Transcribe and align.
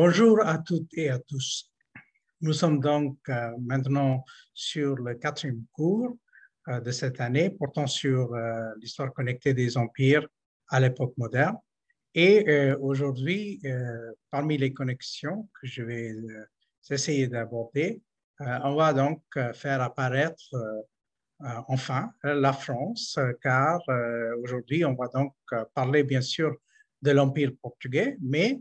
Bonjour 0.00 0.40
à 0.46 0.58
toutes 0.58 0.96
et 0.96 1.08
à 1.08 1.18
tous. 1.18 1.72
Nous 2.40 2.52
sommes 2.52 2.78
donc 2.78 3.18
euh, 3.28 3.50
maintenant 3.60 4.24
sur 4.54 4.94
le 4.94 5.16
quatrième 5.16 5.64
cours 5.72 6.16
euh, 6.68 6.80
de 6.80 6.92
cette 6.92 7.20
année 7.20 7.50
portant 7.50 7.88
sur 7.88 8.32
euh, 8.32 8.60
l'histoire 8.80 9.12
connectée 9.12 9.54
des 9.54 9.76
empires 9.76 10.24
à 10.68 10.78
l'époque 10.78 11.14
moderne. 11.16 11.56
Et 12.14 12.72
aujourd'hui, 12.80 13.60
parmi 14.30 14.56
les 14.56 14.72
connexions 14.72 15.48
que 15.60 15.66
je 15.66 15.82
vais 15.82 16.14
essayer 16.90 17.26
d'aborder, 17.26 18.00
on 18.38 18.76
va 18.76 18.92
donc 18.92 19.22
faire 19.54 19.80
apparaître 19.82 20.50
enfin 21.68 22.12
la 22.22 22.52
France, 22.52 23.18
car 23.42 23.80
aujourd'hui, 24.42 24.84
on 24.84 24.94
va 24.94 25.08
donc 25.08 25.34
parler 25.74 26.02
bien 26.02 26.20
sûr 26.20 26.56
de 27.02 27.10
l'Empire 27.12 27.52
portugais, 27.60 28.16
mais 28.20 28.60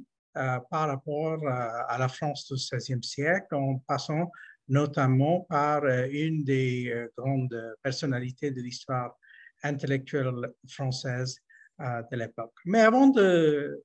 par 0.70 0.88
rapport 0.88 1.40
à 1.48 1.98
la 1.98 2.08
France 2.08 2.52
du 2.52 2.56
XVIe 2.56 3.04
siècle, 3.04 3.56
en 3.56 3.80
passant 3.88 4.32
notamment 4.68 5.42
par 5.42 5.84
euh, 5.84 6.08
une 6.12 6.44
des 6.44 6.92
euh, 6.92 7.08
grandes 7.18 7.76
personnalités 7.82 8.52
de 8.52 8.62
l'histoire 8.62 9.18
intellectuelle 9.64 10.36
française 10.68 11.40
de 11.80 12.16
l'époque. 12.16 12.56
Mais 12.66 12.82
avant 12.82 13.08
de 13.08 13.84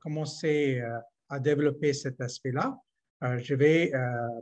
commencer 0.00 0.82
à 1.28 1.38
développer 1.38 1.92
cet 1.92 2.20
aspect-là, 2.22 2.78
je 3.22 3.54
vais 3.54 3.92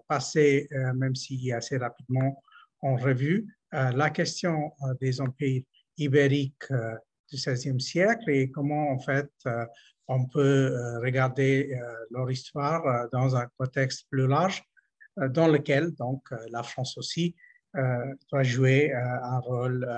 passer, 0.06 0.68
même 0.94 1.14
si 1.14 1.52
assez 1.52 1.78
rapidement, 1.78 2.42
en 2.80 2.96
revue 2.96 3.46
la 3.72 4.10
question 4.10 4.72
des 5.00 5.20
empires 5.20 5.62
ibériques 5.96 6.68
du 7.30 7.36
XVIe 7.36 7.80
siècle 7.80 8.28
et 8.28 8.50
comment, 8.50 8.90
en 8.90 8.98
fait, 8.98 9.30
on 10.08 10.26
peut 10.26 10.40
euh, 10.72 11.00
regarder 11.00 11.72
euh, 11.72 11.94
leur 12.10 12.30
histoire 12.30 12.86
euh, 12.86 13.06
dans 13.12 13.36
un 13.36 13.46
contexte 13.58 14.06
plus 14.10 14.26
large 14.26 14.62
dans 15.30 15.48
lequel 15.48 15.94
donc 15.94 16.28
la 16.50 16.62
France 16.62 16.98
aussi 16.98 17.34
doit 18.30 18.42
jouer 18.42 18.92
un 18.92 19.38
rôle 19.38 19.88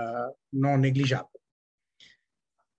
non 0.53 0.79
négligeable. 0.79 1.27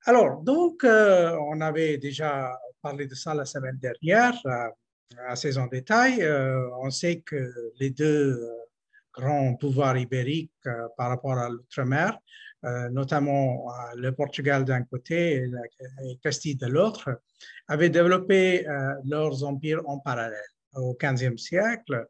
Alors, 0.05 0.41
donc, 0.41 0.85
on 0.85 1.59
avait 1.59 1.97
déjà 1.97 2.57
parlé 2.81 3.07
de 3.07 3.13
ça 3.13 3.33
la 3.33 3.43
semaine 3.43 3.77
dernière, 3.77 4.41
assez 5.27 5.57
en 5.57 5.67
détail. 5.67 6.25
on 6.81 6.89
sait 6.91 7.19
que 7.19 7.53
les 7.81 7.89
deux 7.89 8.39
grands 9.13 9.53
pouvoirs 9.55 9.97
ibériques 9.97 10.53
par 10.95 11.09
rapport 11.09 11.37
à 11.37 11.49
l'outre-mer 11.49 12.17
notamment 12.91 13.69
euh, 13.69 13.95
le 13.95 14.11
Portugal 14.11 14.65
d'un 14.65 14.83
côté 14.83 15.43
et, 16.03 16.17
Castille 16.21 16.55
de 16.55 16.67
l'autre, 16.67 17.21
avaient 17.67 17.89
développé 17.89 18.67
euh, 18.67 18.93
leurs 19.05 19.43
empires 19.43 19.81
en 19.87 19.99
parallèle. 19.99 20.39
Au 20.75 20.95
XVe 21.01 21.37
siècle, 21.37 22.07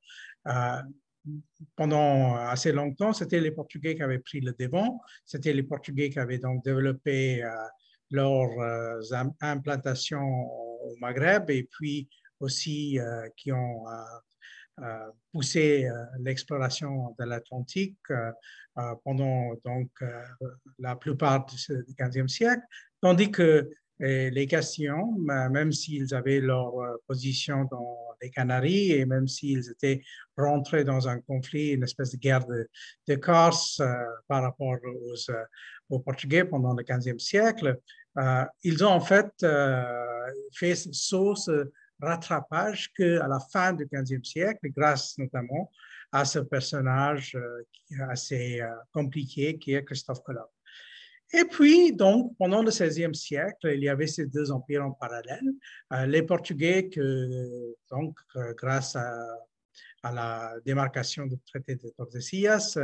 pendant 1.78 2.36
assez 2.36 2.74
longtemps, 2.74 3.14
c'était 3.14 3.40
les 3.40 3.52
Portugais 3.52 3.96
qui 3.96 4.04
avaient 4.04 4.20
pris 4.20 4.42
le 4.42 4.54
devant, 4.60 5.02
c'était 5.26 5.54
les 5.54 5.64
Portugais 5.64 6.10
qui 6.10 6.20
avaient 6.20 6.40
donc 6.40 6.62
développé 6.66 7.42
leurs 8.12 9.14
implantations 9.40 10.52
au 10.84 10.94
Maghreb 11.00 11.50
et 11.52 11.70
puis 11.72 12.10
aussi 12.42 13.00
qui 13.38 13.54
ont 13.54 13.86
poussé 15.32 15.90
l'exploration 16.20 17.16
de 17.20 17.26
l'Atlantique 17.26 17.98
euh, 18.80 18.96
pendant 19.04 19.56
donc, 19.66 19.90
euh, 20.02 20.22
la 20.78 20.96
plupart 20.96 21.46
du 21.46 21.96
XVe 22.00 22.28
siècle, 22.28 22.62
tandis 23.02 23.32
que 23.32 23.70
euh, 24.02 24.30
les 24.30 24.48
Castillans, 24.48 25.12
même 25.52 25.72
s'ils 25.72 26.14
avaient 26.14 26.40
leur 26.40 26.74
position 27.08 27.66
dans 27.70 27.98
les 28.22 28.30
Canaries 28.30 28.92
et 28.92 29.06
même 29.06 29.28
s'ils 29.28 29.70
étaient 29.72 30.02
rentrés 30.38 30.84
dans 30.84 31.10
un 31.10 31.20
conflit, 31.20 31.72
une 31.72 31.84
espèce 31.84 32.12
de 32.12 32.18
guerre 32.18 32.46
de, 32.46 33.16
Corse 33.16 33.82
par 34.28 34.44
rapport 34.44 34.78
aux, 35.90 36.00
Portugais 36.00 36.46
pendant 36.46 36.74
le 36.74 36.84
XVe 36.84 37.20
siècle, 37.20 37.78
ils 38.64 38.86
ont 38.86 38.92
en 38.92 39.02
fait 39.02 39.46
fait 40.54 40.76
ce 40.76 41.70
rattrapage 42.02 42.92
qu'à 42.94 43.28
la 43.28 43.40
fin 43.40 43.74
du 43.74 43.88
XVe 43.92 44.24
siècle, 44.24 44.70
grâce 44.76 45.18
notamment 45.18 45.72
à 46.12 46.26
ce 46.26 46.40
personnage 46.40 47.36
euh, 47.36 47.64
assez 48.10 48.62
euh, 48.62 48.68
compliqué 48.92 49.58
qui 49.58 49.74
est 49.74 49.84
Christophe 49.84 50.24
Colomb. 50.24 50.48
Et 51.32 51.46
puis, 51.46 51.94
donc, 51.94 52.36
pendant 52.38 52.64
le 52.64 52.72
XVIe 52.72 53.14
siècle, 53.14 53.72
il 53.72 53.84
y 53.84 53.90
avait 53.90 54.08
ces 54.08 54.26
deux 54.26 54.52
empires 54.52 54.84
en 54.84 54.92
parallèle. 54.92 55.48
Euh, 55.94 56.08
les 56.08 56.24
Portugais, 56.24 56.90
que, 56.90 57.76
donc, 57.92 58.18
grâce 58.58 58.96
à, 58.96 59.14
la 60.04 60.56
démarcation 60.66 61.28
du 61.28 61.38
traité 61.40 61.76
de 61.76 61.90
Tordesillas, 61.90 62.78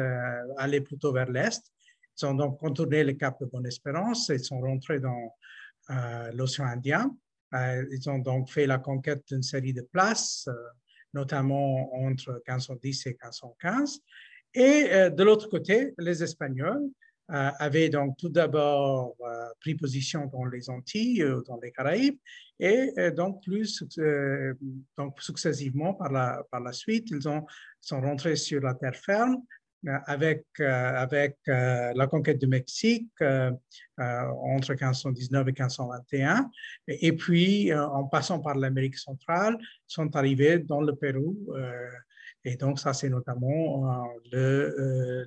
allaient 0.58 0.82
plutôt 0.82 1.14
vers 1.14 1.32
l'Est. 1.32 1.64
Ils 2.22 2.26
ont 2.26 2.34
donc 2.34 2.60
contourné 2.60 3.06
le 3.06 3.14
cap 3.14 3.40
de 3.40 3.46
Bonne-Espérance 3.46 4.30
et 4.30 4.38
sont 4.38 4.60
rentrés 4.60 5.00
dans 5.00 5.34
l'océan 6.34 6.66
Indien. 6.66 7.16
Ils 7.54 8.10
ont 8.10 8.20
donc 8.20 8.50
fait 8.50 8.66
la 8.66 8.80
conquête 8.80 9.24
d'une 9.28 9.44
série 9.44 9.74
de 9.74 9.82
places, 9.82 10.50
notamment 11.14 11.94
entre 11.96 12.42
1510 12.48 13.08
et 13.08 13.10
1515. 13.12 14.02
Et 14.54 14.88
euh, 14.92 15.10
de 15.10 15.24
l'autre 15.24 15.50
côté, 15.50 15.94
les 15.98 16.24
Espagnols 16.24 16.90
euh, 17.32 17.50
avaient 17.60 17.90
donc 17.90 18.18
tout 18.18 18.30
d'abord 18.30 19.16
euh, 19.22 19.48
pris 19.60 19.76
position 19.76 20.28
dans 20.28 20.46
les 20.46 20.70
Antilles, 20.70 21.26
dans 21.48 21.60
les 21.62 21.72
Caraïbes, 21.72 22.18
et 22.60 22.94
donc 23.12 23.44
plus 23.44 23.84
donc 24.98 25.22
successivement 25.22 25.94
par 25.94 26.10
la, 26.10 26.42
par 26.50 26.62
la 26.62 26.72
suite, 26.72 27.10
ils 27.12 27.28
ont, 27.28 27.46
sont 27.82 28.00
rentrés 28.00 28.38
sur 28.38 28.62
la 28.62 28.76
terre 28.76 28.96
ferme 28.96 29.36
euh, 29.36 29.65
avec, 30.06 30.46
euh, 30.60 30.94
avec 30.96 31.38
euh, 31.48 31.94
la 31.96 32.08
conquête 32.08 32.40
du 32.40 32.48
Mexique 32.48 33.12
entre 33.98 34.72
1519 34.74 35.42
et 35.48 35.52
1521, 35.52 36.50
et, 36.88 37.14
puis 37.14 37.74
en 37.74 38.06
passant 38.06 38.40
par 38.40 38.56
l'Amérique 38.56 38.98
centrale, 38.98 39.58
sont 39.88 40.16
arrivés 40.16 40.60
dans 40.60 40.82
le 40.82 40.96
Pérou. 40.96 41.38
et 42.44 42.58
donc, 42.58 42.80
ça, 42.80 42.94
c'est 42.94 43.10
notamment 43.10 44.06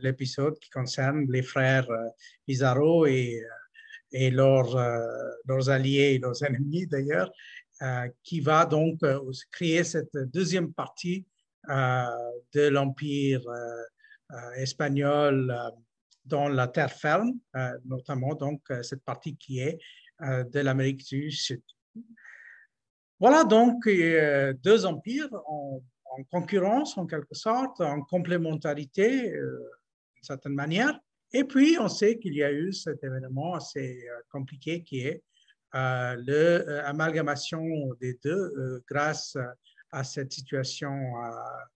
l'épisode 0.02 0.58
qui 0.58 0.70
concerne 0.70 1.30
les 1.30 1.42
frères 1.42 1.88
Pizarro 2.46 3.06
et, 3.06 3.42
et 4.12 4.30
leurs, 4.30 4.76
leurs 5.46 5.70
alliés 5.70 6.14
et 6.14 6.18
leurs 6.18 6.42
ennemis 6.44 6.86
d'ailleurs, 6.86 7.32
qui 8.22 8.40
va 8.40 8.66
donc 8.66 9.00
créer 9.50 9.82
cette 9.82 10.16
deuxième 10.32 10.74
partie 10.74 11.24
de 11.66 12.68
l'Empire 12.68 13.42
euh, 14.32 14.52
espagnol 14.56 15.50
euh, 15.50 15.70
dans 16.26 16.48
la 16.48 16.68
terre 16.68 16.92
ferme, 16.92 17.32
euh, 17.56 17.78
notamment 17.86 18.34
donc 18.34 18.60
cette 18.82 19.02
partie 19.02 19.34
qui 19.36 19.60
est 19.60 19.78
de 20.20 20.60
l'Amérique 20.60 21.08
du 21.08 21.30
Sud. 21.30 21.62
Voilà 23.18 23.44
donc 23.44 23.88
deux 23.88 24.84
empires 24.84 25.32
en, 25.46 25.80
concurrence 26.30 26.98
en 26.98 27.06
quelque 27.06 27.34
sorte, 27.34 27.80
en 27.80 28.02
complémentarité 28.02 29.30
d'une 29.30 30.22
certaine 30.22 30.54
manière. 30.54 30.98
Et 31.32 31.44
puis 31.44 31.78
on 31.80 31.88
sait 31.88 32.18
qu'il 32.18 32.34
y 32.34 32.42
a 32.42 32.52
eu 32.52 32.72
cet 32.72 33.02
événement 33.04 33.54
assez 33.54 34.04
compliqué 34.30 34.82
qui 34.82 35.00
est 35.06 35.22
l'amalgamation 35.72 37.64
des 38.00 38.18
deux 38.22 38.82
grâce 38.90 39.38
à 39.92 40.02
cette 40.02 40.32
situation 40.32 41.14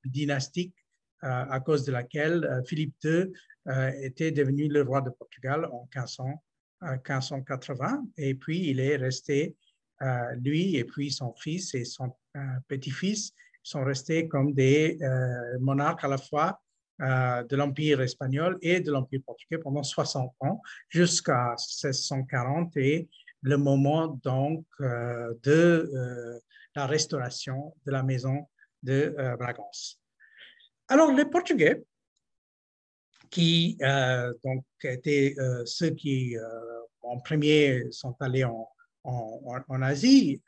dynastique 0.04 0.74
à 1.22 1.60
cause 1.60 1.84
de 1.84 1.92
laquelle 1.92 2.44
euh, 2.44 2.62
Philippe 2.64 2.96
II 3.04 3.32
euh, 3.68 3.92
était 4.00 4.32
devenu 4.32 4.66
le 4.68 4.82
roi 4.82 5.02
de 5.02 5.10
Portugal 5.10 5.66
en 5.66 5.88
1580. 5.94 8.04
Et 8.16 8.34
puis, 8.34 8.68
il 8.68 8.80
est 8.80 8.96
resté, 8.96 9.54
euh, 10.02 10.34
lui 10.42 10.74
et 10.76 10.84
puis 10.84 11.12
son 11.12 11.32
fils 11.34 11.74
et 11.74 11.84
son 11.84 12.16
petit-fils 12.66 13.32
sont 13.62 13.84
restés 13.84 14.26
comme 14.26 14.54
des 14.54 14.98
monarques 15.60 16.02
à 16.02 16.08
la 16.08 16.18
fois 16.18 16.60
de 16.98 17.56
l'Empire 17.56 18.00
espagnol 18.00 18.58
et 18.62 18.80
de 18.80 18.90
l'Empire 18.90 19.20
portugais 19.24 19.58
pendant 19.58 19.84
60 19.84 20.34
ans, 20.40 20.60
jusqu'à 20.88 21.50
1640 21.50 22.76
et 22.78 23.08
le 23.42 23.58
moment 23.58 24.18
donc 24.24 24.64
de 24.80 26.40
la 26.74 26.86
restauration 26.86 27.72
de 27.86 27.92
la 27.92 28.02
maison 28.02 28.48
de 28.82 29.14
Bragance. 29.38 30.01
Alors, 30.88 31.12
les 31.12 31.24
Portugais, 31.24 31.82
qui 33.32 33.78
euh, 33.80 34.32
donc 34.44 34.64
étaient 34.84 35.34
euh, 35.38 35.64
ceux 35.64 35.90
qui 35.90 36.36
euh, 36.36 36.44
en 37.00 37.18
premier 37.18 37.90
sont 37.90 38.14
allés 38.20 38.44
en, 38.44 38.68
Asie, 39.82 40.40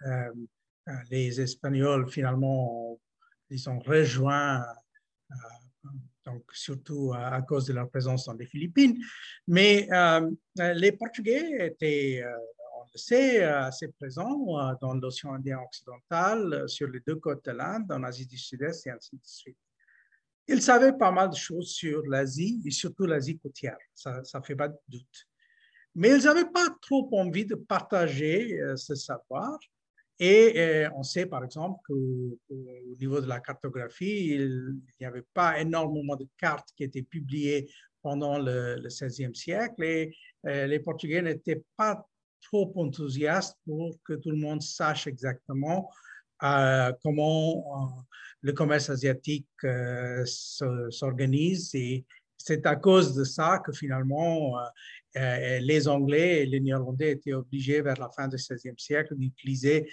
les 1.10 1.40
Espagnols 1.40 2.08
finalement 2.08 2.96
ils 3.50 3.68
ont 3.68 3.80
rejoint 3.80 4.64
donc 6.24 6.44
surtout 6.52 7.12
à, 7.12 7.42
cause 7.42 7.66
de 7.66 7.72
leur 7.72 7.90
présence 7.90 8.26
dans 8.26 8.34
les 8.34 8.46
Philippines. 8.46 8.96
Mais 9.48 9.88
les 10.56 10.92
Portugais 10.92 11.66
étaient, 11.66 12.22
c'est 12.94 13.42
assez 13.42 13.88
présent 13.88 14.76
dans 14.80 14.94
l'océan 14.94 15.34
Indien 15.34 15.58
occidental, 15.58 16.68
sur 16.68 16.86
les 16.86 17.00
deux 17.00 17.16
côtes 17.16 17.44
de 17.46 17.50
l'Inde, 17.50 17.90
en 17.90 18.04
Asie 18.04 18.26
du 18.26 18.38
Sud-Est 18.38 18.86
et 18.86 18.90
ainsi 18.90 19.16
de 19.16 19.24
suite. 19.24 19.58
Ils 20.46 20.62
savaient 20.62 20.96
pas 20.96 21.10
mal 21.10 21.30
de 21.30 21.36
choses 21.36 21.70
sur 21.70 22.02
l'Asie 22.06 22.60
et 22.66 22.70
surtout 22.70 23.06
l'Asie 23.06 23.38
côtière, 23.38 23.78
ça 23.94 24.20
ne 24.34 24.44
fait 24.44 24.56
pas 24.56 24.68
de 24.68 24.76
doute. 24.88 25.26
Mais 25.94 26.10
ils 26.10 26.24
n'avaient 26.24 26.50
pas 26.50 26.68
trop 26.82 27.08
envie 27.12 27.46
de 27.46 27.54
partager 27.54 28.60
ce 28.76 28.94
savoir. 28.94 29.58
Et 30.18 30.86
on 30.94 31.02
sait 31.02 31.26
par 31.26 31.44
exemple 31.44 31.80
qu'au 31.86 32.38
niveau 33.00 33.20
de 33.20 33.26
la 33.26 33.40
cartographie, 33.40 34.34
il 34.34 34.76
n'y 35.00 35.06
avait 35.06 35.24
pas 35.32 35.60
énormément 35.60 36.16
de 36.16 36.26
cartes 36.36 36.68
qui 36.76 36.84
étaient 36.84 37.02
publiées 37.02 37.70
pendant 38.02 38.38
le, 38.38 38.76
XVIe 38.86 39.34
siècle 39.34 39.82
et 39.82 40.14
les 40.44 40.78
Portugais 40.78 41.22
n'étaient 41.22 41.64
pas 41.76 42.06
trop 42.42 42.72
enthousiastes 42.76 43.58
pour 43.64 43.96
que 44.04 44.12
tout 44.12 44.30
le 44.30 44.36
monde 44.36 44.62
sache 44.62 45.06
exactement 45.06 45.90
euh, 46.42 46.92
comment 47.02 47.58
euh, 47.58 48.02
le 48.40 48.52
commerce 48.52 48.90
asiatique 48.90 49.46
euh, 49.64 50.24
s'organise 50.90 51.74
et 51.74 52.04
c'est 52.36 52.66
à 52.66 52.76
cause 52.76 53.14
de 53.14 53.24
ça 53.24 53.62
que 53.64 53.72
finalement 53.72 54.58
les 55.14 55.88
Anglais 55.88 56.42
et 56.42 56.46
les 56.46 56.60
Néerlandais 56.60 57.12
étaient 57.12 57.32
obligés 57.32 57.80
vers 57.80 57.98
la 57.98 58.10
fin 58.10 58.28
du 58.28 58.36
XVIe 58.36 58.74
siècle 58.76 59.14
d'utiliser 59.16 59.88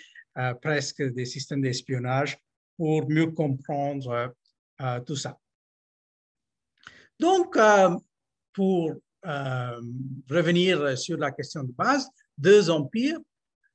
presque 0.62 1.02
des 1.02 1.24
systèmes 1.24 1.62
d'espionnage 1.62 2.38
pour 2.76 3.08
mieux 3.10 3.28
comprendre 3.28 4.34
tout 5.06 5.16
ça. 5.16 5.40
Donc, 7.18 7.58
pour 8.52 8.96
revenir 10.30 10.98
sur 10.98 11.18
la 11.18 11.32
question 11.32 11.64
de 11.64 11.72
base, 11.72 12.10
deux 12.38 12.70
empires, 12.70 13.20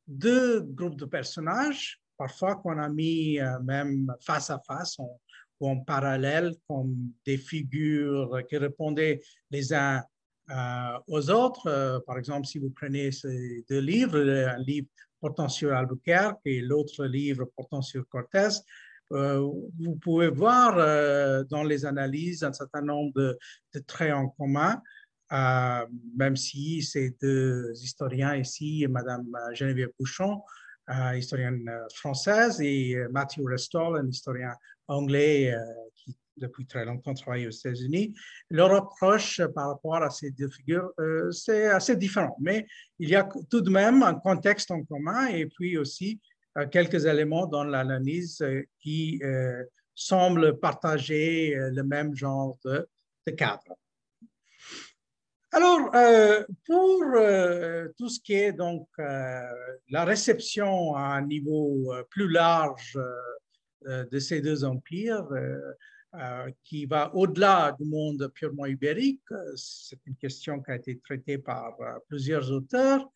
deux 0.06 0.60
groupes 0.60 0.96
de 0.96 1.06
personnages 1.06 1.98
parfois 2.16 2.56
qu'on 2.56 2.78
a 2.78 2.88
mis 2.88 3.38
euh, 3.40 3.58
même 3.60 4.12
face 4.20 4.50
à 4.50 4.58
face 4.66 4.98
ou 4.98 5.68
en 5.68 5.78
parallèle 5.78 6.54
comme 6.68 7.12
des 7.24 7.38
figures 7.38 8.42
qui 8.48 8.56
répondaient 8.56 9.20
les 9.50 9.72
uns 9.72 10.02
euh, 10.50 10.98
aux 11.08 11.30
autres. 11.30 11.66
Euh, 11.66 11.98
par 12.06 12.18
exemple, 12.18 12.46
si 12.46 12.58
vous 12.58 12.70
prenez 12.70 13.10
ces 13.12 13.64
deux 13.68 13.80
livres, 13.80 14.18
un 14.18 14.58
livre 14.58 14.88
portant 15.20 15.48
sur 15.48 15.74
Albuquerque 15.74 16.40
et 16.44 16.60
l'autre 16.60 17.04
livre 17.04 17.46
portant 17.56 17.82
sur 17.82 18.06
Cortés, 18.08 18.48
vous 19.08 19.96
pouvez 20.02 20.28
voir 20.28 20.74
dans 21.44 21.62
les 21.62 21.86
analyses 21.86 22.42
un 22.42 22.52
certain 22.52 22.82
nombre 22.82 23.12
de, 23.14 23.38
traits 23.86 24.12
en 24.12 24.28
commun. 24.30 24.82
même 26.16 26.34
si 26.34 26.82
ces 26.82 27.16
deux 27.22 27.70
historiens 27.80 28.34
ici, 28.34 28.84
Madame 28.90 29.30
Geneviève 29.54 29.92
Bouchon, 29.96 30.42
historienne 31.14 31.68
euh, 31.68 31.86
française, 31.94 32.60
et 32.60 32.94
euh, 32.94 33.08
Matthew 33.10 33.44
Restall, 33.44 33.96
un 33.98 34.08
historien 34.08 34.54
anglais 34.88 35.52
euh, 35.52 35.60
qui 35.94 36.16
depuis 36.38 36.66
très 36.66 36.84
longtemps 36.84 37.14
travaille 37.14 37.46
aux 37.46 37.50
États-Unis. 37.50 38.14
Leur 38.50 38.70
approche 38.74 39.40
par 39.54 39.68
rapport 39.68 39.96
à 39.96 40.10
ces 40.10 40.30
deux 40.32 40.50
figures, 40.50 40.92
c'est 41.30 41.68
assez 41.68 41.96
différent, 41.96 42.36
mais 42.38 42.66
il 42.98 43.08
y 43.08 43.16
a 43.16 43.26
tout 43.48 43.62
de 43.62 43.70
même 43.70 44.02
un 44.02 44.12
contexte 44.16 44.70
en 44.70 44.82
commun 44.82 45.28
et 45.28 45.46
puis 45.46 45.78
aussi 45.78 46.20
quelques 46.70 47.06
éléments 47.06 47.46
dans 47.46 47.64
l'analyse 47.64 48.44
qui 48.82 49.18
semblent 49.94 50.60
partager 50.60 51.54
le 51.56 51.82
même 51.82 52.14
genre 52.14 52.58
de 52.62 52.86
cadre. 53.34 53.74
Alors, 55.56 55.88
euh, 55.94 56.44
pour 56.66 57.02
euh, 57.14 57.88
tout 57.96 58.10
ce 58.10 58.20
qui 58.20 58.34
est 58.34 58.52
donc 58.52 58.88
euh, 58.98 59.40
la 59.88 60.04
réception 60.04 60.94
à 60.94 61.16
un 61.16 61.22
niveau 61.22 61.94
plus 62.10 62.28
large 62.28 62.98
de 63.86 64.18
ces 64.18 64.42
deux 64.42 64.64
empires, 64.64 65.26
qui 66.62 66.84
va 66.84 67.10
au-delà 67.14 67.74
du 67.80 67.86
monde 67.86 68.30
purement 68.34 68.66
ibérique, 68.66 69.22
c'est 69.54 69.98
une 70.04 70.16
question 70.16 70.60
qui 70.60 70.72
a 70.72 70.76
été 70.76 70.98
traitée 70.98 71.38
par 71.38 71.74
plusieurs 72.06 72.52
auteurs. 72.52 73.10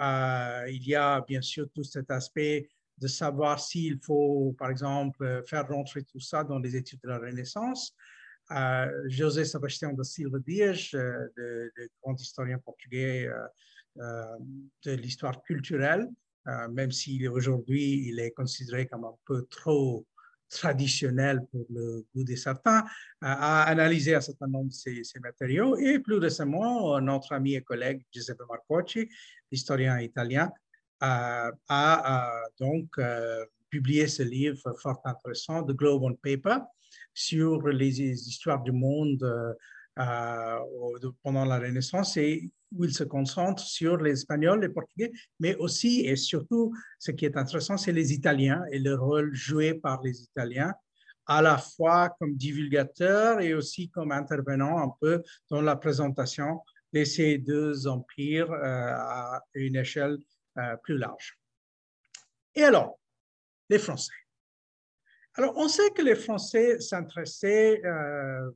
il 0.00 0.88
y 0.88 0.94
a 0.94 1.20
bien 1.20 1.42
sûr 1.42 1.66
tout 1.74 1.84
cet 1.84 2.10
aspect 2.10 2.70
de 2.96 3.08
savoir 3.08 3.60
s'il 3.60 3.98
faut, 4.00 4.54
par 4.58 4.70
exemple, 4.70 5.42
faire 5.46 5.68
rentrer 5.68 6.02
tout 6.02 6.20
ça 6.20 6.44
dans 6.44 6.58
les 6.58 6.76
études 6.76 7.00
de 7.02 7.08
la 7.08 7.18
Renaissance. 7.18 7.94
José 9.08 9.44
Sebastião 9.44 9.94
da 9.94 10.04
Silva 10.04 10.38
Dias, 10.38 10.90
le, 10.92 11.32
le, 11.76 11.88
grand 12.02 12.20
historien 12.20 12.58
portugais 12.58 13.26
euh, 13.26 13.46
euh, 13.98 14.36
de 14.84 14.92
l'histoire 14.92 15.42
culturelle, 15.42 16.08
euh, 16.48 16.68
même 16.68 16.90
si 16.90 17.26
aujourd'hui 17.26 18.08
il 18.08 18.20
est 18.20 18.32
considéré 18.32 18.86
comme 18.86 19.04
un 19.04 19.16
peu 19.24 19.46
trop 19.46 20.06
traditionnel 20.50 21.40
pour 21.50 21.66
le 21.70 22.04
goût 22.14 22.22
de 22.22 22.36
certains, 22.36 22.84
a 23.22 23.62
analysé 23.62 24.14
un 24.14 24.20
certain 24.20 24.46
nombre 24.46 24.68
de 24.68 24.74
ces, 24.74 25.02
ces, 25.02 25.18
matériaux. 25.18 25.76
Et 25.78 25.98
plus 25.98 26.18
récemment, 26.18 27.00
notre 27.00 27.32
ami 27.32 27.54
et 27.54 27.62
collègue 27.62 28.04
Giuseppe 28.12 28.42
Marcocci, 28.48 29.08
historien 29.50 29.98
italien, 29.98 30.52
a, 31.00 31.50
a 31.68 32.42
donc 32.60 33.00
publié 33.68 34.06
ce 34.06 34.22
livre 34.22 34.76
fort 34.80 35.00
intéressant, 35.04 35.64
The 35.64 35.72
Globe 35.72 36.04
on 36.04 36.14
Paper, 36.14 36.58
sur 37.12 37.66
les 37.68 38.00
histoires 38.00 38.62
du 38.62 38.72
monde 38.72 39.22
euh, 39.22 39.52
euh, 39.98 41.10
pendant 41.22 41.44
la 41.44 41.58
Renaissance 41.58 42.16
et 42.16 42.50
où 42.76 42.84
il 42.84 42.92
se 42.92 43.04
concentre 43.04 43.62
sur 43.62 43.96
les 43.98 44.12
Espagnols, 44.12 44.60
les 44.60 44.68
Portugais, 44.68 45.12
mais 45.38 45.54
aussi 45.56 46.00
et 46.06 46.16
surtout, 46.16 46.74
ce 46.98 47.12
qui 47.12 47.24
est 47.24 47.36
intéressant, 47.36 47.76
c'est 47.76 47.92
les 47.92 48.12
Italiens 48.12 48.62
et 48.72 48.80
le 48.80 48.94
rôle 48.96 49.32
joué 49.32 49.74
par 49.74 50.02
les 50.02 50.22
Italiens, 50.22 50.74
à 51.26 51.40
la 51.40 51.58
fois 51.58 52.10
comme 52.18 52.34
divulgateurs 52.34 53.40
et 53.40 53.54
aussi 53.54 53.88
comme 53.90 54.10
intervenants 54.10 54.78
un 54.78 54.92
peu 55.00 55.22
dans 55.48 55.62
la 55.62 55.76
présentation 55.76 56.60
de 56.92 57.04
ces 57.04 57.38
deux 57.38 57.86
empires 57.86 58.50
euh, 58.50 58.94
à 58.96 59.42
une 59.54 59.76
échelle 59.76 60.18
plus 60.84 60.98
large. 60.98 61.36
Et 62.54 62.62
alors, 62.62 63.00
les 63.68 63.78
Français. 63.78 64.12
Alors, 65.36 65.54
on 65.56 65.66
sait 65.66 65.90
que 65.90 66.02
les 66.02 66.14
Français 66.14 66.78
s'intéressaient 66.78 67.84
euh, 67.84 68.50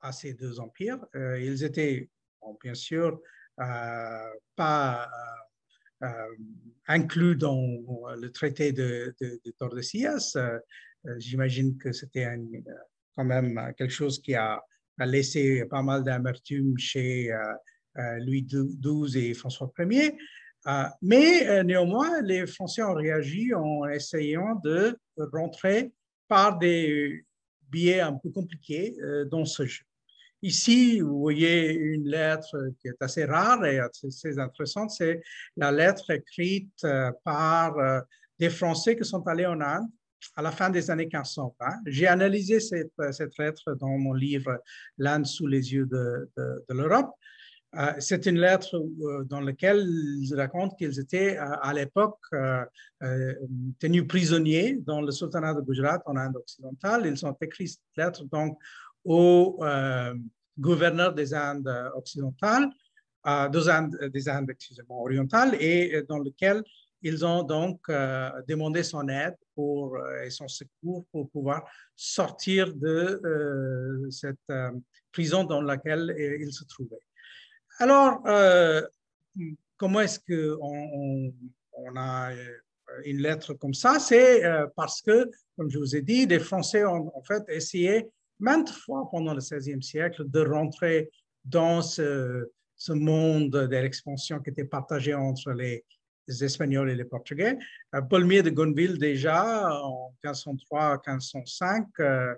à 0.00 0.12
ces 0.12 0.32
deux 0.32 0.58
empires. 0.60 1.04
Euh, 1.14 1.38
ils 1.38 1.62
étaient, 1.62 2.08
bien 2.62 2.72
sûr, 2.72 3.20
euh, 3.60 4.32
pas 4.54 5.10
inclus 6.86 7.36
dans 7.36 7.60
le 8.16 8.30
traité 8.30 8.72
de, 8.72 9.14
Tordesillas. 9.58 10.36
J'imagine 11.18 11.76
que 11.78 11.92
c'était 11.92 12.26
quand 13.14 13.24
même 13.24 13.72
quelque 13.76 13.92
chose 13.92 14.20
qui 14.20 14.34
a, 14.34 14.62
laissé 14.98 15.64
pas 15.66 15.82
mal 15.82 16.02
d'amertume 16.04 16.76
chez 16.78 17.30
Louis 18.20 18.46
XII 18.46 19.30
et 19.30 19.34
François 19.34 19.72
Ier. 19.78 20.16
mais 21.00 21.64
néanmoins, 21.64 22.20
les 22.22 22.46
Français 22.46 22.82
ont 22.82 22.94
réagi 22.94 23.54
en 23.54 23.86
essayant 23.88 24.54
de 24.62 24.98
rentrer 25.32 25.92
par 26.28 26.58
des 26.58 27.24
biais 27.70 28.00
un 28.00 28.14
peu 28.14 28.30
compliqués 28.30 28.96
euh, 29.02 29.24
dans 29.24 29.44
ce 29.44 29.64
jeu. 29.64 29.84
Ici, 30.42 31.00
vous 31.00 31.18
voyez 31.18 31.72
une 31.72 32.08
lettre 32.08 32.56
qui 32.78 32.88
est 32.88 33.02
assez 33.02 33.24
rare 33.24 33.64
et 33.64 33.80
assez 33.80 34.38
intéressante, 34.38 34.90
c'est 34.90 35.22
la 35.56 35.72
lettre 35.72 36.10
écrite 36.10 36.84
euh, 36.84 37.10
par 37.24 37.76
euh, 37.78 38.00
des 38.38 38.50
Français 38.50 38.96
qui 38.96 39.04
sont 39.04 39.26
allés 39.26 39.46
en 39.46 39.60
Inde 39.60 39.88
à 40.34 40.42
la 40.42 40.50
fin 40.50 40.70
des 40.70 40.90
années 40.90 41.06
1520. 41.06 41.66
J'ai 41.86 42.06
analysé 42.06 42.60
cette, 42.60 42.92
lettre 43.38 43.74
dans 43.74 43.98
mon 43.98 44.12
livre 44.12 44.60
L'Inde 44.98 45.26
sous 45.26 45.46
les 45.46 45.72
yeux 45.72 45.86
de 45.86 46.28
l'Europe. 46.70 47.14
Euh, 47.78 47.92
c'est 47.98 48.24
une 48.26 48.38
lettre 48.38 48.76
euh, 48.76 49.24
dans 49.24 49.40
laquelle 49.40 49.86
ils 49.86 50.34
racontent 50.34 50.74
qu'ils 50.76 50.98
étaient 50.98 51.36
euh, 51.36 51.56
à 51.60 51.74
l'époque 51.74 52.18
tenus 53.78 54.06
prisonniers 54.08 54.78
dans 54.80 55.02
le 55.02 55.10
sultanat 55.10 55.54
de 55.54 55.60
Gujarat 55.60 56.02
en 56.06 56.16
Inde 56.16 56.36
occidentale. 56.36 57.06
Ils 57.06 57.26
ont 57.26 57.36
écrit 57.40 57.68
cette 57.68 57.80
lettre 57.96 58.24
donc 58.24 58.58
au 59.04 59.62
gouverneur 60.58 61.12
des 61.12 61.34
Indes 61.34 61.90
occidentales, 61.94 62.68
des 63.52 63.68
Indes, 63.68 64.10
des 64.12 64.28
Indes 64.28 64.54
orientales, 64.88 65.54
et 65.60 66.02
dans 66.08 66.18
lequel 66.18 66.62
ils 67.02 67.24
ont 67.24 67.42
donc 67.42 67.80
demandé 68.48 68.82
son 68.82 69.06
aide 69.08 69.36
pour, 69.54 69.98
et 70.24 70.30
son 70.30 70.48
secours 70.48 71.04
pour 71.12 71.30
pouvoir 71.30 71.62
sortir 71.94 72.74
de 72.74 74.08
cette 74.10 74.52
prison 75.12 75.44
dans 75.44 75.60
laquelle 75.60 76.14
ils 76.18 76.52
se 76.52 76.64
trouvaient. 76.64 77.06
Alors, 77.78 78.22
euh, 78.26 78.80
comment 79.76 80.00
est-ce 80.00 80.18
qu'on 80.18 81.32
on, 81.72 81.96
a 81.96 82.32
euh, 82.32 82.56
une 83.04 83.18
lettre 83.18 83.52
comme 83.52 83.74
ça? 83.74 83.98
C'est 83.98 84.46
euh, 84.46 84.66
parce 84.74 85.02
que, 85.02 85.30
comme 85.56 85.68
je 85.68 85.78
vous 85.78 85.94
ai 85.94 86.00
dit, 86.00 86.24
les 86.26 86.38
Français 86.38 86.86
ont 86.86 87.14
en 87.14 87.22
fait 87.22 87.44
essayé 87.48 88.06
maintes 88.38 88.70
fois 88.70 89.06
pendant 89.10 89.34
le 89.34 89.40
XVIe 89.40 89.82
siècle 89.82 90.24
de 90.26 90.40
rentrer 90.40 91.10
dans 91.44 91.82
ce, 91.82 92.48
monde 92.88 93.50
de 93.50 93.76
l'expansion 93.76 94.40
qui 94.40 94.48
était 94.50 94.64
partagé 94.64 95.12
entre 95.14 95.52
les, 95.52 95.84
Espagnols 96.28 96.90
et 96.90 96.96
les 96.96 97.04
Portugais. 97.04 97.56
Paulmier 98.10 98.42
de 98.42 98.50
Gonville, 98.50 98.98
déjà 98.98 99.70
en 99.80 100.12
1503-1505, 100.24 102.36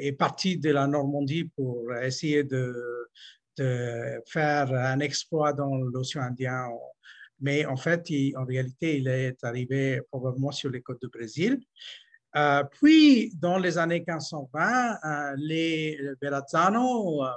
est 0.00 0.12
parti 0.12 0.58
de 0.58 0.70
la 0.70 0.86
Normandie 0.86 1.50
pour 1.56 1.92
essayer 1.96 2.44
de, 2.44 2.72
de 3.60 4.22
faire 4.26 4.72
un 4.72 5.00
exploit 5.00 5.52
dans 5.52 5.76
l'océan 5.76 6.22
Indien. 6.22 6.68
Mais 7.40 7.64
en 7.66 7.76
fait, 7.76 8.06
en 8.36 8.44
réalité, 8.44 8.98
il 8.98 9.08
est 9.08 9.42
arrivé 9.44 10.00
probablement 10.10 10.52
sur 10.52 10.70
les 10.70 10.82
côtes 10.82 11.00
du 11.02 11.08
Brésil. 11.08 11.60
Euh, 12.36 12.62
puis, 12.80 13.32
dans 13.34 13.58
les 13.58 13.76
années 13.76 14.04
1520, 14.06 14.98
euh, 15.04 15.34
les 15.36 15.98
Verrazzano, 16.20 17.24
euh, 17.24 17.28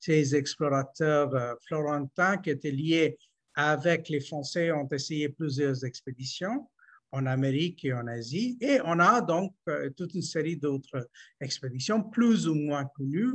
ces 0.00 0.34
explorateurs 0.34 1.58
florentins 1.66 2.38
qui 2.38 2.50
étaient 2.50 2.70
liés 2.70 3.18
avec 3.54 4.08
les 4.08 4.20
Français, 4.20 4.70
ont 4.70 4.88
essayé 4.88 5.28
plusieurs 5.28 5.84
expéditions 5.84 6.68
en 7.10 7.26
Amérique 7.26 7.84
et 7.84 7.92
en 7.92 8.06
Asie. 8.06 8.56
Et 8.60 8.80
on 8.84 9.00
a 9.00 9.20
donc 9.20 9.54
toute 9.96 10.14
une 10.14 10.22
série 10.22 10.56
d'autres 10.56 11.08
expéditions 11.40 12.02
plus 12.02 12.46
ou 12.46 12.54
moins 12.54 12.84
connues. 12.84 13.32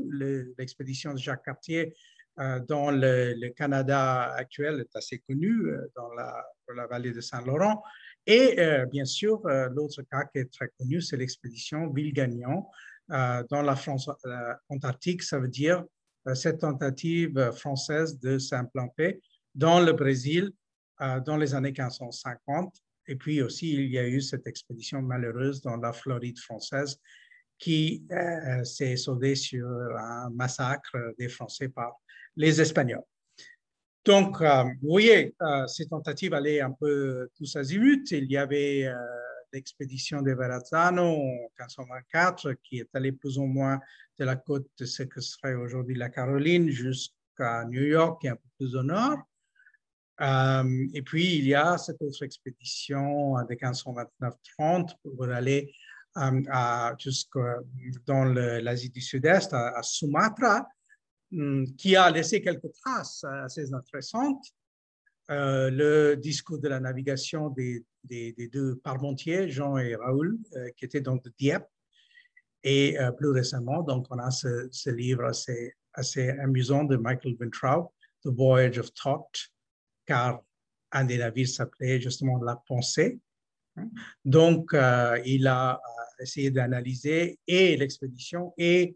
L'expédition 0.58 1.14
de 1.14 1.18
Jacques 1.18 1.44
Cartier 1.44 1.94
dans 2.38 2.92
le, 2.92 3.50
Canada 3.50 4.34
actuel 4.34 4.82
est 4.82 4.96
assez 4.96 5.20
connue, 5.20 5.72
dans 5.96 6.12
la, 6.14 6.46
dans 6.68 6.74
la 6.74 6.88
vallée 6.88 7.12
de 7.12 7.22
Saint-Laurent. 7.22 7.84
Et 8.26 8.60
euh, 8.60 8.86
bien 8.86 9.06
sûr, 9.06 9.46
euh, 9.46 9.70
l'autre 9.70 10.02
cas 10.04 10.26
qui 10.26 10.40
est 10.40 10.52
très 10.52 10.70
connu, 10.78 11.02
c'est 11.02 11.18
l'expédition 11.18 11.92
Ville-Gagnon 11.92 12.66
euh, 13.12 13.44
dans 13.50 13.62
la 13.62 13.76
France 13.76 14.10
antarctique. 14.70 15.24
Ça 15.24 15.40
veut 15.40 15.50
dire 15.50 15.84
cette 16.36 16.60
tentative 16.60 17.52
française 17.52 18.18
de 18.20 18.38
s'implanter 18.38 19.22
dans 19.54 19.82
le 19.82 19.92
Brésil 19.92 20.52
dans 21.26 21.36
les 21.36 21.54
années 21.54 21.74
1550. 21.74 22.74
Et 23.08 23.18
puis 23.18 23.42
aussi, 23.42 23.74
il 23.74 23.92
y 23.92 23.98
a 23.98 24.08
eu 24.08 24.22
cette 24.22 24.48
expédition 24.48 25.02
malheureuse 25.02 25.62
dans 25.62 25.76
la 25.76 25.92
Floride 25.92 26.40
française 26.40 26.98
qui 27.60 28.08
s'est 28.64 28.96
soldée 28.96 29.36
sur 29.36 29.68
un 29.98 30.30
massacre 30.30 30.96
des 31.20 31.28
Français 31.28 31.68
par 31.68 32.00
les 32.36 32.62
Espagnols. 32.62 33.04
Donc, 34.06 34.42
euh, 34.42 34.64
vous 34.82 34.90
voyez, 34.90 35.34
euh, 35.42 35.66
ces 35.68 35.88
tentatives 35.88 36.34
allaient 36.34 36.60
un 36.60 36.72
peu 36.72 37.30
tous 37.38 37.56
azimuts. 37.56 38.04
Il 38.12 38.30
y 38.30 38.36
avait 38.36 38.86
euh, 38.86 38.98
l'expédition 39.54 40.22
de 40.22 40.34
Verrazzano 40.34 41.04
en 41.04 41.50
1524 41.60 42.54
qui 42.64 42.80
est 42.80 42.90
allée 42.94 43.14
plus 43.14 43.38
ou 43.38 43.46
moins 43.46 43.80
de 44.20 44.26
la 44.26 44.36
côte 44.36 44.68
de 44.78 44.86
ce 44.86 45.04
que 45.04 45.22
serait 45.22 45.54
aujourd'hui 45.54 45.96
la 45.96 46.10
Caroline 46.10 46.70
jusqu'à 46.70 47.64
New 47.66 47.84
York 47.84 48.26
et 48.26 48.30
un 48.30 48.36
peu 48.36 48.50
plus 48.58 48.76
au 48.76 48.84
nord. 48.84 49.20
et 50.20 51.02
puis, 51.02 51.38
il 51.38 51.48
y 51.48 51.56
a 51.56 51.78
cette 51.78 52.02
autre 52.02 52.24
expédition 52.24 53.36
de 53.36 53.56
1529-30 53.56 54.96
pour 55.02 55.24
aller 55.30 55.74
jusqu'à 57.00 57.58
dans 58.06 58.26
l'Asie 58.26 58.90
du 58.90 59.02
Sud-Est, 59.02 59.54
à 59.54 59.82
Sumatra, 59.82 60.68
qui 61.78 61.96
a 61.96 62.10
laissé 62.12 62.42
quelques 62.42 62.72
traces 62.74 63.24
assez 63.24 63.74
intéressantes. 63.74 64.46
Euh, 65.32 65.70
le 65.70 66.16
discours 66.16 66.60
de 66.60 66.68
la 66.68 66.82
navigation 66.82 67.50
des, 67.50 67.86
deux 68.52 68.76
parmentiers, 68.78 69.50
Jean 69.50 69.78
et 69.78 69.96
Raoul, 69.96 70.38
euh, 70.56 70.70
qui 70.76 70.86
étaient 70.86 71.02
donc 71.02 71.24
de 71.24 71.34
Dieppe. 71.38 71.68
Et 72.64 73.00
euh, 73.00 73.12
plus 73.12 73.30
récemment, 73.30 73.84
donc, 73.84 74.08
on 74.10 74.20
a 74.20 74.32
ce, 74.32 74.90
livre 74.90 75.24
assez, 75.26 75.74
assez, 75.94 76.30
amusant 76.30 76.84
de 76.84 76.98
Michael 76.98 77.36
Vintrow, 77.40 77.94
The 78.24 78.30
Voyage 78.30 78.80
of 78.80 78.94
Thought, 78.94 79.52
car 80.06 80.44
un 80.92 81.06
des 81.06 81.18
navires 81.18 81.48
s'appelait 81.48 82.02
justement 82.02 82.42
La 82.42 82.58
Pensée. 82.68 83.20
Donc, 84.24 84.76
il 85.26 85.48
a 85.48 85.82
essayé 86.20 86.52
d'analyser 86.52 87.40
et 87.48 87.76
l'expédition 87.76 88.54
et 88.56 88.96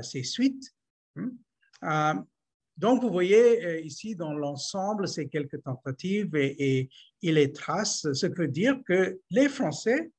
ses 0.00 0.22
suites. 0.22 0.74
Euh, 1.84 2.14
donc, 2.76 3.02
vous 3.02 3.10
voyez 3.10 3.64
euh, 3.64 3.80
ici 3.80 4.14
dans 4.14 4.34
l'ensemble 4.34 5.08
ces 5.08 5.28
quelques 5.28 5.62
tentatives 5.62 6.34
et, 6.36 6.88
et, 7.22 7.32
les 7.32 7.52
traces, 7.52 8.06
ce 8.12 8.26
que 8.26 8.42
veut 8.42 8.48
dire 8.48 8.78
que 8.86 9.18
les 9.30 9.48
Français 9.48 10.10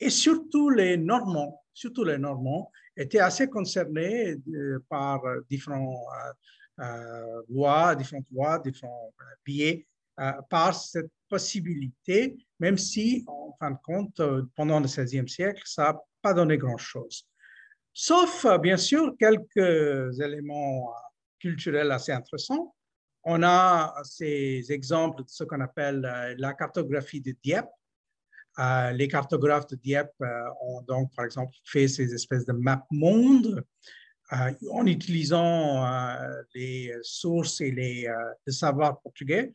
et 0.00 0.10
surtout 0.10 0.70
les 0.70 0.96
Normands, 0.96 1.62
surtout 1.72 2.04
les 2.04 2.18
Normands, 2.18 2.70
étaient 2.96 3.20
assez 3.20 3.48
concernés 3.48 4.36
euh, 4.52 4.84
par 4.88 5.22
différents 5.48 6.06
voies, 7.48 7.94
différentes 7.94 8.26
voies, 8.32 8.58
différents 8.58 9.14
biais, 9.44 9.86
par 10.50 10.74
cette 10.74 11.10
possibilité, 11.28 12.36
même 12.58 12.76
si, 12.76 13.24
en 13.28 13.56
fin 13.58 13.70
de 13.70 13.78
compte, 13.82 14.20
pendant 14.56 14.80
le 14.80 14.86
XVIe 14.86 15.28
siècle, 15.28 15.62
ça 15.64 15.84
n'a 15.84 16.00
pas 16.20 16.34
donné 16.34 16.58
grand-chose 16.58 17.28
sauf 17.94 18.44
bien 18.60 18.76
sûr 18.76 19.14
quelques 19.18 20.20
éléments 20.20 20.92
culturels 21.38 21.90
assez 21.92 22.12
intéressants. 22.12 22.74
On 23.24 23.42
a 23.42 23.94
ces 24.04 24.70
exemples 24.70 25.22
de 25.22 25.28
ce 25.28 25.44
qu'on 25.44 25.60
appelle 25.60 26.04
euh, 26.04 26.34
la 26.38 26.52
cartographie 26.52 27.20
de 27.20 27.34
Dieppe. 27.42 27.70
Euh, 28.58 28.92
les 28.92 29.08
cartographes 29.08 29.66
de 29.68 29.76
Dieppe 29.76 30.12
euh, 30.20 30.26
ont 30.62 30.82
donc, 30.82 31.14
par 31.14 31.24
exemple, 31.24 31.54
fait 31.64 31.88
ces 31.88 32.12
espèces 32.12 32.44
de 32.44 32.52
map 32.52 32.86
monde 32.90 33.64
en 34.70 34.86
utilisant 34.86 35.86
les 36.54 36.92
sources 37.02 37.60
et 37.60 37.70
les, 37.70 38.08
savoirs 38.48 39.00
portugais. 39.00 39.52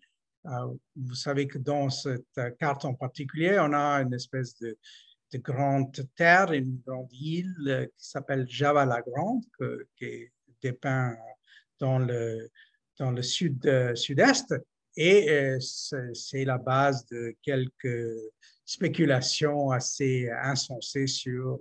vous 0.95 1.15
savez 1.15 1.47
que 1.47 1.57
dans 1.57 1.89
cette 1.89 2.39
carte 2.59 2.85
en 2.85 2.93
particulier, 2.93 3.57
on 3.59 3.73
a 3.73 4.01
une 4.03 4.13
espèce 4.13 4.57
de, 4.59 4.77
de 5.31 5.37
grande 5.37 6.07
terre, 6.15 6.51
une 6.51 6.79
grande 6.85 7.11
île 7.13 7.55
euh, 7.67 7.85
qui 7.85 8.09
s'appelle 8.09 8.45
Java 8.47 8.85
la 8.85 9.01
Grande, 9.01 9.43
qui 9.95 10.05
est 10.05 10.31
dépeint 10.61 11.15
dans 11.79 11.99
le, 11.99 12.49
dans 12.97 13.11
le 13.11 13.21
sud, 13.21 13.65
euh, 13.65 13.95
sud-est. 13.95 14.55
Et 14.95 15.29
euh, 15.29 15.59
c'est 15.59 16.45
la 16.45 16.57
base 16.57 17.05
de 17.07 17.35
quelques 17.41 18.17
spéculations 18.65 19.71
assez 19.71 20.29
insensées 20.43 21.07
sur 21.07 21.59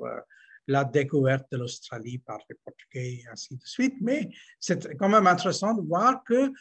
la 0.66 0.84
découverte 0.84 1.46
de 1.52 1.58
l'Australie 1.58 2.18
par 2.18 2.38
les 2.50 2.56
Portugais 2.64 3.12
et 3.12 3.24
ainsi 3.30 3.56
de 3.56 3.64
suite. 3.64 3.94
Mais 4.00 4.28
c'est 4.58 4.96
quand 4.96 5.08
même 5.08 5.26
intéressant 5.26 5.72
de 5.74 5.86
voir 5.86 6.22
que 6.24 6.52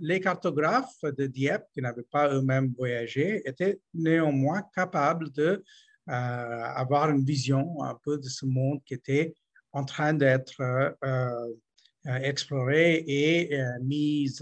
les 0.00 0.20
cartographes 0.20 1.00
de 1.02 1.26
Dieppe, 1.26 1.66
qui 1.72 1.80
n'avaient 1.80 2.02
pas 2.02 2.34
eux-mêmes 2.34 2.74
voyagé, 2.76 3.40
étaient 3.48 3.80
néanmoins 3.94 4.62
capables 4.74 5.30
de 5.30 5.64
avoir 6.06 7.10
une 7.10 7.24
vision 7.24 7.82
un 7.82 7.96
peu 8.02 8.18
de 8.18 8.28
ce 8.28 8.46
monde 8.46 8.82
qui 8.84 8.94
était 8.94 9.34
en 9.72 9.84
train 9.84 10.14
d'être 10.14 10.60
euh, 10.60 10.90
euh, 11.04 12.14
exploré 12.22 13.04
et 13.06 13.54
euh, 13.54 13.78
mis 13.82 14.38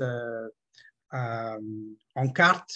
en 1.10 2.28
carte 2.34 2.70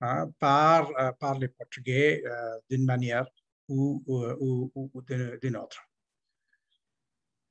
hein, 0.00 0.30
par, 0.38 0.90
par 1.18 1.38
les 1.38 1.48
Portugais 1.48 2.22
d'une 2.70 2.84
manière 2.84 3.26
ou, 3.68 4.02
ou, 4.06 4.70
ou, 4.74 5.02
d'une 5.42 5.56
autre. 5.56 5.82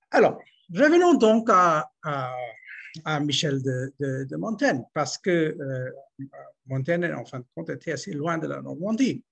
Alors, 0.09 0.41
revenons 0.73 1.13
donc 1.13 1.49
à, 1.51 1.91
à, 2.03 3.19
Michel 3.19 3.61
de, 3.61 3.93
de, 3.99 4.35
Montaigne, 4.37 4.83
parce 4.93 5.19
que 5.19 5.55
Montaigne, 6.65 7.13
en 7.13 7.25
fin 7.25 7.39
de 7.39 7.45
compte, 7.55 7.69
était 7.69 7.91
assez 7.91 8.13
loin 8.13 8.39
de 8.39 8.47
la 8.47 8.61
Normandie. 8.61 9.23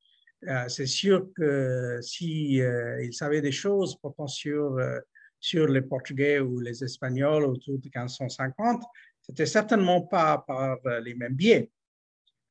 Euh, 0.48 0.67
c'est 0.69 0.88
sûr 0.88 1.27
que 1.36 2.00
si 2.01 2.62
euh, 2.62 3.03
il 3.03 3.13
savait 3.13 3.41
des 3.41 3.51
choses 3.51 3.95
pourtant 4.01 4.27
sur, 4.27 4.77
euh, 4.77 5.00
sur 5.39 5.67
les 5.67 5.81
Portugais 5.81 6.39
ou 6.39 6.60
les 6.60 6.83
Espagnols 6.83 7.43
autour 7.43 7.77
de 7.77 7.83
1550, 7.83 8.83
c'était 9.21 9.45
certainement 9.45 10.01
pas 10.01 10.43
par 10.48 10.79
les 11.03 11.13
mêmes 11.13 11.36
biais. 11.36 11.69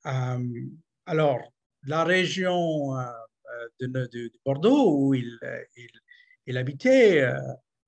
alors, 0.04 1.40
la 1.85 2.04
région 2.04 2.94
de, 3.80 4.32
Bordeaux 4.44 4.97
où 4.97 5.14
il, 5.14 5.37
il, 5.76 5.90
il 6.47 6.56
habitait 6.56 7.25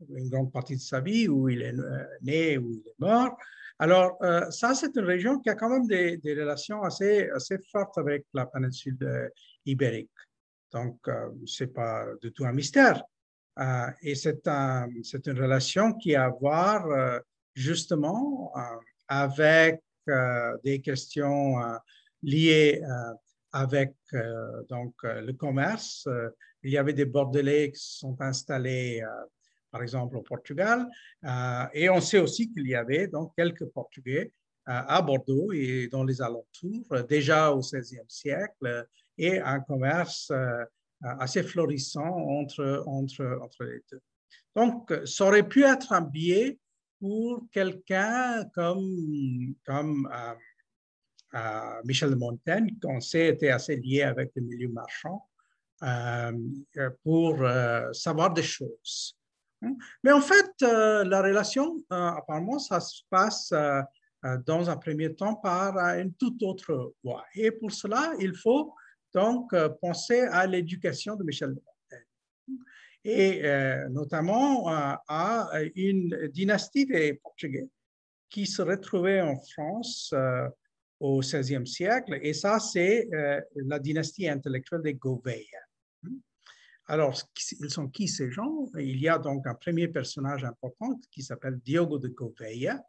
une 0.09 0.28
grande 0.28 0.52
partie 0.52 0.76
de 0.76 0.80
sa 0.80 1.00
vie, 1.00 1.28
où 1.28 1.49
il 1.49 1.62
est 1.62 1.75
né, 2.23 2.59
où 2.59 2.73
il 2.73 2.80
est 2.80 2.99
mort, 2.99 3.37
alors, 3.78 4.18
ça, 4.50 4.75
c'est 4.75 4.94
une 4.97 5.04
région 5.04 5.38
qui 5.38 5.49
a 5.49 5.54
quand 5.54 5.68
même 5.68 5.87
des, 5.87 6.16
des 6.16 6.35
relations 6.35 6.82
assez, 6.82 7.28
assez 7.30 7.59
fortes 7.71 7.99
avec 7.99 8.26
la 8.35 8.47
péninsule 8.47 8.97
ibérique. 9.66 10.11
Donc, 10.73 10.99
euh, 11.09 11.31
ce 11.45 11.64
n'est 11.64 11.71
pas 11.71 12.07
du 12.21 12.33
tout 12.33 12.45
un 12.45 12.52
mystère. 12.52 13.02
Euh, 13.59 13.87
et 14.00 14.14
c'est 14.14 14.49
un, 14.49 14.88
une 14.88 15.40
relation 15.40 15.92
qui 15.92 16.14
a 16.14 16.25
à 16.25 16.31
voir 16.31 16.87
euh, 16.87 17.21
justement 17.54 18.52
avec 19.07 19.83
des 20.64 20.81
questions 20.81 21.57
liées 22.23 22.83
avec 23.52 23.95
donc, 24.71 24.95
le 25.02 25.33
commerce. 25.33 26.09
il 26.62 26.71
y 26.71 26.78
avait 26.78 26.95
des 26.95 27.04
Bordelais 27.04 27.71
qui 27.71 27.99
sont 27.99 28.16
installés, 28.21 29.04
par 29.71 29.83
exemple, 29.83 30.16
au 30.16 30.23
Portugal. 30.23 30.88
et 31.75 31.90
on 31.90 32.00
sait 32.00 32.19
aussi 32.19 32.50
qu'il 32.50 32.66
y 32.66 32.75
avait 32.75 33.07
donc 33.07 33.33
quelques 33.37 33.66
Portugais 33.66 34.33
à 34.64 35.02
Bordeaux 35.02 35.52
et 35.52 35.88
dans 35.88 36.04
les 36.04 36.23
alentours, 36.23 37.04
déjà 37.07 37.52
au 37.52 37.61
XVIe 37.61 38.00
siècle, 38.09 38.87
et 39.19 39.40
un 39.40 39.61
commerce 39.61 40.33
assez 41.02 41.42
florissant 41.42 42.07
entre, 42.07 42.85
entre, 42.87 43.38
entre 43.42 43.64
les 43.64 43.81
deux. 43.90 44.00
Donc, 44.54 44.92
ça 45.04 45.26
aurait 45.26 45.49
pu 45.49 45.64
être 45.64 45.92
un 45.92 46.02
biais 46.02 46.59
pour 47.00 47.47
quelqu'un 47.50 48.45
comme, 48.54 49.54
comme 49.66 50.09
Michel 51.85 52.11
de 52.11 52.14
Montaigne, 52.14 52.76
qu'on 52.81 53.00
sait 53.00 53.28
était 53.28 53.50
assez 53.50 53.76
lié 53.76 54.02
avec 54.02 54.31
le 54.37 54.42
milieu 54.42 54.69
marchand, 54.69 55.26
euh, 55.83 56.33
pour 57.02 57.42
euh, 57.42 57.92
savoir 57.92 58.33
des 58.33 58.42
choses. 58.42 59.19
Mais 60.04 60.12
en 60.12 60.21
fait, 60.21 60.52
euh, 60.62 61.02
la 61.02 61.23
relation, 61.23 61.76
apparemment, 61.90 62.61
ça 62.61 62.78
se 62.78 63.02
passe 63.11 63.52
dans 64.47 64.71
un 64.71 64.76
premier 64.76 65.12
temps 65.14 65.35
par 65.35 65.76
une 65.99 66.14
toute 66.14 66.40
autre 66.45 66.95
voie. 67.02 67.25
Et 67.35 67.50
pour 67.50 67.73
cela, 67.73 68.12
il 68.21 68.35
faut 68.37 68.75
donc 69.12 69.54
penser 69.81 70.21
à 70.21 70.47
l'éducation 70.47 71.16
de 71.16 71.25
Michel 71.25 71.54
de 71.54 71.62
et 73.04 73.42
notamment 73.90 74.69
à 74.69 75.50
une 75.75 76.28
dynastie 76.28 76.87
des 76.87 77.14
Portugais 77.14 77.69
qui 78.31 78.47
se 78.47 78.62
retrouvait 78.62 79.21
en 79.21 79.37
France 79.37 80.14
au 81.00 81.19
XVIe 81.19 81.66
siècle, 81.66 82.19
et 82.23 82.33
ça, 82.33 82.61
c'est 82.61 83.09
la 83.57 83.78
dynastie 83.81 84.28
intellectuelle 84.28 84.83
des 84.83 84.95
Gouveia. 84.95 85.61
Alors, 86.87 87.21
ils 87.61 87.71
sont 87.71 87.88
qui 87.88 88.07
ces 88.07 88.31
gens? 88.31 88.66
Il 88.78 89.00
y 89.00 89.09
a 89.09 89.19
donc 89.19 89.47
un 89.47 89.54
premier 89.54 89.88
personnage 89.88 90.45
important 90.45 90.99
qui 91.11 91.23
s'appelle 91.23 91.59
Diogo 91.59 91.99
de 91.99 92.09
Gouveia, 92.09 92.81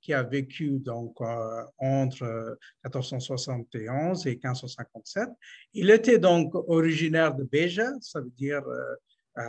qui 0.00 0.12
a 0.12 0.22
vécu 0.22 0.78
donc 0.78 1.16
euh, 1.20 1.62
entre 1.78 2.58
1471 2.84 4.26
et 4.26 4.30
1557. 4.30 5.28
Il 5.74 5.90
était 5.90 6.18
donc 6.18 6.54
originaire 6.54 7.34
de 7.34 7.44
Beja, 7.44 7.90
ça 8.00 8.20
veut 8.20 8.32
dire 8.36 8.66
euh, 8.66 8.94
euh, 9.38 9.42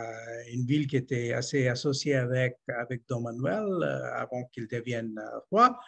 une 0.52 0.64
ville 0.64 0.86
qui 0.86 0.96
était 0.96 1.32
assez 1.32 1.68
associée 1.68 2.14
avec, 2.14 2.56
avec 2.78 3.02
Don 3.08 3.20
Manuel 3.20 3.82
avant 4.14 4.44
qu'il 4.52 4.66
devienne 4.68 5.14
roi. 5.50 5.78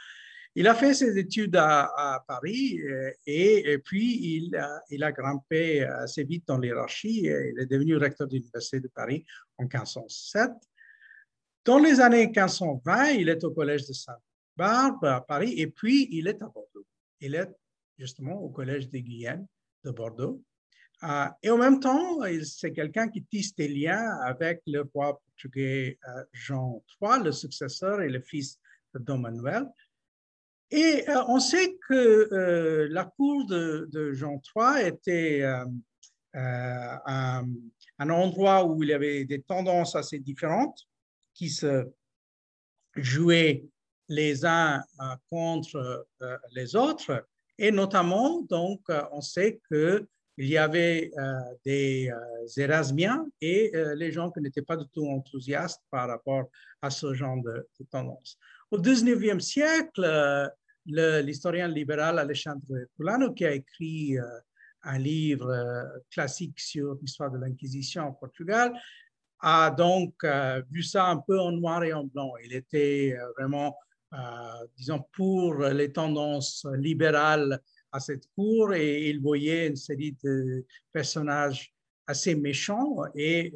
Il 0.56 0.68
a 0.68 0.74
fait 0.74 0.94
ses 0.94 1.18
études 1.18 1.56
à, 1.56 2.24
Paris 2.28 2.80
euh, 2.80 3.10
et, 3.26 3.76
puis 3.78 4.36
il 4.36 4.56
a, 5.02 5.12
grimpé 5.12 5.82
assez 5.82 6.22
vite 6.22 6.46
dans 6.46 6.58
l'hierarchie. 6.58 7.22
Il 7.22 7.58
est 7.58 7.66
devenu 7.66 7.96
recteur 7.96 8.28
de 8.28 8.34
l'Université 8.34 8.78
de 8.78 8.88
Paris 8.88 9.24
en 9.58 9.64
1507. 9.64 10.50
Dans 11.64 11.78
les 11.78 12.00
années 12.00 12.26
1520, 12.26 13.12
il 13.12 13.28
est 13.30 13.42
au 13.42 13.50
collège 13.50 13.86
de 13.88 13.92
Sainte-Barbe 14.56 15.04
à 15.04 15.20
Paris 15.20 15.54
et 15.56 15.66
puis 15.66 16.08
il 16.10 16.28
est 16.28 16.42
à 16.42 16.46
Bordeaux. 16.46 16.86
Il 17.20 17.34
est 17.34 17.48
justement 17.98 18.40
au 18.40 18.48
collège 18.50 18.88
des 18.88 19.02
Guyennes 19.02 19.46
de 19.84 19.90
Bordeaux. 19.90 20.42
Euh, 21.02 21.26
et 21.42 21.50
en 21.50 21.58
même 21.58 21.80
temps, 21.80 22.20
c'est 22.44 22.72
quelqu'un 22.72 23.08
qui 23.08 23.24
tisse 23.24 23.54
des 23.54 23.68
liens 23.68 24.18
avec 24.24 24.62
le 24.66 24.88
roi 24.94 25.20
portugais 25.20 25.98
euh, 26.08 26.24
Jean 26.32 26.82
III, 27.00 27.22
le 27.24 27.32
successeur 27.32 28.00
et 28.00 28.08
le 28.08 28.20
fils 28.20 28.58
de 28.94 29.00
Don 29.00 29.18
Manuel. 29.18 29.66
Et 30.70 31.08
euh, 31.08 31.24
on 31.28 31.40
sait 31.40 31.76
que 31.88 32.88
la 32.90 33.04
cour 33.04 33.46
de, 33.46 34.12
Jean 34.12 34.40
III 34.56 34.88
était 34.88 35.42
euh, 35.42 36.96
un, 37.06 37.46
endroit 37.98 38.64
où 38.64 38.82
il 38.82 38.88
y 38.88 38.92
avait 38.92 39.24
des 39.24 39.42
tendances 39.42 39.94
assez 39.94 40.18
différentes 40.18 40.80
qui 41.32 41.48
se 41.48 41.86
jouaient 42.96 43.64
les 44.08 44.44
uns 44.44 44.82
contre 45.30 46.06
les 46.52 46.76
autres. 46.76 47.26
Et 47.58 47.70
notamment, 47.70 48.42
donc, 48.42 48.80
on 49.12 49.20
sait 49.20 49.60
qu'il 49.68 50.06
y 50.38 50.58
avait 50.58 51.10
des 51.64 52.10
Érasmiens 52.56 53.26
et 53.40 53.72
les 53.96 54.12
gens 54.12 54.30
qui 54.30 54.40
n'étaient 54.40 54.62
pas 54.62 54.76
du 54.76 54.86
tout 54.92 55.06
enthousiastes 55.06 55.82
par 55.90 56.08
rapport 56.08 56.50
à 56.82 56.90
ce 56.90 57.14
genre 57.14 57.40
de, 57.42 57.66
tendance. 57.90 58.38
Au 58.70 58.78
19e 58.78 59.40
siècle, 59.40 60.50
l'historien 60.86 61.68
libéral 61.68 62.18
Alejandro 62.18 62.76
Fulano, 62.96 63.32
qui 63.32 63.44
a 63.44 63.52
écrit 63.52 64.18
euh, 64.18 64.24
un 64.82 64.98
livre 64.98 65.50
euh, 65.50 65.84
classique 66.10 66.60
sur 66.60 66.96
l'histoire 67.00 67.30
de 67.30 67.38
l'Inquisition 67.38 68.08
au 68.08 68.12
Portugal, 68.12 68.72
a 69.40 69.70
donc 69.70 70.14
euh, 70.24 70.62
vu 70.70 70.82
ça 70.82 71.06
un 71.06 71.18
peu 71.18 71.38
en 71.38 71.52
noir 71.52 71.84
et 71.84 71.92
en 71.92 72.04
blanc. 72.04 72.32
Il 72.44 72.54
était 72.54 73.16
vraiment, 73.36 73.76
disons, 74.76 75.04
pour 75.12 75.56
les 75.56 75.92
tendances 75.92 76.66
libérales 76.76 77.60
à 77.92 78.00
cette 78.00 78.26
cour 78.34 78.74
et 78.74 79.08
il 79.08 79.20
voyait 79.20 79.66
une 79.68 79.76
série 79.76 80.16
de 80.22 80.64
personnages 80.92 81.74
assez 82.06 82.34
méchants 82.34 83.02
et 83.14 83.52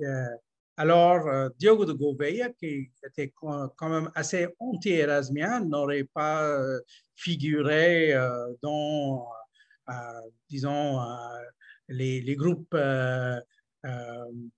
alors, 0.81 1.27
euh, 1.27 1.49
Diogo 1.59 1.85
de 1.85 1.92
Gouveia, 1.92 2.51
qui 2.51 2.88
était 3.05 3.33
quand 3.35 3.88
même 3.88 4.12
assez 4.14 4.47
anti-érasmien, 4.61 5.64
n'aurait 5.64 6.05
pas 6.05 6.49
euh, 6.49 6.81
figuré 7.16 8.14
euh, 8.14 8.55
dans, 8.62 9.27
disons, 10.49 11.01
les, 11.88 12.37
groupes 12.37 12.77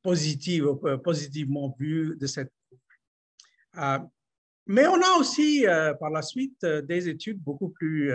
positifs, 0.03 0.65
positivement 1.03 1.75
vus 1.79 2.17
de 2.21 2.27
cette 2.27 2.53
mais 4.71 4.87
on 4.87 5.01
a 5.03 5.19
aussi 5.19 5.65
par 5.99 6.11
la 6.11 6.23
suite 6.23 6.65
des 6.65 7.09
études 7.09 7.43
beaucoup 7.43 7.71
plus 7.71 8.13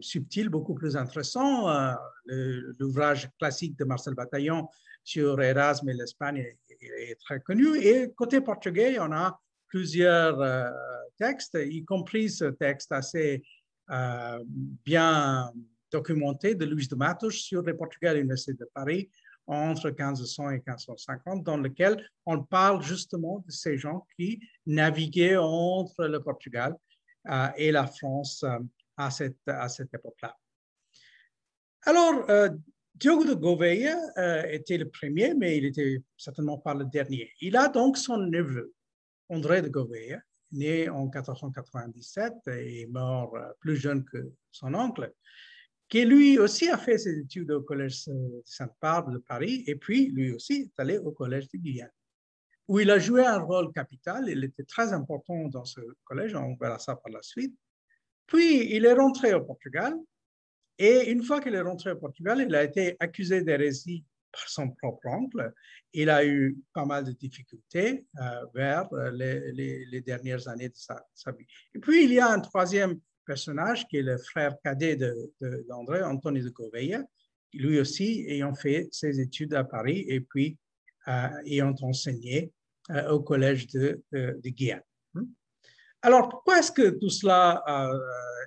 subtiles, 0.00 0.48
beaucoup 0.48 0.74
plus 0.74 0.96
intéressantes. 0.96 1.96
L'ouvrage 2.26 3.28
classique 3.38 3.78
de 3.78 3.84
Marcel 3.84 4.14
Bataillon 4.14 4.68
sur 5.04 5.40
Erasme 5.40 5.88
et 5.88 5.94
l'Espagne 5.94 6.44
est, 6.80 7.20
très 7.20 7.40
connu. 7.40 7.76
Et 7.78 8.12
côté 8.14 8.40
portugais, 8.40 8.98
on 9.00 9.12
a 9.12 9.40
plusieurs 9.66 10.40
euh, 10.40 10.70
textes, 11.18 11.58
y 11.60 11.84
compris 11.84 12.30
ce 12.30 12.44
texte 12.44 12.92
assez 12.92 13.42
euh, 13.90 14.38
bien 14.84 15.50
documenté 15.90 16.54
de 16.54 16.64
Luis 16.64 16.88
de 16.88 16.94
Matos 16.94 17.34
sur 17.34 17.62
les 17.62 17.74
Portugais 17.74 18.08
à 18.08 18.14
l'Université 18.14 18.54
de 18.54 18.68
Paris 18.72 19.10
entre 19.46 19.90
1500 19.90 20.50
et 20.50 20.62
1550, 20.66 21.42
dans 21.42 21.56
lequel 21.56 22.04
on 22.26 22.42
parle 22.42 22.82
justement 22.82 23.44
de 23.46 23.50
ces 23.50 23.76
gens 23.76 24.06
qui 24.16 24.40
naviguaient 24.66 25.36
entre 25.36 26.06
le 26.06 26.22
Portugal 26.22 26.74
euh, 27.28 27.48
et 27.56 27.72
la 27.72 27.86
France 27.86 28.44
à 28.96 29.10
cette, 29.10 29.36
à 29.46 29.68
cette 29.68 29.92
époque-là. 29.92 30.36
Alors, 31.84 32.24
Diogo 32.94 33.24
de 33.24 33.34
Gouveia 33.34 33.98
euh, 34.18 34.44
était 34.50 34.78
le 34.78 34.88
premier, 34.88 35.34
mais 35.34 35.56
il 35.56 35.64
était 35.64 36.02
certainement 36.16 36.58
pas 36.58 36.74
le 36.74 36.84
dernier. 36.84 37.32
Il 37.40 37.56
a 37.56 37.68
donc 37.68 37.96
son 37.96 38.18
neveu, 38.18 38.72
André 39.28 39.62
de 39.62 39.68
Gouveia, 39.68 40.20
né 40.52 40.88
en 40.88 41.04
1497 41.06 42.34
et 42.48 42.86
mort 42.86 43.34
euh, 43.36 43.50
plus 43.60 43.76
jeune 43.76 44.04
que 44.04 44.30
son 44.50 44.74
oncle, 44.74 45.12
qui 45.92 46.06
lui 46.06 46.38
aussi 46.38 46.70
a 46.70 46.78
fait 46.78 46.96
ses 46.96 47.18
études 47.18 47.50
au 47.50 47.60
collège 47.60 48.08
Sainte-Barbe 48.46 49.12
de 49.12 49.18
Paris 49.18 49.62
et 49.66 49.76
puis 49.76 50.06
lui 50.06 50.32
aussi 50.32 50.62
est 50.74 50.80
allé 50.80 50.96
au 50.96 51.12
collège 51.12 51.48
de 51.48 51.58
Guyane, 51.58 51.90
où 52.66 52.80
il 52.80 52.90
a 52.90 52.98
joué 52.98 53.26
un 53.26 53.40
rôle 53.40 53.70
capital. 53.74 54.24
Il 54.26 54.42
était 54.42 54.64
très 54.64 54.94
important 54.94 55.48
dans 55.48 55.66
ce 55.66 55.82
collège, 56.04 56.34
on 56.34 56.56
verra 56.58 56.78
ça 56.78 56.96
par 56.96 57.12
la 57.12 57.20
suite. 57.20 57.54
Puis 58.26 58.74
il 58.74 58.86
est 58.86 58.94
rentré 58.94 59.34
au 59.34 59.42
Portugal 59.42 59.94
et 60.78 61.10
une 61.10 61.22
fois 61.22 61.42
qu'il 61.42 61.54
est 61.54 61.60
rentré 61.60 61.90
au 61.90 61.96
Portugal, 61.96 62.40
il 62.40 62.54
a 62.54 62.64
été 62.64 62.96
accusé 62.98 63.42
d'hérésie 63.42 64.02
par 64.32 64.48
son 64.48 64.70
propre 64.70 65.06
oncle. 65.08 65.52
Il 65.92 66.08
a 66.08 66.24
eu 66.24 66.56
pas 66.72 66.86
mal 66.86 67.04
de 67.04 67.12
difficultés 67.12 68.06
euh, 68.18 68.46
vers 68.54 68.90
euh, 68.94 69.10
les, 69.10 70.00
dernières 70.00 70.48
années 70.48 70.70
de 70.70 70.74
sa, 70.74 71.04
vie. 71.32 71.46
Et 71.74 71.78
puis, 71.78 72.04
il 72.04 72.14
y 72.14 72.18
a 72.18 72.30
un 72.30 72.40
troisième 72.40 72.98
personnage 73.24 73.86
qui 73.88 73.98
est 73.98 74.02
le 74.02 74.18
frère 74.18 74.56
cadet 74.62 74.96
d'André, 74.96 75.98
de, 75.98 76.04
Anthony 76.04 76.40
de 76.42 76.50
Gouveia, 76.50 77.02
lui 77.54 77.78
aussi 77.78 78.24
ayant 78.28 78.54
fait 78.54 78.88
ses 78.90 79.20
études 79.20 79.54
à 79.54 79.64
Paris 79.64 80.04
et 80.08 80.20
puis 80.20 80.56
euh, 81.08 81.28
ayant 81.44 81.74
enseigné 81.82 82.52
au 83.10 83.20
collège 83.20 83.68
de, 83.68 84.02
de, 84.12 84.48
Guyane. 84.48 84.82
Alors, 86.04 86.28
pourquoi 86.28 86.58
est-ce 86.58 86.72
que 86.72 86.90
tout 86.90 87.10
cela 87.10 87.62
euh, 87.68 87.98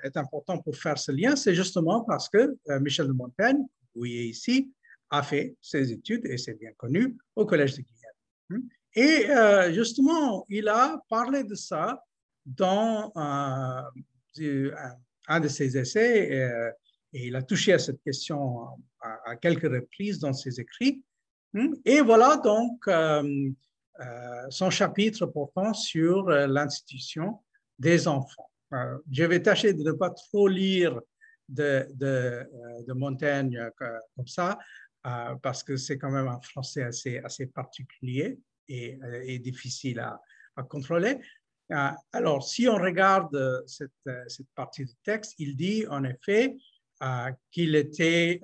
est 0.03 0.17
important 0.17 0.57
pour 0.57 0.75
faire 0.75 0.97
ce 0.97 1.13
lien? 1.13 1.38
C'est 1.38 1.55
justement 1.55 2.01
parce 2.01 2.27
que 2.27 2.57
euh, 2.69 2.79
Michel 2.81 3.07
de 3.07 3.13
Montaigne, 3.13 3.59
vous 3.59 4.01
voyez 4.01 4.25
ici, 4.25 4.73
a 5.09 5.23
fait 5.23 5.55
ses 5.61 5.89
études, 5.91 6.25
et 6.25 6.38
c'est 6.38 6.59
bien 6.59 6.71
connu, 6.75 7.15
au 7.33 7.45
Collège 7.45 7.75
de 7.75 7.83
Guyane. 7.83 8.69
Et 8.93 9.29
euh, 9.29 9.71
justement, 9.71 10.45
il 10.49 10.67
a 10.67 11.01
parlé 11.09 11.45
de 11.45 11.55
ça 11.55 12.03
dans 12.45 13.11
un 15.27 15.39
de 15.39 15.47
ses 15.47 15.77
essais, 15.77 16.73
et 17.13 17.27
il 17.27 17.35
a 17.35 17.41
touché 17.41 17.73
à 17.73 17.79
cette 17.79 18.01
question 18.03 18.67
à, 19.01 19.35
quelques 19.37 19.71
reprises 19.71 20.19
dans 20.19 20.33
ses 20.33 20.59
écrits. 20.59 21.03
Et 21.85 22.01
voilà 22.01 22.37
donc 22.37 22.89
son 24.49 24.69
chapitre 24.69 25.25
portant 25.25 25.73
sur 25.73 26.29
l'institution 26.29 27.39
des 27.79 28.07
enfants. 28.07 28.49
je 29.11 29.23
vais 29.23 29.41
tâcher 29.41 29.73
de 29.73 29.83
ne 29.83 29.91
pas 29.91 30.09
trop 30.09 30.47
lire 30.47 30.99
de, 31.47 31.87
de, 31.93 32.43
de 32.87 32.93
Montaigne 32.93 33.69
comme 33.77 34.27
ça, 34.27 34.57
parce 35.41 35.63
que 35.63 35.77
c'est 35.77 35.97
quand 35.97 36.11
même 36.11 36.27
un 36.27 36.41
français 36.41 36.83
assez, 36.83 37.19
assez 37.19 37.47
particulier 37.47 38.39
et, 38.67 38.99
et 39.23 39.39
difficile 39.39 39.99
à, 39.99 40.19
à 40.55 40.63
contrôler. 40.63 41.19
Alors, 42.12 42.47
si 42.47 42.67
on 42.67 42.75
regarde 42.75 43.63
cette, 43.65 43.91
cette, 44.28 44.47
partie 44.56 44.86
du 44.86 44.93
texte, 45.04 45.34
il 45.39 45.56
dit 45.56 45.86
en 45.88 46.04
effet 46.04 46.58
qu'il 47.51 47.75
était, 47.75 48.39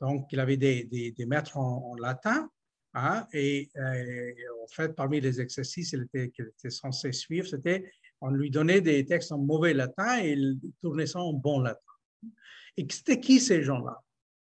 donc, 0.00 0.26
il 0.32 0.40
avait 0.40 0.56
des, 0.56 1.14
maîtres 1.26 1.56
en, 1.56 1.94
latin, 1.96 2.48
hein, 2.94 3.26
et, 3.32 3.68
en 3.76 4.68
fait, 4.68 4.94
parmi 4.94 5.20
les 5.20 5.40
exercices 5.40 5.90
qu'il 5.90 6.02
était, 6.02 6.32
était, 6.38 6.70
censé 6.70 7.12
suivre, 7.12 7.46
c'était 7.46 7.90
on 8.20 8.30
lui 8.30 8.50
donnait 8.50 8.80
des 8.80 9.04
textes 9.04 9.32
en 9.32 9.38
mauvais 9.38 9.74
latin 9.74 10.22
et 10.22 10.32
il 10.32 10.58
tournait 10.80 11.06
ça 11.06 11.20
en 11.20 11.32
bon 11.32 11.60
latin. 11.60 11.80
Et 12.76 12.86
c'était 12.90 13.20
qui 13.20 13.40
ces 13.40 13.62
gens-là 13.62 14.02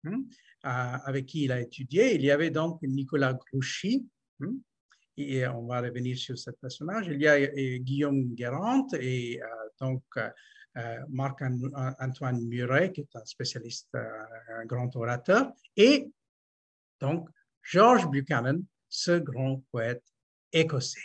hein, 0.05 0.23
avec 0.63 1.27
qui 1.27 1.43
il 1.43 1.51
a 1.51 1.61
étudié? 1.61 2.15
Il 2.15 2.21
y 2.21 2.31
avait 2.31 2.49
donc 2.49 2.81
Nicolas 2.81 3.33
Grouchy, 3.33 4.07
hein, 4.41 4.53
et 5.29 5.47
on 5.47 5.65
va 5.67 5.81
revenir 5.81 6.17
sur 6.17 6.37
ce 6.37 6.51
personnage. 6.51 7.07
Il 7.07 7.21
y 7.21 7.27
a 7.27 7.47
Guillaume 7.79 8.33
Guérant 8.33 8.87
et 8.93 9.39
donc 9.79 10.03
euh, 10.77 10.99
Marc-Antoine 11.09 12.45
Muret, 12.45 12.93
qui 12.93 13.01
est 13.01 13.15
un 13.15 13.25
spécialiste, 13.25 13.89
euh, 13.95 14.07
un 14.61 14.65
grand 14.65 14.95
orateur, 14.95 15.51
et 15.75 16.09
donc 17.01 17.27
George 17.61 18.07
Buchanan, 18.09 18.63
ce 18.87 19.19
grand 19.19 19.61
poète 19.69 20.03
écossais. 20.53 20.99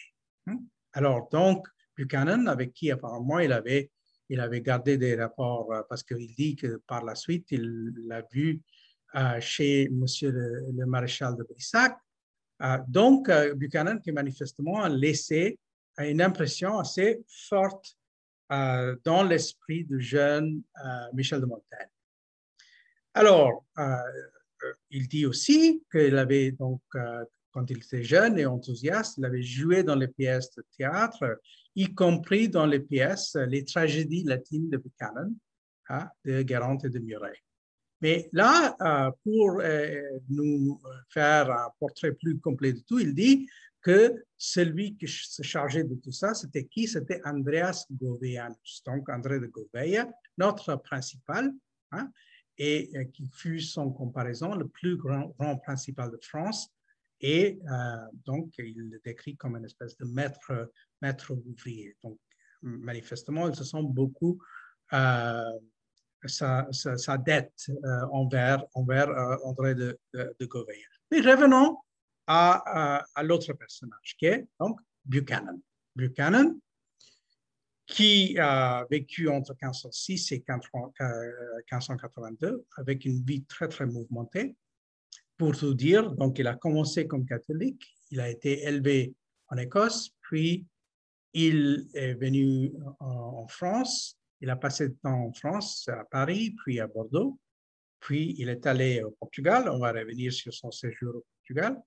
Hmm? 0.46 0.58
Alors, 0.92 1.28
donc, 1.30 1.66
Buchanan, 1.96 2.46
avec 2.46 2.74
qui 2.74 2.92
apparemment 2.92 3.40
il 3.40 3.52
avait, 3.52 3.90
il 4.28 4.38
avait 4.38 4.60
gardé 4.60 4.98
des 4.98 5.16
rapports, 5.16 5.72
euh, 5.72 5.82
parce 5.88 6.04
qu'il 6.04 6.32
dit 6.36 6.54
que 6.54 6.80
par 6.86 7.04
la 7.04 7.16
suite, 7.16 7.48
il 7.50 7.92
l'a 8.06 8.22
vu 8.32 8.62
chez 9.40 9.88
Monsieur 9.90 10.30
le, 10.30 10.86
maréchal 10.86 11.36
de 11.36 11.42
Brissac. 11.42 11.96
Donc, 12.88 13.30
Buchanan 13.56 14.00
qui 14.00 14.12
manifestement 14.12 14.82
a 14.82 14.88
laissé 14.88 15.58
une 15.98 16.22
impression 16.22 16.78
assez 16.78 17.22
forte 17.28 17.96
euh, 18.52 18.96
dans 19.02 19.24
l'esprit 19.24 19.84
du 19.84 20.00
jeune 20.00 20.62
euh, 20.84 21.12
Michel 21.14 21.40
de 21.40 21.46
Montaigne. 21.46 21.88
Alors, 23.14 23.64
euh, 23.78 23.96
il 24.90 25.08
dit 25.08 25.26
aussi 25.26 25.82
qu'il 25.90 26.16
avait 26.16 26.52
donc, 26.52 26.80
quand 27.50 27.70
il 27.70 27.78
était 27.78 28.04
jeune 28.04 28.38
et 28.38 28.46
enthousiaste, 28.46 29.16
il 29.18 29.24
avait 29.24 29.42
joué 29.42 29.82
dans 29.82 29.96
les 29.96 30.08
pièces 30.08 30.54
de 30.54 30.64
théâtre, 30.76 31.40
y 31.74 31.92
compris 31.92 32.48
dans 32.48 32.66
les 32.66 32.80
pièces, 32.80 33.34
les 33.34 33.64
tragédies 33.64 34.24
latines 34.24 34.70
de 34.70 34.76
Buchanan, 34.76 35.34
hein, 35.88 36.08
de 36.24 36.42
Guérant 36.42 36.78
et 36.78 36.88
de 36.88 36.98
Muret. 36.98 37.42
Mais 38.02 38.28
là, 38.32 38.76
pour 39.24 39.60
nous 40.28 40.80
faire 41.08 41.50
un 41.50 41.70
portrait 41.78 42.12
plus 42.12 42.38
complet 42.38 42.72
de 42.74 42.80
tout, 42.80 42.98
il 42.98 43.14
dit 43.14 43.48
que 43.86 44.24
celui 44.36 44.96
qui 44.96 45.06
se 45.06 45.42
chargeait 45.42 45.84
de 45.84 45.94
tout 45.94 46.10
ça, 46.10 46.34
c'était 46.34 46.64
qui? 46.64 46.88
C'était 46.88 47.20
Andreas 47.24 47.86
Goveanus, 47.92 48.82
donc 48.84 49.08
André 49.08 49.38
de 49.38 49.46
Gouveia, 49.46 50.10
notre 50.38 50.74
principal, 50.74 51.52
hein, 51.92 52.10
et 52.58 52.90
euh, 52.96 53.04
qui 53.04 53.28
fut 53.32 53.60
son 53.60 53.92
comparaison 53.92 54.56
le 54.56 54.66
plus 54.66 54.96
grand, 54.96 55.32
principal 55.62 56.10
de 56.10 56.18
France. 56.20 56.68
Et 57.20 57.60
euh, 57.70 57.96
donc, 58.24 58.54
il 58.58 58.76
le 58.76 59.00
décrit 59.04 59.36
comme 59.36 59.56
une 59.56 59.64
espèce 59.64 59.96
de 59.98 60.04
maître, 60.04 60.72
maître 61.00 61.32
ouvrier. 61.32 61.96
Donc, 62.02 62.18
manifestement, 62.62 63.48
il 63.48 63.54
se 63.54 63.62
sent 63.62 63.82
beaucoup 63.84 64.42
euh, 64.92 65.44
sa, 66.28 67.18
dette 67.18 67.70
envers, 68.10 68.64
envers 68.74 69.08
André 69.44 69.74
de, 69.74 69.98
de, 70.14 70.36
de. 70.38 70.48
Mais 71.10 71.20
revenons 71.20 71.78
à, 72.26 73.04
l'autre 73.22 73.52
personnage, 73.52 74.16
qui 74.18 74.26
est 74.26 74.46
donc 74.58 74.80
Buchanan. 75.04 75.60
Buchanan, 75.94 76.58
qui 77.86 78.36
a 78.38 78.84
vécu 78.90 79.28
entre 79.28 79.52
1506 79.52 80.32
et 80.32 80.44
1582 80.48 82.46
euh, 82.46 82.64
avec 82.76 83.04
une 83.04 83.22
vie 83.24 83.44
très, 83.44 83.68
très 83.68 83.86
mouvementée. 83.86 84.56
Pour 85.36 85.56
tout 85.56 85.74
dire, 85.74 86.10
donc 86.12 86.38
il 86.38 86.46
a 86.46 86.56
commencé 86.56 87.06
comme 87.06 87.26
catholique, 87.26 87.94
il 88.10 88.20
a 88.20 88.28
été 88.28 88.64
élevé 88.64 89.14
en 89.48 89.56
Écosse, 89.58 90.10
puis 90.22 90.66
il 91.32 91.86
est 91.94 92.14
venu 92.14 92.72
en 92.98 93.46
France, 93.46 94.18
il 94.40 94.50
a 94.50 94.56
passé 94.56 94.88
du 94.88 94.96
temps 94.96 95.26
en 95.26 95.32
France, 95.32 95.88
à 95.88 96.04
Paris, 96.04 96.54
puis 96.62 96.80
à 96.80 96.86
Bordeaux, 96.86 97.38
puis 98.00 98.34
il 98.38 98.48
est 98.48 98.66
allé 98.66 99.02
au 99.02 99.10
Portugal, 99.12 99.68
on 99.68 99.78
va 99.78 99.92
revenir 99.92 100.32
sur 100.32 100.52
son 100.52 100.70
séjour 100.70 101.16
au 101.16 101.24
Portugal, 101.38 101.80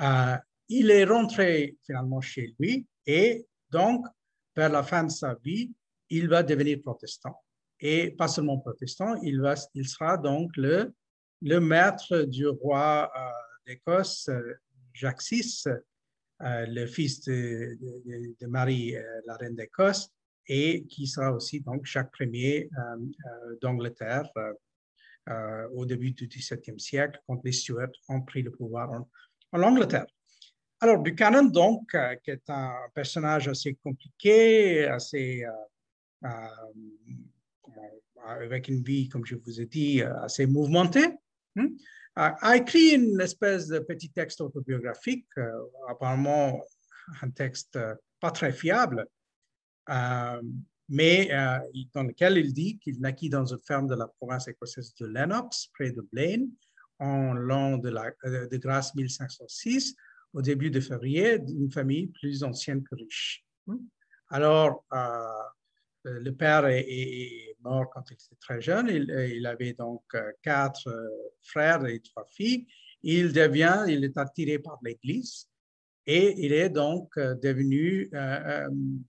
euh, 0.00 0.36
il 0.68 0.90
est 0.90 1.04
rentré 1.04 1.76
finalement 1.84 2.20
chez 2.20 2.54
lui. 2.58 2.86
Et 3.06 3.46
donc, 3.70 4.04
vers 4.54 4.68
la 4.68 4.82
fin 4.82 5.04
de 5.04 5.10
sa 5.10 5.34
vie, 5.34 5.72
il 6.10 6.28
va 6.28 6.42
devenir 6.42 6.80
protestant. 6.82 7.42
Et 7.80 8.10
pas 8.10 8.28
seulement 8.28 8.58
protestant, 8.58 9.14
il, 9.22 9.40
va, 9.40 9.54
il 9.74 9.86
sera 9.86 10.16
donc 10.16 10.56
le, 10.56 10.92
le 11.42 11.60
maître 11.60 12.22
du 12.22 12.48
roi 12.48 13.10
euh, 13.14 13.30
d'Écosse, 13.66 14.30
Jacques 14.92 15.22
VI, 15.22 15.64
euh, 16.42 16.66
le 16.66 16.86
fils 16.86 17.22
de, 17.22 18.46
Marie, 18.46 18.94
la 19.26 19.36
reine 19.36 19.54
d'Écosse, 19.54 20.10
et 20.48 20.84
qui 20.86 21.06
sera 21.06 21.32
aussi 21.32 21.60
donc 21.60 21.84
Jacques 21.86 22.14
Ier 22.20 22.70
d'Angleterre 23.60 24.28
au 25.74 25.84
début 25.86 26.12
du 26.12 26.28
XVIIe 26.28 26.78
siècle, 26.78 27.20
quand 27.26 27.42
les 27.44 27.52
Stuarts 27.52 27.88
ont 28.08 28.22
pris 28.22 28.42
le 28.42 28.50
pouvoir 28.50 28.90
en, 29.52 29.62
Angleterre. 29.62 30.06
Alors, 30.80 30.98
Buchanan, 30.98 31.50
donc, 31.50 31.94
euh, 31.94 32.14
qui 32.16 32.30
est 32.30 32.50
un 32.50 32.74
personnage 32.94 33.48
assez 33.48 33.74
compliqué, 33.82 34.84
assez, 34.84 35.44
euh, 35.44 36.28
euh, 36.28 37.78
avec 38.26 38.68
une 38.68 38.82
vie, 38.82 39.08
comme 39.08 39.24
je 39.24 39.36
vous 39.36 39.60
ai 39.60 39.66
dit, 39.66 40.02
assez 40.02 40.46
mouvementée, 40.46 41.06
hein, 41.56 41.68
a 42.16 42.56
écrit 42.56 42.94
une 42.94 43.20
espèce 43.20 43.68
de 43.68 43.78
petit 43.78 44.10
texte 44.10 44.40
autobiographique, 44.40 45.28
apparemment 45.88 46.62
un 47.22 47.30
texte 47.30 47.78
pas 48.20 48.30
très 48.30 48.52
fiable, 48.52 49.06
mais 50.88 51.28
dans 51.94 52.02
lequel 52.02 52.38
il 52.38 52.52
dit 52.52 52.78
qu'il 52.78 53.00
naquit 53.00 53.28
dans 53.28 53.44
une 53.44 53.58
ferme 53.58 53.86
de 53.86 53.94
la 53.94 54.06
province 54.06 54.48
écossaise 54.48 54.94
de 54.94 55.06
Lennox, 55.06 55.68
près 55.74 55.90
de 55.90 56.06
Blaine, 56.12 56.50
en 56.98 57.34
l'an 57.34 57.78
de, 57.78 57.94
euh, 58.24 58.48
grâce 58.52 58.94
1506, 58.94 59.94
au 60.32 60.42
début 60.42 60.70
de 60.70 60.80
février, 60.80 61.38
d'une 61.38 61.70
famille 61.70 62.08
plus 62.08 62.42
ancienne 62.42 62.82
que 62.82 62.94
riche. 62.94 63.44
Hmm? 63.66 63.76
Alors, 64.28 64.84
euh, 64.92 64.96
euh, 66.06 66.20
le 66.20 66.34
père 66.34 66.66
est, 66.66 67.56
mort 67.60 67.90
quand 67.92 68.02
il 68.10 68.14
était 68.14 68.36
très 68.40 68.60
jeune. 68.60 68.88
Il, 68.88 69.46
avait 69.46 69.72
donc 69.72 70.04
quatre 70.42 70.88
frères 71.42 71.84
et 71.86 72.00
trois 72.00 72.24
filles. 72.26 72.66
Il 73.02 73.32
devient, 73.32 73.84
il 73.88 74.04
est 74.04 74.16
attiré 74.16 74.58
par 74.58 74.78
l'Église 74.82 75.48
et 76.06 76.34
il 76.38 76.52
est 76.52 76.70
donc 76.70 77.18
devenu 77.18 78.10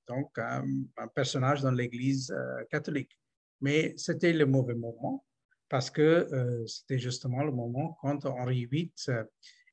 donc 0.08 0.38
un, 0.38 0.66
personnage 1.14 1.62
dans 1.62 1.72
l'Église 1.72 2.34
catholique. 2.72 3.18
Mais 3.62 3.94
c'était 3.98 4.34
le 4.34 4.46
mauvais 4.46 4.76
moment 4.76 5.26
parce 5.70 5.90
que 5.90 6.02
euh, 6.02 6.66
c'était 6.66 7.00
justement 7.00 7.44
le 7.44 7.52
moment 7.52 7.98
quand 8.02 8.26
Henri 8.26 8.66
VIII 8.66 8.92
euh, 9.10 9.24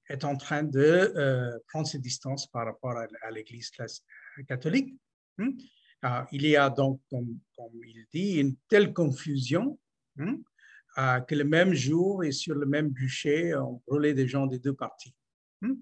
est 0.08 0.24
en 0.24 0.36
train 0.36 0.62
de 0.62 0.80
euh, 0.80 1.58
prendre 1.68 1.86
ses 1.86 1.98
distances 1.98 2.46
par 2.46 2.66
rapport 2.66 2.96
à, 2.96 3.30
l'Église 3.30 3.70
catholique. 4.48 4.94
Hmm? 5.38 5.50
il 6.32 6.46
y 6.46 6.54
a 6.54 6.68
donc, 6.68 7.00
comme, 7.10 7.40
il 7.86 8.06
dit, 8.12 8.38
une 8.38 8.56
telle 8.68 8.92
confusion 8.92 9.78
hmm, 10.16 10.36
que 11.26 11.34
le 11.34 11.44
même 11.44 11.72
jour 11.72 12.22
et 12.22 12.30
sur 12.30 12.54
le 12.54 12.66
même 12.66 12.90
bûcher, 12.90 13.54
on 13.54 13.80
brûlait 13.86 14.12
des 14.12 14.28
gens 14.28 14.46
des 14.46 14.58
deux 14.58 14.74
parties. 14.74 15.14
Hmm? 15.62 15.72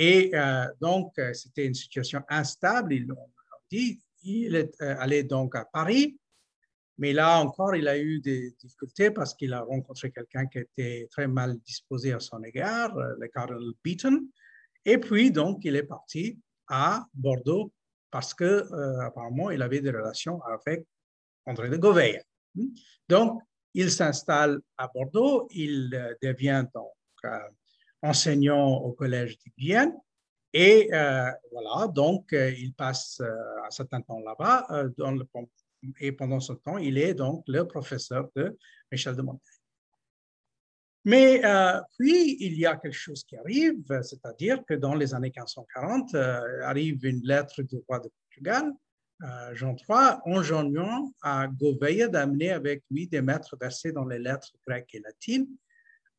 Et 0.00 0.30
donc, 0.80 1.12
c'était 1.34 1.66
une 1.66 1.74
situation 1.74 2.22
instable. 2.28 2.94
Il, 2.94 3.12
dit, 3.68 4.00
il 4.22 4.54
est 4.54 4.80
allé 4.80 5.24
donc 5.24 5.56
à 5.56 5.64
Paris 5.64 6.16
mais 6.98 7.12
là 7.12 7.38
encore, 7.40 7.76
il 7.76 7.86
a 7.86 7.96
eu 7.96 8.20
des 8.20 8.50
difficultés 8.60 9.12
parce 9.12 9.32
qu'il 9.34 9.54
a 9.54 9.62
rencontré 9.62 10.10
quelqu'un 10.10 10.46
qui 10.46 10.58
était 10.58 11.08
très 11.12 11.28
mal 11.28 11.56
disposé 11.60 12.12
à 12.12 12.18
son 12.18 12.42
égard, 12.42 12.96
euh, 12.98 13.14
le 13.18 13.28
cardinal 13.28 13.70
Beaton. 13.84 14.26
Et 14.84 14.98
puis, 14.98 15.30
donc, 15.30 15.64
il 15.64 15.76
est 15.76 15.84
parti 15.84 16.38
à 16.66 17.06
Bordeaux 17.14 17.72
parce 18.10 18.34
que 18.34 18.44
euh, 18.44 19.00
apparemment, 19.00 19.50
il 19.50 19.62
avait 19.62 19.80
des 19.80 19.90
relations 19.90 20.42
avec 20.42 20.84
André 21.46 21.70
de 21.70 21.76
Gouveia. 21.76 22.20
Donc, 23.08 23.40
il 23.74 23.92
s'installe 23.92 24.60
à 24.76 24.88
Bordeaux, 24.88 25.46
il 25.52 25.94
euh, 25.94 26.14
devient 26.20 26.66
donc 26.74 26.92
enseignant 28.02 28.76
au 28.76 28.92
collège 28.92 29.38
de 29.38 29.50
Vienne. 29.56 29.94
Et 30.52 30.88
voilà, 31.52 31.88
donc 31.88 32.32
il 32.32 32.72
passe 32.74 33.20
un 33.20 33.70
certain 33.70 34.00
temps 34.00 34.20
là-bas, 34.20 34.66
et 36.00 36.12
pendant 36.12 36.40
ce 36.40 36.52
temps, 36.52 36.78
il 36.78 36.98
est 36.98 37.14
donc 37.14 37.44
le 37.46 37.66
professeur 37.66 38.28
de 38.34 38.56
Michel 38.90 39.14
de 39.14 39.22
Montaigne. 39.22 39.58
Mais 41.04 41.44
euh, 41.44 41.80
puis, 41.98 42.36
il 42.40 42.58
y 42.58 42.66
a 42.66 42.76
quelque 42.76 42.92
chose 42.92 43.24
qui 43.24 43.36
arrive, 43.36 43.82
c'est-à-dire 44.02 44.62
que 44.66 44.74
dans 44.74 44.94
les 44.94 45.14
années 45.14 45.32
1540, 45.34 46.14
euh, 46.14 46.62
arrive 46.64 47.04
une 47.04 47.22
lettre 47.22 47.62
du 47.62 47.76
roi 47.88 48.00
de 48.00 48.08
Portugal, 48.08 48.72
euh, 49.22 49.54
Jean 49.54 49.74
III, 49.74 50.18
enjoignant 50.26 51.12
à 51.22 51.46
Gouveia 51.46 52.08
d'amener 52.08 52.50
avec 52.50 52.82
lui 52.90 53.06
des 53.06 53.22
maîtres 53.22 53.56
versés 53.58 53.92
dans 53.92 54.04
les 54.04 54.18
lettres 54.18 54.52
grecques 54.66 54.94
et 54.94 55.00
latines. 55.00 55.48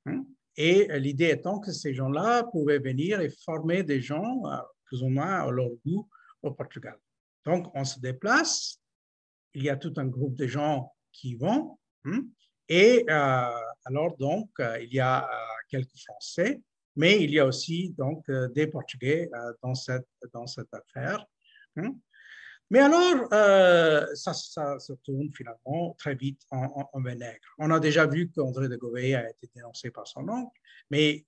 Hein. 0.05 0.25
Et 0.57 0.99
l'idée 0.99 1.29
étant 1.29 1.59
que 1.59 1.71
ces 1.71 1.93
gens-là 1.93 2.43
pouvaient 2.51 2.79
venir 2.79 3.21
et 3.21 3.29
former 3.29 3.83
des 3.83 4.01
gens, 4.01 4.41
plus 4.85 5.01
ou 5.03 5.09
moins 5.09 5.47
à 5.47 5.51
leur 5.51 5.69
goût, 5.85 6.07
au 6.41 6.51
Portugal. 6.51 6.97
Donc, 7.45 7.67
on 7.75 7.85
se 7.85 7.99
déplace, 7.99 8.81
il 9.53 9.63
y 9.63 9.69
a 9.69 9.77
tout 9.77 9.93
un 9.97 10.05
groupe 10.05 10.35
de 10.35 10.47
gens 10.47 10.93
qui 11.11 11.35
vont, 11.35 11.77
hein. 12.05 12.23
et 12.67 13.05
alors, 13.85 14.15
donc, 14.17 14.49
euh, 14.59 14.79
il 14.81 14.93
y 14.93 14.99
a 14.99 15.23
euh, 15.23 15.27
quelques 15.69 15.97
Français, 15.97 16.61
mais 16.95 17.23
il 17.23 17.31
y 17.31 17.39
a 17.39 17.45
aussi 17.45 17.93
donc 17.97 18.23
euh, 18.29 18.47
des 18.49 18.67
Portugais 18.67 19.29
dans, 19.63 19.73
cette, 19.73 20.07
dans 20.33 20.47
cette 20.47 20.73
affaire. 20.73 21.25
Hein. 22.69 22.71
Mais 22.71 22.79
alors, 22.79 23.27
ça, 24.15 24.33
ça, 24.33 24.79
se 24.79 24.93
tourne 24.93 25.29
finalement 25.33 25.95
très 25.97 26.15
vite 26.15 26.41
en, 26.51 26.89
en, 26.93 27.01
vinaigre. 27.01 27.55
On 27.57 27.71
a 27.71 27.79
déjà 27.79 28.05
vu 28.05 28.29
qu'André 28.29 28.69
de 28.69 28.75
Gouveia 28.75 29.19
a 29.19 29.29
été 29.29 29.49
dénoncé 29.55 29.91
par 29.91 30.07
son 30.07 30.27
oncle, 30.29 30.59
mais 30.89 31.25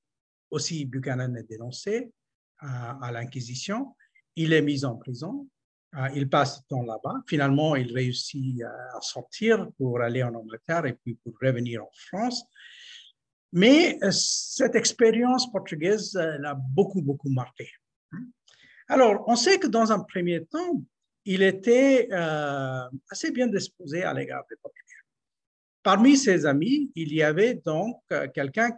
aussi 0.49 0.85
Buchanan 0.85 1.35
est 1.35 1.49
dénoncé 1.49 2.11
à 2.59 3.11
l'Inquisition. 3.11 3.95
Il 4.35 4.53
est 4.53 4.61
mis 4.61 4.85
en 4.85 4.95
prison. 4.95 5.47
il 6.13 6.29
passe 6.29 6.61
du 6.61 6.67
temps 6.67 6.83
là-bas. 6.83 7.21
Finalement, 7.27 7.75
il 7.75 7.91
réussit 7.91 8.61
à 8.63 9.01
sortir 9.01 9.67
pour 9.77 10.01
aller 10.01 10.23
en 10.23 10.35
Angleterre 10.35 10.85
et 10.85 10.93
puis 10.93 11.15
pour 11.15 11.33
revenir 11.41 11.83
en 11.83 11.89
France. 11.93 12.45
Mais 13.53 13.97
euh, 14.03 14.11
cette 14.11 14.75
expérience 14.75 15.51
portugaise 15.51 16.15
euh, 16.15 16.37
l'a 16.39 16.53
beaucoup, 16.53 17.01
beaucoup 17.01 17.29
marqué. 17.29 17.69
Alors, 18.87 19.23
on 19.27 19.35
sait 19.35 19.59
que 19.59 19.67
dans 19.67 19.91
un 19.91 19.99
premier 19.99 20.45
temps, 20.45 20.81
il 21.25 21.41
était 21.43 22.07
euh, 22.11 22.87
assez 23.09 23.31
bien 23.31 23.47
disposé 23.47 24.03
à 24.03 24.13
l'égard 24.13 24.43
des 24.49 24.55
Portugais. 24.57 24.81
Parmi 25.83 26.15
ses 26.15 26.45
amis, 26.45 26.91
il 26.95 27.11
y 27.13 27.23
avait 27.23 27.55
donc 27.55 28.01
quelqu'un 28.35 28.69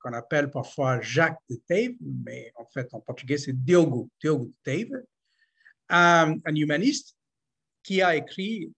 qu'on 0.00 0.12
appelle 0.14 0.50
parfois 0.50 1.00
Jacques 1.02 1.40
de 1.50 1.56
Tave, 1.68 1.96
mais 2.00 2.50
en 2.56 2.64
fait 2.66 2.88
en 2.94 3.00
portugais 3.00 3.36
c'est 3.36 3.52
Diogo, 3.52 4.08
Diogo 4.20 4.46
de 4.46 4.54
Tave, 4.62 5.02
un, 5.90 6.36
un, 6.42 6.54
humaniste 6.54 7.14
qui 7.82 8.00
a 8.00 8.16
écrit 8.16 8.72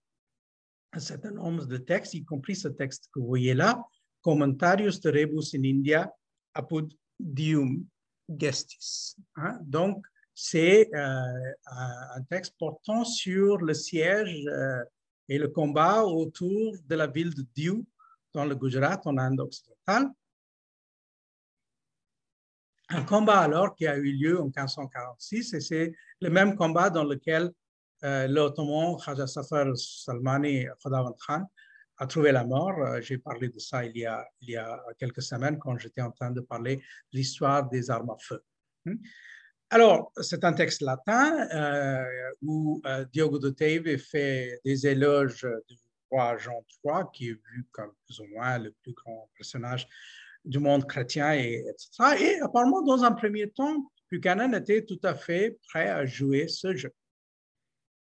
un 0.91 0.99
certain 0.99 1.31
nombre 1.31 1.65
de 1.65 1.77
textes, 1.77 2.15
y 2.15 2.25
compris 2.25 2.55
ce 2.55 2.67
texte 2.67 3.09
que 3.13 3.19
vous 3.19 3.27
voyez 3.27 3.53
là, 3.53 3.81
Commentarius 4.21 4.99
de 4.99 5.09
rebus 5.09 5.55
in 5.55 5.63
India 5.63 6.13
apud 6.53 6.93
dium 7.17 7.85
gestis. 8.27 9.15
Hein. 9.35 9.59
Donc, 9.61 10.05
c'est 10.39 10.87
euh, 10.93 11.51
un 11.65 12.21
texte 12.29 12.53
portant 12.59 13.03
sur 13.03 13.57
le 13.57 13.73
siège 13.73 14.45
euh, 14.45 14.83
et 15.27 15.39
le 15.39 15.47
combat 15.47 16.03
autour 16.03 16.75
de 16.85 16.95
la 16.95 17.07
ville 17.07 17.33
de 17.33 17.43
Diu 17.55 17.83
dans 18.35 18.45
le 18.45 18.55
Gujarat, 18.55 19.01
en 19.05 19.17
Inde 19.17 19.39
occidentale. 19.39 20.11
Un 22.89 23.03
combat 23.03 23.39
alors 23.39 23.73
qui 23.73 23.87
a 23.87 23.97
eu 23.97 24.11
lieu 24.11 24.39
en 24.39 24.45
1546 24.45 25.55
et 25.55 25.59
c'est 25.59 25.91
le 26.21 26.29
même 26.29 26.55
combat 26.55 26.91
dans 26.91 27.03
lequel 27.03 27.51
euh, 28.03 28.27
l'Ottoman 28.27 28.95
Khaja 29.03 29.25
Safar 29.25 29.75
Salmani 29.75 30.67
Khadavan 30.83 31.15
Khan 31.25 31.49
a 31.97 32.05
trouvé 32.05 32.31
la 32.31 32.45
mort. 32.45 32.77
Euh, 32.77 33.01
j'ai 33.01 33.17
parlé 33.17 33.49
de 33.49 33.57
ça 33.57 33.83
il 33.83 33.97
y, 33.97 34.05
a, 34.05 34.23
il 34.41 34.51
y 34.51 34.55
a 34.55 34.83
quelques 34.99 35.23
semaines 35.23 35.57
quand 35.57 35.79
j'étais 35.79 36.01
en 36.01 36.11
train 36.11 36.29
de 36.29 36.41
parler 36.41 36.75
de 36.75 37.17
l'histoire 37.17 37.67
des 37.67 37.89
armes 37.89 38.11
à 38.11 38.17
feu. 38.19 38.43
Alors, 39.69 40.13
c'est 40.21 40.43
un 40.45 40.53
texte 40.53 40.81
latin 40.81 41.47
euh, 41.53 42.05
où 42.41 42.81
euh, 42.85 43.03
Diogo 43.11 43.37
de 43.37 43.49
Teve 43.49 43.97
fait 43.97 44.61
des 44.63 44.87
éloges 44.87 45.45
du 45.67 45.75
roi 46.09 46.37
Jean 46.37 46.63
III, 46.85 47.03
qui 47.13 47.29
est 47.29 47.41
vu 47.51 47.67
comme 47.71 47.91
plus 48.05 48.19
ou 48.21 48.27
moins 48.27 48.57
le 48.59 48.71
plus 48.81 48.93
grand 48.93 49.29
personnage 49.35 49.87
du 50.45 50.59
monde 50.59 50.87
chrétien, 50.87 51.33
et, 51.33 51.65
etc. 51.67 52.15
Et 52.21 52.39
apparemment, 52.39 52.81
dans 52.81 53.03
un 53.03 53.11
premier 53.11 53.49
temps, 53.49 53.91
Buchanan 54.09 54.53
était 54.53 54.85
tout 54.85 54.99
à 55.03 55.13
fait 55.13 55.57
prêt 55.67 55.89
à 55.89 56.05
jouer 56.05 56.47
ce 56.47 56.73
jeu. 56.73 56.93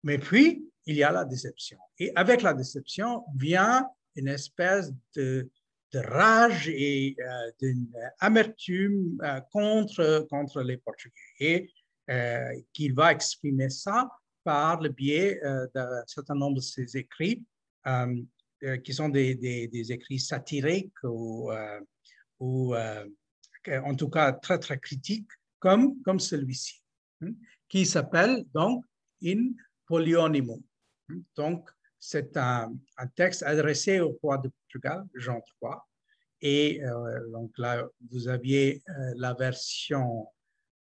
Mais 0.04 0.18
puis, 0.18 0.64
il 0.86 0.96
y 0.96 1.02
a 1.02 1.10
la 1.10 1.24
déception. 1.24 1.78
Et 1.98 2.12
avec 2.14 2.42
la 2.42 2.54
déception 2.54 3.24
vient 3.36 3.88
une 4.14 4.28
espèce 4.28 4.92
de, 5.16 5.50
rage 5.98 6.68
et 6.68 7.16
euh, 7.18 7.50
euh, 7.62 9.40
contre, 9.52 10.26
contre 10.30 10.62
les 10.62 10.76
Portugais. 10.78 11.14
Et 11.40 11.70
euh, 12.10 12.60
qu'il 12.72 12.94
va 12.94 13.12
exprimer 13.12 13.70
ça 13.70 14.08
par 14.42 14.80
le 14.80 14.88
biais 14.88 15.40
d'un 15.74 16.02
certain 16.06 16.34
nombre 16.34 16.56
de 16.56 16.62
ses 16.62 16.96
écrits, 16.96 17.44
qui 18.82 18.92
sont 18.94 19.10
des, 19.10 19.34
des, 19.34 19.92
écrits 19.92 20.18
satiriques 20.18 21.02
ou, 21.04 21.52
ou 22.40 22.74
en 22.74 23.94
tout 23.94 24.08
cas 24.08 24.32
très, 24.32 24.58
très 24.58 24.78
critiques, 24.78 25.30
comme, 25.58 26.00
comme 26.02 26.18
celui-ci, 26.18 26.82
hein, 27.20 27.32
qui 27.68 27.84
s'appelle 27.84 28.44
donc 28.54 28.84
In 29.22 29.50
Polionimum. 29.86 30.62
Donc, 31.36 31.68
c'est 31.98 32.36
un, 32.36 32.72
texte 33.14 33.42
adressé 33.42 34.00
au 34.00 34.18
roi 34.22 34.38
de 34.38 34.50
Portugal, 34.70 35.04
Jean 35.14 35.40
III. 35.62 35.72
Et 36.42 36.82
euh, 36.82 37.30
donc 37.32 37.50
là, 37.58 37.86
vous 38.10 38.28
aviez 38.28 38.82
euh, 38.88 38.92
la 39.16 39.34
version 39.34 40.26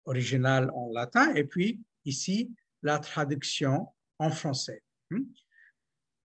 originale 0.04 0.70
en 0.74 0.92
latin 0.92 1.34
et 1.34 1.44
puis 1.44 1.80
ici, 2.04 2.52
la 2.82 2.98
traduction 2.98 3.88
en 4.18 4.30
français. 4.30 4.82
Hmm? 5.10 5.24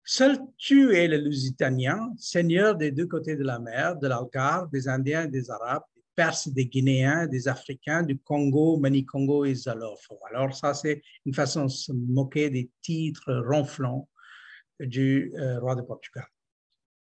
Seul 0.05 0.38
tu 0.57 0.94
es 0.96 1.07
le 1.07 1.18
Lusitanien, 1.18 2.12
seigneur 2.16 2.75
des 2.75 2.90
deux 2.90 3.07
côtés 3.07 3.37
de 3.37 3.44
la 3.44 3.59
mer, 3.59 3.96
de 3.96 4.09
l'Algarve, 4.09 4.70
des 4.70 4.88
Indiens 4.88 5.27
des 5.27 5.51
Arabes, 5.51 5.85
des 5.94 6.03
Perses, 6.16 6.49
des 6.49 6.66
Guinéens, 6.66 7.27
des 7.27 7.46
Africains, 7.46 8.03
du 8.03 8.18
Congo, 8.18 8.79
Mani-Congo 8.79 9.44
et 9.44 9.55
Zalofo. 9.55 10.18
Alors 10.31 10.55
ça, 10.57 10.75
c'est 10.75 11.03
une 11.25 11.35
façon 11.35 11.64
de 11.64 11.70
se 11.70 11.92
moquer 11.92 12.51
des 12.51 12.70
titres 12.81 13.33
ronflants 13.46 14.09
du 14.81 15.33
euh, 15.37 15.61
roi 15.61 15.77
de 15.77 15.83
Portugal. 15.83 16.27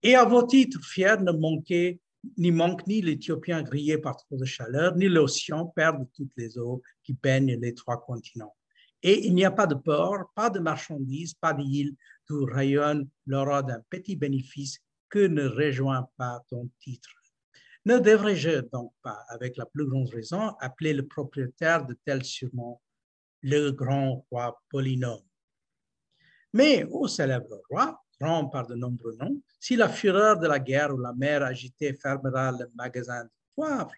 Et 0.03 0.15
à 0.15 0.25
vos 0.25 0.47
titres 0.47 0.83
fiers 0.83 1.21
ne 1.21 1.33
manquez 1.33 2.01
ni 2.37 2.51
manque 2.51 2.87
ni 2.87 3.01
l'Éthiopien 3.01 3.63
grillé 3.63 3.99
par 3.99 4.17
trop 4.17 4.37
de 4.37 4.45
chaleur, 4.45 4.95
ni 4.97 5.09
l'océan 5.09 5.67
perd 5.67 6.07
toutes 6.15 6.33
les 6.37 6.59
eaux 6.59 6.83
qui 7.03 7.15
baignent 7.15 7.59
les 7.59 7.75
trois 7.75 8.01
continents. 8.01 8.55
Et 9.03 9.27
il 9.27 9.35
n'y 9.35 9.45
a 9.45 9.51
pas 9.51 9.67
de 9.67 9.75
port, 9.75 10.31
pas 10.35 10.51
de 10.51 10.59
marchandises, 10.59 11.35
pas 11.35 11.55
d'île 11.55 11.95
d'où 12.29 12.45
rayonne 12.45 13.09
l'aura 13.27 13.63
d'un 13.63 13.81
petit 13.89 14.17
bénéfice 14.17 14.81
que 15.09 15.27
ne 15.27 15.47
rejoint 15.47 16.09
pas 16.19 16.45
ton 16.51 16.69
titre. 16.79 17.11
Ne 17.87 17.99
devrais-je 17.99 18.61
donc 18.73 18.93
pas, 19.03 19.25
avec 19.29 19.57
la 19.57 19.65
plus 19.65 19.87
grande 19.87 20.11
raison, 20.11 20.55
appeler 20.61 20.93
le 20.93 21.07
propriétaire 21.07 21.87
de 21.87 21.97
tel 22.05 22.23
surnom 22.23 22.79
le 23.43 23.71
grand 23.71 24.27
roi 24.31 24.61
Polynôme 24.69 25.23
mais, 26.53 26.85
ô 26.91 27.07
célèbre 27.07 27.63
roi, 27.71 28.03
par 28.21 28.67
de 28.67 28.75
nombreux 28.75 29.17
noms, 29.19 29.41
si 29.59 29.77
la 29.77 29.89
fureur 29.89 30.39
de 30.39 30.47
la 30.47 30.59
guerre 30.59 30.95
ou 30.95 30.99
la 30.99 31.13
mer 31.15 31.43
agitée 31.43 31.95
fermera 31.95 32.53
le 32.53 32.71
magasin 32.75 33.25
de 33.25 33.31
poivre, 33.55 33.93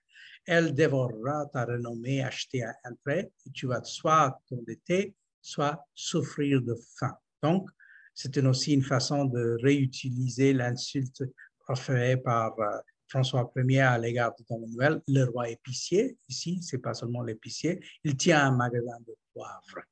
elle 0.47 0.75
dévorera 0.75 1.47
ta 1.53 1.65
renommée 1.65 2.23
achetée 2.23 2.63
à 2.63 2.73
un 2.85 2.95
trait 3.05 3.33
et 3.47 3.51
tu 3.51 3.67
vas 3.67 3.83
soit 3.83 4.41
t'endetter, 4.49 5.15
soit 5.41 5.85
souffrir 5.95 6.63
de 6.63 6.77
faim. 6.99 7.17
Donc, 7.43 7.69
c'est 8.15 8.37
aussi 8.39 8.75
une 8.75 8.83
façon 8.83 9.25
de 9.25 9.59
réutiliser 9.63 10.53
l'insulte 10.53 11.25
proférée 11.59 12.17
par 12.17 12.59
euh, 12.61 12.79
François 13.09 13.51
Ier 13.57 13.81
à 13.81 13.99
l'égard 13.99 14.35
de 14.37 14.45
Don 14.49 14.61
Manuel, 14.61 15.03
le 15.09 15.25
roi 15.25 15.49
épicier. 15.49 16.17
Ici, 16.29 16.61
c'est 16.63 16.79
pas 16.79 16.95
seulement 16.95 17.23
l'épicier, 17.23 17.81
il 18.05 18.17
tient 18.17 18.47
un 18.47 18.57
magasin 18.57 18.99
de 19.07 19.15
poivre. 19.33 19.83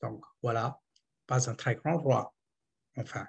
Donc, 0.00 0.24
voilà 0.42 0.78
pas 1.26 1.48
un 1.48 1.54
très 1.54 1.74
grand 1.76 1.98
roi, 1.98 2.34
enfin. 2.96 3.26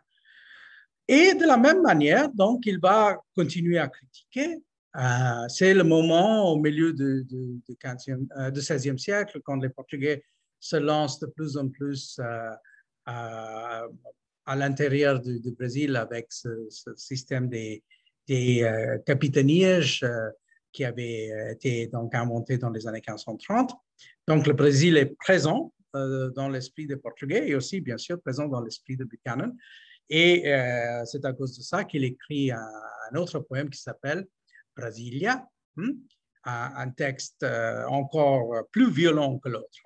Et 1.07 1.35
de 1.35 1.45
la 1.45 1.57
même 1.57 1.81
manière, 1.81 2.29
donc, 2.29 2.65
il 2.65 2.79
va 2.79 3.17
continuer 3.35 3.77
à 3.77 3.87
critiquer. 3.87 4.57
Euh, 4.95 5.47
c'est 5.49 5.73
le 5.73 5.83
moment 5.83 6.49
au 6.51 6.57
milieu 6.57 6.93
du 6.93 7.25
de, 7.25 7.59
de, 7.67 7.73
15e, 7.75 8.27
euh, 8.37 8.51
16e 8.51 8.97
siècle, 8.97 9.41
quand 9.43 9.57
les 9.57 9.69
Portugais 9.69 10.23
se 10.59 10.77
lancent 10.77 11.19
de 11.19 11.27
plus 11.27 11.57
en 11.57 11.67
plus 11.67 12.17
euh, 12.19 12.49
à, 13.05 13.83
à 14.45 14.55
l'intérieur 14.55 15.19
du, 15.19 15.51
Brésil 15.51 15.95
avec 15.95 16.27
ce, 16.29 16.67
système 16.95 17.49
des, 17.49 17.83
des 18.27 18.65
qui 20.71 20.83
avait 20.83 21.51
été 21.51 21.87
donc 21.87 22.15
inventé 22.15 22.57
dans 22.57 22.69
les 22.69 22.87
années 22.87 23.01
1530. 23.05 23.73
Donc, 24.27 24.47
le 24.47 24.53
Brésil 24.53 24.97
est 24.97 25.15
présent 25.17 25.71
dans 25.93 26.49
l'esprit 26.49 26.87
des 26.87 26.97
Portugais 26.97 27.47
et 27.47 27.55
aussi, 27.55 27.79
bien 27.79 27.97
sûr, 27.97 28.19
présent 28.21 28.47
dans 28.47 28.59
l'esprit 28.61 28.97
de 28.97 29.05
Buchanan. 29.05 29.55
Et 30.09 30.43
c'est 31.05 31.25
à 31.25 31.33
cause 31.33 31.57
de 31.57 31.63
ça 31.63 31.83
qu'il 31.83 32.03
écrit 32.03 32.51
un, 32.51 33.15
autre 33.15 33.39
poème 33.39 33.69
qui 33.69 33.81
s'appelle 33.81 34.27
Brasilia, 34.75 35.47
hmm, 35.75 35.91
un, 36.43 36.89
texte 36.91 37.45
encore 37.87 38.67
plus 38.71 38.91
violent 38.91 39.39
que 39.39 39.49
l'autre. 39.49 39.79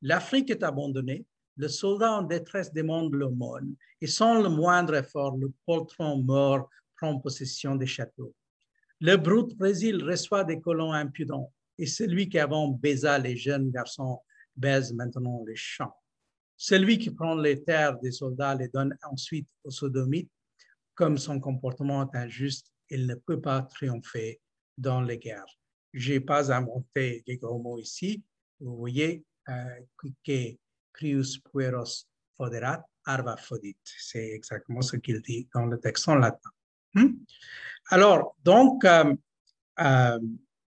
L'Afrique 0.00 0.50
est 0.50 0.62
abandonnée, 0.62 1.26
le 1.58 1.68
soldat 1.68 2.12
en 2.12 2.22
détresse 2.22 2.72
demande 2.72 3.12
l'aumône, 3.12 3.74
et 4.00 4.06
sans 4.06 4.40
le 4.40 4.48
moindre 4.48 4.94
effort, 4.94 5.36
le 5.36 5.52
poltron 5.66 6.22
mort 6.22 6.70
prend 6.96 7.18
possession 7.18 7.74
des 7.74 7.86
châteaux. 7.86 8.32
Le 9.00 9.16
brut 9.16 9.56
Brésil 9.56 10.02
reçoit 10.02 10.44
des 10.44 10.60
colons 10.60 10.92
impudents, 10.92 11.52
et 11.78 11.86
celui 11.86 12.28
qui 12.28 12.38
avant 12.38 12.68
baisa 12.68 13.18
les 13.18 13.36
jeunes 13.36 13.70
garçons 13.70 14.20
baise 14.56 14.92
maintenant 14.92 15.44
les 15.46 15.56
champs. 15.56 15.94
Celui 16.60 16.98
qui 16.98 17.12
prend 17.12 17.36
les 17.36 17.62
terres 17.62 17.98
des 18.00 18.10
soldats 18.10 18.56
les 18.56 18.66
donne 18.66 18.98
ensuite 19.08 19.48
aux 19.62 19.70
sodomites, 19.70 20.30
comme 20.96 21.16
son 21.16 21.38
comportement 21.38 22.02
est 22.02 22.18
injuste, 22.18 22.72
il 22.90 23.06
ne 23.06 23.14
peut 23.14 23.40
pas 23.40 23.62
triompher 23.62 24.40
dans 24.76 25.00
les 25.00 25.18
guerres. 25.18 25.56
Je 25.92 26.14
n'ai 26.14 26.20
pas 26.20 26.52
inventé 26.52 27.22
les 27.28 27.36
gros 27.36 27.60
mots 27.60 27.78
ici. 27.78 28.24
Vous 28.58 28.76
voyez, 28.76 29.24
euh, 29.48 29.80
que 29.96 30.58
crius 30.92 31.38
pueros 31.38 32.08
foderat 32.36 32.84
arva 33.04 33.36
fodit. 33.36 33.76
C'est 33.84 34.30
exactement 34.30 34.82
ce 34.82 34.96
qu'il 34.96 35.22
dit 35.22 35.48
dans 35.54 35.66
le 35.66 35.78
texte 35.78 36.08
en 36.08 36.16
latin. 36.16 36.50
Hmm? 36.94 37.14
Alors, 37.90 38.36
donc, 38.42 38.84
euh, 38.84 39.14
euh, 39.78 40.18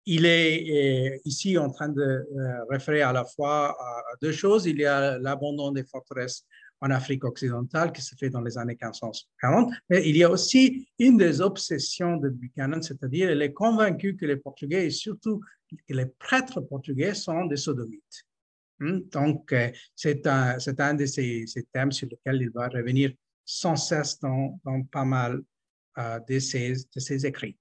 il 0.06 0.24
est 0.24 1.14
euh, 1.14 1.18
ici 1.24 1.58
en 1.58 1.70
train 1.70 1.88
de 1.88 2.02
euh, 2.02 2.64
référer 2.68 3.02
à 3.02 3.12
la 3.12 3.24
fois 3.24 3.70
à 3.70 4.02
deux 4.20 4.32
choses. 4.32 4.66
Il 4.66 4.78
y 4.78 4.84
a 4.84 5.18
l'abandon 5.18 5.72
des 5.72 5.84
forteresses 5.84 6.44
en 6.80 6.90
Afrique 6.90 7.24
occidentale 7.24 7.92
qui 7.92 8.00
se 8.00 8.14
fait 8.14 8.30
dans 8.30 8.40
les 8.40 8.56
années 8.56 8.78
1540, 8.80 9.70
mais 9.90 10.08
il 10.08 10.16
y 10.16 10.24
a 10.24 10.30
aussi 10.30 10.88
une 10.98 11.18
des 11.18 11.42
obsessions 11.42 12.16
de 12.16 12.30
Buchanan, 12.30 12.80
c'est-à-dire 12.80 13.30
il 13.30 13.42
est 13.42 13.52
convaincu 13.52 14.16
que 14.16 14.24
les 14.24 14.36
Portugais 14.36 14.86
et 14.86 14.90
surtout 14.90 15.40
que 15.70 15.94
les 15.94 16.06
prêtres 16.06 16.62
portugais 16.62 17.14
sont 17.14 17.44
des 17.44 17.58
sodomites. 17.58 18.24
Hmm? 18.78 19.00
Donc, 19.12 19.52
euh, 19.52 19.70
c'est 19.94 20.26
un, 20.26 20.56
un, 20.78 20.94
de 20.94 21.04
ces, 21.04 21.44
thèmes 21.70 21.92
sur 21.92 22.08
lesquels 22.08 22.40
il 22.40 22.50
va 22.50 22.68
revenir 22.68 23.12
sans 23.44 23.76
cesse 23.76 24.18
dans, 24.20 24.58
pas 24.90 25.04
mal 25.04 25.42
de, 26.28 26.38
ses, 26.38 26.72
de, 26.94 27.00
ses, 27.00 27.26
écrits. 27.26 27.58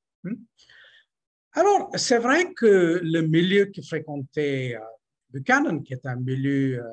Alors, 1.60 1.90
c'est 1.96 2.20
vrai 2.20 2.54
que 2.54 3.02
le 3.04 3.22
milieu 3.22 3.66
qui 3.66 3.86
fréquentait 3.86 4.78
euh, 4.78 4.86
Buchanan, 5.30 5.84
qui 5.84 5.92
est 5.92 6.06
un 6.06 6.16
milieu 6.16 6.80
euh, 6.80 6.84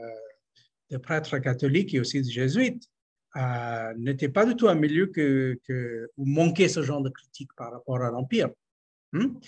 de 0.91 0.97
prêtres 0.97 1.39
catholiques 1.39 1.95
et 1.95 2.01
aussi 2.01 2.21
de 2.21 2.29
jésuites, 2.29 2.83
euh, 3.37 3.95
n'était 3.97 4.29
pas 4.29 4.45
du 4.45 4.57
tout 4.57 4.67
un 4.67 4.75
milieu 4.75 5.13
où 6.17 6.27
manquait 6.27 6.69
ce 6.69 6.83
genre 6.83 7.01
de 7.01 7.11
critique 7.11 7.51
par 7.57 7.71
rapport 7.71 8.03
à 8.03 8.11
l'Empire. 8.11 8.49
Hmm? 9.13 9.39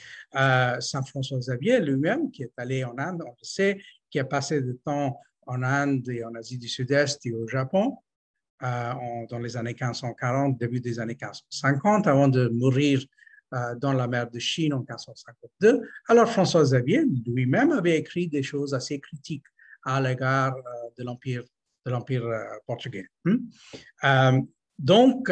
Saint 0.78 1.02
François 1.02 1.38
Xavier 1.38 1.80
lui-même, 1.80 2.30
qui 2.30 2.44
est 2.44 2.52
allé 2.56 2.84
en 2.84 2.96
Inde, 2.96 3.20
on 3.26 3.30
le 3.30 3.42
sait, 3.42 3.80
qui 4.08 4.20
a 4.20 4.24
passé 4.24 4.62
du 4.62 4.76
temps 4.76 5.18
en 5.48 5.64
Inde 5.64 6.08
et 6.10 6.22
en 6.22 6.32
Asie 6.36 6.58
du 6.58 6.68
Sud-Est 6.68 7.26
et 7.26 7.32
au 7.32 7.48
Japon, 7.48 7.96
dans 8.60 9.40
les 9.42 9.56
années 9.56 9.74
1540, 9.74 10.58
début 10.58 10.80
des 10.80 11.00
années 11.00 11.18
1550, 11.20 12.06
avant 12.06 12.28
de 12.28 12.48
mourir 12.50 13.02
dans 13.80 13.92
la 13.92 14.06
mer 14.06 14.30
de 14.30 14.38
Chine 14.38 14.74
en 14.74 14.80
1552. 14.80 15.80
Alors 16.08 16.28
François 16.28 16.62
Xavier 16.62 17.04
lui-même 17.26 17.72
avait 17.72 17.98
écrit 17.98 18.28
des 18.28 18.42
choses 18.42 18.74
assez 18.74 19.00
critiques 19.00 19.44
à 19.84 20.00
l'égard 20.00 20.54
euh, 20.56 20.60
de 20.98 21.04
l'Empire 21.04 21.44
de 21.86 21.90
l'Empire 21.90 22.26
euh, 22.26 22.44
portugais. 22.66 23.06
Hmm? 23.24 24.42
donc, 24.78 25.30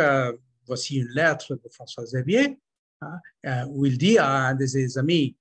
voici 0.67 0.97
une 0.97 1.09
lettre 1.09 1.55
de 1.55 1.69
François 1.71 2.05
Xavier 2.05 2.59
hein, 3.01 3.67
où 3.69 3.87
il 3.87 3.99
dit 3.99 4.19
à 4.19 4.49
un 4.49 4.55
de 4.55 4.67
ses 4.67 4.99
amis 4.99 5.37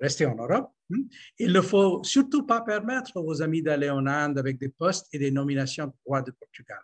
restés 0.00 0.26
en 0.26 0.34
Europe, 0.34 0.70
hmm, 0.88 1.02
il 1.38 1.52
ne 1.52 1.60
faut 1.60 2.02
surtout 2.02 2.44
pas 2.46 2.60
permettre 2.62 3.16
aux 3.16 3.42
amis 3.42 3.62
d'aller 3.62 3.90
en 3.90 4.06
Inde 4.06 4.38
avec 4.38 4.58
des 4.58 4.68
postes 4.68 5.06
et 5.12 5.18
des 5.18 5.30
nominations 5.30 5.86
de 5.86 5.92
roi 6.04 6.22
de 6.22 6.30
Portugal. 6.32 6.80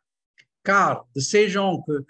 Car 0.62 1.06
de 1.14 1.20
ces 1.20 1.48
gens 1.48 1.82
que 1.82 2.04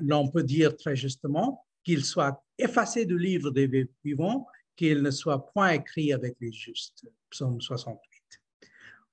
l'on 0.00 0.28
peut 0.28 0.42
dire 0.42 0.76
très 0.76 0.96
justement 0.96 1.64
qu'il 1.84 2.04
soit 2.04 2.42
effacé 2.58 3.06
du 3.06 3.18
livre 3.18 3.50
des 3.50 3.88
vivants, 4.04 4.46
qu'il 4.76 5.02
ne 5.02 5.10
soit 5.10 5.46
point 5.52 5.70
écrit 5.70 6.12
avec 6.12 6.36
les 6.40 6.52
justes. 6.52 7.06
Psaume 7.30 7.60
68. 7.60 8.00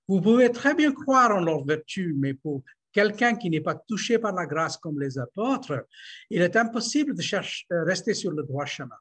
Vous 0.07 0.21
pouvez 0.21 0.51
très 0.51 0.73
bien 0.73 0.91
croire 0.91 1.35
en 1.35 1.41
leur 1.41 1.65
vertu, 1.65 2.15
mais 2.17 2.33
pour 2.33 2.63
quelqu'un 2.91 3.35
qui 3.35 3.49
n'est 3.49 3.61
pas 3.61 3.75
touché 3.75 4.17
par 4.17 4.33
la 4.33 4.45
grâce 4.45 4.77
comme 4.77 4.99
les 4.99 5.19
apôtres, 5.19 5.85
il 6.29 6.41
est 6.41 6.55
impossible 6.55 7.13
de 7.13 7.21
chercher, 7.21 7.65
rester 7.69 8.13
sur 8.13 8.31
le 8.31 8.43
droit 8.43 8.65
chemin. 8.65 8.95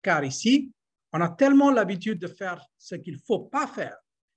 Car 0.00 0.24
ici, 0.24 0.72
on 1.12 1.20
a 1.20 1.28
tellement 1.28 1.70
l'habitude 1.70 2.18
de 2.18 2.28
faire 2.28 2.64
ce 2.78 2.94
qu'il 2.94 3.14
ne 3.14 3.20
faut 3.26 3.40
pas 3.40 3.66
faire 3.66 3.96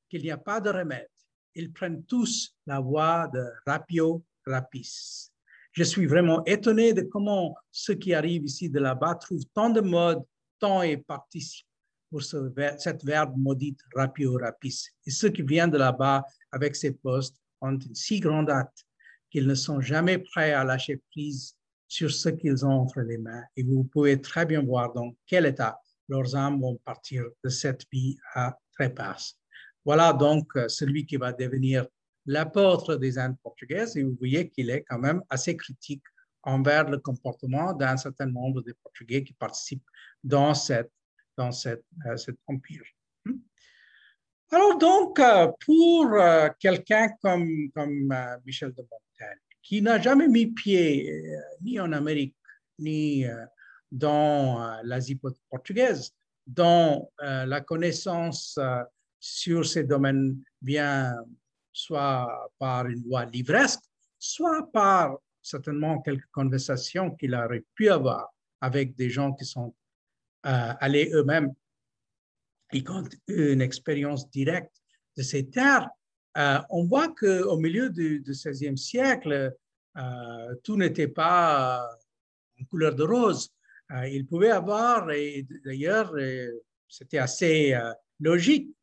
qu'il 0.10 0.22
n'y 0.22 0.32
a 0.32 0.38
pas 0.38 0.60
de 0.60 0.70
remède. 0.70 1.10
Ils 1.54 1.72
prennent 1.72 2.04
tous 2.06 2.56
la 2.66 2.80
voie 2.80 3.30
de 3.34 3.44
rapio 3.66 4.24
rapis. 4.46 5.32
Je 5.76 5.84
suis 5.84 6.08
vraiment 6.08 6.42
étonné 6.46 6.94
de 6.94 7.02
comment 7.02 7.54
ceux 7.70 7.96
qui 7.96 8.14
arrivent 8.14 8.46
ici 8.46 8.70
de 8.70 8.80
là-bas 8.80 9.16
trouvent 9.16 9.44
tant 9.54 9.70
de 9.70 9.82
modes, 9.82 10.24
tant 10.58 10.82
et 10.82 10.96
participent 10.96 11.68
pour 12.10 12.24
ce, 12.24 12.50
cette 12.78 13.04
verbe 13.04 13.34
maudite 13.36 13.82
rapio 13.94 14.38
rapis. 14.38 14.88
Et 15.06 15.12
ceux 15.12 15.28
qui 15.30 15.42
viennent 15.42 15.72
de 15.72 15.78
là-bas 15.78 16.24
avec 16.54 16.78
ces 16.78 16.92
postes 16.92 17.36
ont 17.60 17.78
une 17.78 17.94
si 17.94 18.22
grande 18.22 18.50
hâte 18.50 18.86
qu'ils 19.30 19.48
ne 19.48 19.56
sont 19.56 19.82
jamais 19.82 20.18
prêts 20.18 20.54
à 20.54 20.64
lâcher 20.64 21.02
prise 21.12 21.58
sur 21.90 22.10
ce 22.10 22.30
qu'ils 22.30 22.66
ont 22.66 22.80
entre 22.80 23.02
les 23.02 23.18
mains. 23.18 23.44
Et 23.58 23.64
vous 23.64 23.84
pouvez 23.84 24.22
très 24.22 24.46
bien 24.46 24.64
voir 24.64 24.94
dans 24.94 25.14
quel 25.28 25.46
état 25.46 25.78
leurs 26.08 26.38
âmes 26.38 26.62
vont 26.62 26.80
partir 26.86 27.26
de 27.44 27.50
cette 27.50 27.84
vie 27.92 28.18
à 28.34 28.58
trépasse. 28.76 29.38
Voilà 29.84 30.14
donc 30.14 30.56
euh, 30.56 30.70
celui 30.70 31.06
qui 31.06 31.18
va 31.18 31.34
devenir 31.34 31.86
l'apôtre 32.26 32.96
des 32.96 33.18
Indes 33.18 33.38
portugaises 33.42 33.96
et 33.98 34.04
vous 34.04 34.16
voyez 34.18 34.50
qu'il 34.50 34.70
est 34.70 34.84
quand 34.84 35.00
même 35.00 35.22
assez 35.30 35.56
critique 35.56 36.04
envers 36.46 36.90
le 36.90 37.00
comportement 37.00 37.74
d'un 37.74 37.98
certain 37.98 38.28
nombre 38.28 38.62
de 38.62 38.74
Portugais 38.84 39.24
qui 39.24 39.34
participent 39.34 39.90
dans, 40.24 40.54
dans 41.38 41.52
cette, 41.52 41.86
euh, 42.06 42.18
cet 42.18 42.38
empire. 42.48 42.84
Hmm? 43.26 43.40
Alors 44.52 44.78
donc, 44.78 45.20
euh, 45.20 45.52
pour 45.66 46.14
euh, 46.14 46.50
quelqu'un 46.60 47.10
comme, 47.22 47.72
comme 47.74 48.14
Michel 48.46 48.72
de 48.72 48.82
Montaigne, 48.82 49.40
qui 49.62 49.82
n'a 49.82 50.00
jamais 50.00 50.28
mis 50.28 50.48
pied 50.48 51.12
ni 51.62 51.80
en 51.80 51.92
Amérique, 51.92 52.36
ni 52.78 53.26
dans 53.92 54.80
l'Asie 54.84 55.20
portugaise, 55.50 56.14
dont 56.46 57.10
la 57.20 57.62
connaissance 57.62 58.60
sur 59.20 59.66
ces 59.66 59.84
domaines 59.84 60.38
bien 60.62 61.16
soit 61.76 62.50
par 62.58 62.88
une 62.88 63.04
voie 63.04 63.26
livresque, 63.26 63.82
soit 64.18 64.72
par 64.72 65.18
certainement 65.42 66.02
quelques 66.02 66.32
conversations 66.32 67.12
qu'il 67.12 67.36
aurait 67.36 67.66
pu 67.76 67.90
avoir 67.90 68.34
avec 68.62 68.96
des 68.96 69.10
gens 69.10 69.34
qui 69.34 69.44
sont 69.44 69.76
euh, 70.46 70.74
allés 70.80 71.12
eux-mêmes 71.14 71.54
et 72.72 72.82
qui 72.82 72.90
ont 72.90 73.04
eu 73.28 73.52
une 73.52 73.62
expérience 73.62 74.30
directe 74.30 74.82
de 75.18 75.22
ces 75.22 75.50
terres. 75.50 75.90
Euh, 76.38 76.60
on 76.70 76.86
voit 76.86 77.14
qu'au 77.14 77.58
milieu 77.58 77.90
du, 77.90 78.24
XVIe 78.26 78.78
siècle, 78.78 79.54
euh, 79.98 80.56
tout 80.64 80.78
n'était 80.78 81.10
pas 81.10 81.86
en 82.60 82.64
couleur 82.66 82.96
de 82.96 83.04
rose. 83.04 83.52
il 84.08 84.26
pouvait 84.26 84.52
avoir, 84.52 85.12
et 85.12 85.46
d'ailleurs, 85.66 86.14
c'était 86.88 87.18
assez 87.18 87.78
logique, 88.20 88.75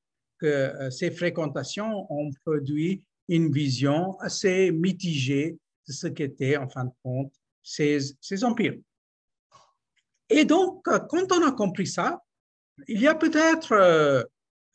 que 0.43 0.47
euh, 0.47 0.91
ces 0.91 1.13
fréquentations 1.13 2.13
ont 2.13 2.31
produit 2.45 3.05
une 3.29 3.53
vision 3.53 4.19
assez 4.19 4.73
mitigée 4.73 5.57
de 5.87 5.93
ce 5.93 6.09
qu'étaient, 6.09 6.57
en 6.57 6.69
fin 6.69 6.87
de 6.87 6.91
compte, 7.03 7.33
ces, 7.63 8.01
ces 8.21 8.43
empires. 8.43 8.75
Et 10.29 10.45
donc, 10.45 10.87
euh, 10.89 10.99
quand 11.09 11.31
on 11.31 11.47
a 11.47 11.53
compris 11.53 11.87
ça, 11.87 12.21
il 12.89 13.01
y 13.01 13.07
a 13.07 13.15
peut-être 13.15 13.73
euh, 13.73 14.25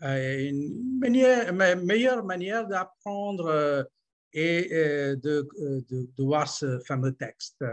une 0.01 0.99
meilleure 0.99 2.23
manière 2.23 2.65
d'apprendre 2.67 3.85
et 4.31 4.69
de, 4.69 5.47
voir 6.17 6.47
ce 6.47 6.79
fameux 6.87 7.13
texte 7.13 7.63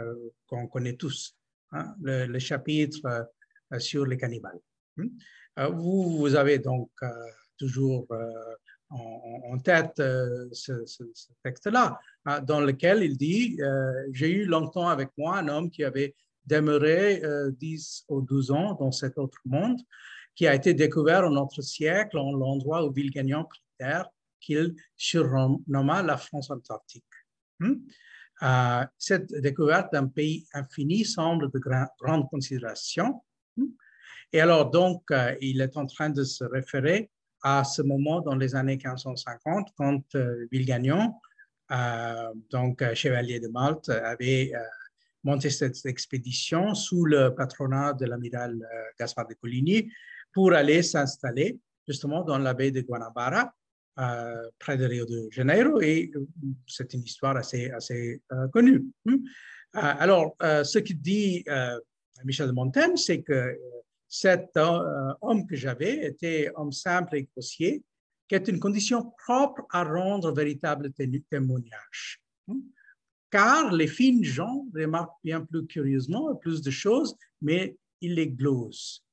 qu'on 0.47 0.66
connaît 0.66 0.97
tous, 0.97 1.36
hein, 1.72 1.95
le, 2.01 2.38
chapitre 2.38 3.30
sur 3.78 4.07
les 4.07 4.16
cannibales. 4.16 4.59
Hmm? 4.97 5.09
Vous 5.74 6.34
avez 6.34 6.59
donc 6.59 6.90
toujours 7.59 8.07
euh, 8.11 8.30
en, 8.90 9.59
tête 9.59 9.98
euh, 10.00 10.48
ce, 10.52 10.72
texte-là, 11.42 11.98
hein, 12.26 12.40
dans 12.40 12.61
lequel 12.61 13.02
il 13.02 13.16
dit 13.16 13.59
euh, 13.61 13.92
J'ai 14.12 14.30
eu 14.30 14.44
longtemps 14.44 14.88
avec 14.88 15.11
moi 15.16 15.38
un 15.38 15.48
homme 15.48 15.70
qui 15.70 15.84
avait 15.84 16.14
demeuré 16.46 17.22
10 17.59 18.05
ou 18.09 18.20
12 18.20 18.50
ans 18.50 18.74
dans 18.74 18.92
cet 18.92 19.16
autre 19.16 19.38
monde, 19.46 19.80
qui 20.34 20.46
a 20.46 20.55
été 20.55 20.74
découvert 20.74 21.24
en 21.24 21.30
notre 21.30 21.62
siècle, 21.62 22.18
en 22.18 22.32
l'endroit 22.32 22.84
où 22.84 22.92
Villegagnon 22.92 23.44
prit 23.44 23.62
terre, 23.78 24.07
qu'il 24.40 24.74
surnomma 24.94 26.02
la 26.02 26.18
France 26.18 26.50
antarctique. 26.50 27.02
Euh, 28.42 28.84
cette 28.98 29.32
découverte 29.40 29.92
d'un 29.92 30.07
pays 30.07 30.46
infini 30.52 31.07
semble 31.07 31.50
de 31.50 31.59
grande 31.59 32.28
considération. 32.28 33.22
Hmm? 33.57 33.68
Et 34.32 34.40
alors, 34.40 34.70
donc, 34.70 35.05
il 35.40 35.62
est 35.62 35.76
en 35.78 35.86
train 35.86 36.11
de 36.11 36.24
se 36.24 36.44
référer 36.44 37.11
à 37.45 37.62
ce 37.62 37.82
moment 37.82 38.20
dans 38.20 38.34
les 38.34 38.57
années 38.57 38.76
1550, 38.76 39.68
quand 39.76 40.03
euh, 40.16 40.49
Gagnon, 40.51 41.14
euh, 41.70 42.32
donc 42.51 42.82
chevalier 42.95 43.38
de 43.38 43.47
Malte, 43.47 43.90
avait 43.90 44.53
monté 45.22 45.49
cette 45.51 45.86
expédition 45.86 46.74
sous 46.74 47.05
le 47.05 47.32
patronat 47.34 47.92
de 47.92 48.07
l'amiral 48.07 48.59
Gaspard 48.99 49.28
de 49.28 49.34
Coligny 49.34 49.88
pour 50.32 50.53
aller 50.53 50.82
s'installer 50.82 51.59
justement 51.86 52.22
dans 52.24 52.38
la 52.38 52.55
baie 52.55 52.70
de 52.70 52.80
Guanabara, 52.80 53.53
euh, 53.99 54.51
près 54.59 54.76
de 54.76 54.86
Rio 54.86 55.07
de 55.07 55.28
Janeiro, 55.30 55.80
et 55.80 56.11
euh, 56.16 56.26
c'est 56.66 56.92
une 56.95 57.03
histoire 57.03 57.36
assez, 57.36 57.70
assez 57.70 58.20
euh, 58.32 58.49
connue. 58.49 58.84
Hmm. 59.05 59.18
alors, 59.72 60.36
ce 60.40 60.78
que 60.78 60.92
dit 60.92 61.45
Michel 62.24 62.49
de 62.49 62.53
Montaigne, 62.53 62.97
c'est 62.97 63.22
que 63.22 63.57
cet 64.09 64.57
homme 64.57 65.46
que 65.46 65.57
j'avais 65.57 66.07
était 66.07 66.50
homme 66.55 66.72
simple 66.72 67.16
et 67.16 67.24
grossier, 67.24 67.82
qui 68.28 68.34
est 68.34 68.48
une 68.48 68.61
condition 68.61 69.12
propre 69.24 69.62
à 69.70 69.84
rendre 69.84 70.32
véritable 70.32 70.92
témoignage. 71.30 72.20
Hmm. 72.46 72.61
Car 73.30 73.72
les 73.72 73.88
fines 73.88 74.24
gens 74.24 74.64
remarquent 74.74 75.18
bien 75.22 75.40
plus 75.40 75.66
curieusement 75.66 76.34
plus 76.36 76.62
de 76.62 76.70
choses, 76.70 77.16
mais 77.42 77.76
ils 78.00 78.14
les 78.14 78.28
glosent 78.28 79.05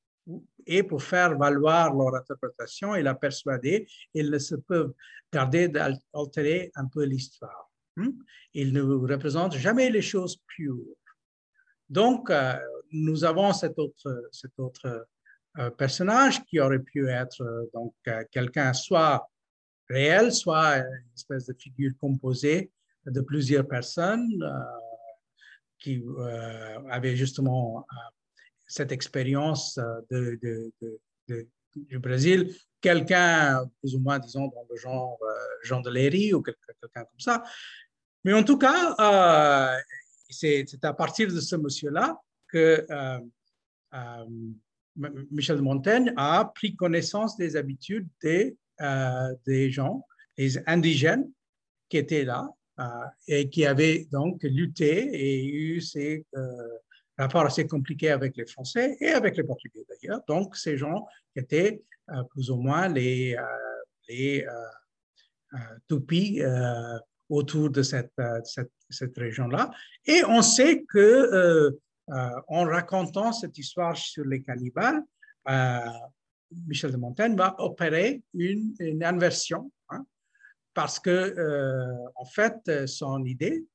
et 0.65 0.83
pour 0.83 1.01
faire 1.01 1.37
valoir 1.37 1.93
leur 1.93 2.15
interprétation 2.15 2.95
et 2.95 3.01
la 3.01 3.15
persuader, 3.15 3.87
ils 4.13 4.29
ne 4.29 4.37
se 4.37 4.55
peuvent 4.55 4.93
garder 5.31 5.67
d'altérer 5.67 6.71
un 6.75 6.85
peu 6.85 7.03
l'histoire. 7.03 7.71
Hmm? 7.95 8.11
Ils 8.53 8.73
ne 8.73 8.81
représentent 8.81 9.55
jamais 9.55 9.89
les 9.89 10.01
choses 10.01 10.37
pures. 10.47 10.95
Donc, 11.89 12.29
euh, 12.29 12.57
nous 12.91 13.23
avons 13.23 13.53
cet 13.53 13.77
autre, 13.79 14.29
cet 14.31 14.57
autre 14.57 15.07
euh, 15.57 15.69
personnage 15.71 16.43
qui 16.45 16.59
aurait 16.59 16.79
pu 16.79 17.09
être 17.09 17.41
euh, 17.41 17.69
donc 17.73 17.93
quelqu'un 18.31 18.73
soit 18.73 19.29
réel, 19.89 20.31
soit 20.31 20.77
une 20.77 21.13
espèce 21.15 21.45
de 21.47 21.53
figure 21.53 21.91
composée 21.99 22.71
de 23.05 23.21
plusieurs 23.21 23.67
personnes 23.67 24.29
qui 25.79 26.03
avaient 26.89 27.15
justement 27.15 27.85
cette 28.71 28.93
expérience 28.93 29.77
euh, 29.77 30.39
de, 30.47 30.71
du 31.75 31.99
Brésil, 31.99 32.55
quelqu'un 32.79 33.69
plus 33.79 33.95
ou 33.95 33.99
moins, 33.99 34.17
disons, 34.17 34.47
dans 34.47 34.65
le 34.69 34.77
genre 34.77 35.19
euh, 35.21 35.33
Jean 35.63 35.81
de 35.81 35.89
Léry 35.89 36.33
ou 36.33 36.41
quelqu'un 36.41 37.03
comme 37.03 37.19
ça. 37.19 37.43
Mais 38.23 38.33
en 38.33 38.43
tout 38.43 38.57
cas, 38.57 38.95
euh, 38.97 39.77
c'est 40.29 40.65
à 40.83 40.93
partir 40.93 41.27
de 41.27 41.39
ce 41.41 41.57
monsieur-là 41.57 42.17
que 42.51 42.85
Michel 44.95 45.57
de 45.57 45.61
Montaigne 45.61 46.13
a 46.17 46.51
pris 46.53 46.75
connaissance 46.75 47.37
des 47.37 47.55
habitudes 47.55 48.07
des, 48.21 48.57
des 49.45 49.71
gens, 49.71 50.05
des 50.37 50.59
indigènes 50.67 51.29
qui 51.89 51.97
étaient 51.97 52.25
là 52.25 52.49
et 53.27 53.49
qui 53.49 53.65
avaient 53.65 54.07
donc 54.11 54.43
lutté 54.43 55.09
et 55.13 55.45
eu 55.45 55.81
ces 55.81 56.25
rapport 57.21 57.45
assez 57.45 57.67
compliqué 57.67 58.09
avec 58.09 58.35
les 58.37 58.45
Français 58.45 58.97
et 58.99 59.09
avec 59.09 59.37
les 59.37 59.43
Portugais 59.43 59.85
d'ailleurs. 59.89 60.21
Donc, 60.27 60.55
ces 60.55 60.77
gens 60.77 61.05
étaient 61.35 61.81
euh, 62.09 62.23
plus 62.23 62.49
ou 62.49 62.57
moins 62.57 62.87
les, 62.87 63.35
euh, 63.35 63.43
les 64.09 64.45
euh, 64.45 65.57
toupies 65.87 66.41
autour 67.29 67.69
de 67.69 67.81
cette, 67.81 68.13
cette, 68.43 68.71
cette 68.89 69.17
région-là. 69.17 69.71
Et 70.05 70.23
on 70.27 70.41
sait 70.41 70.83
que 70.83 71.77
en 72.07 72.65
racontant 72.65 73.31
cette 73.31 73.57
histoire 73.57 73.95
sur 73.95 74.25
les 74.25 74.41
cannibales, 74.41 75.01
Michel 76.67 76.91
de 76.91 76.97
Montaigne 76.97 77.35
va 77.35 77.55
opérer 77.59 78.21
une, 78.33 78.75
inversion, 79.03 79.71
hein, 79.89 80.05
parce 80.73 80.99
que, 80.99 81.35
en 82.15 82.25
fait, 82.25 82.87
son 82.87 83.23
idée, 83.25 83.65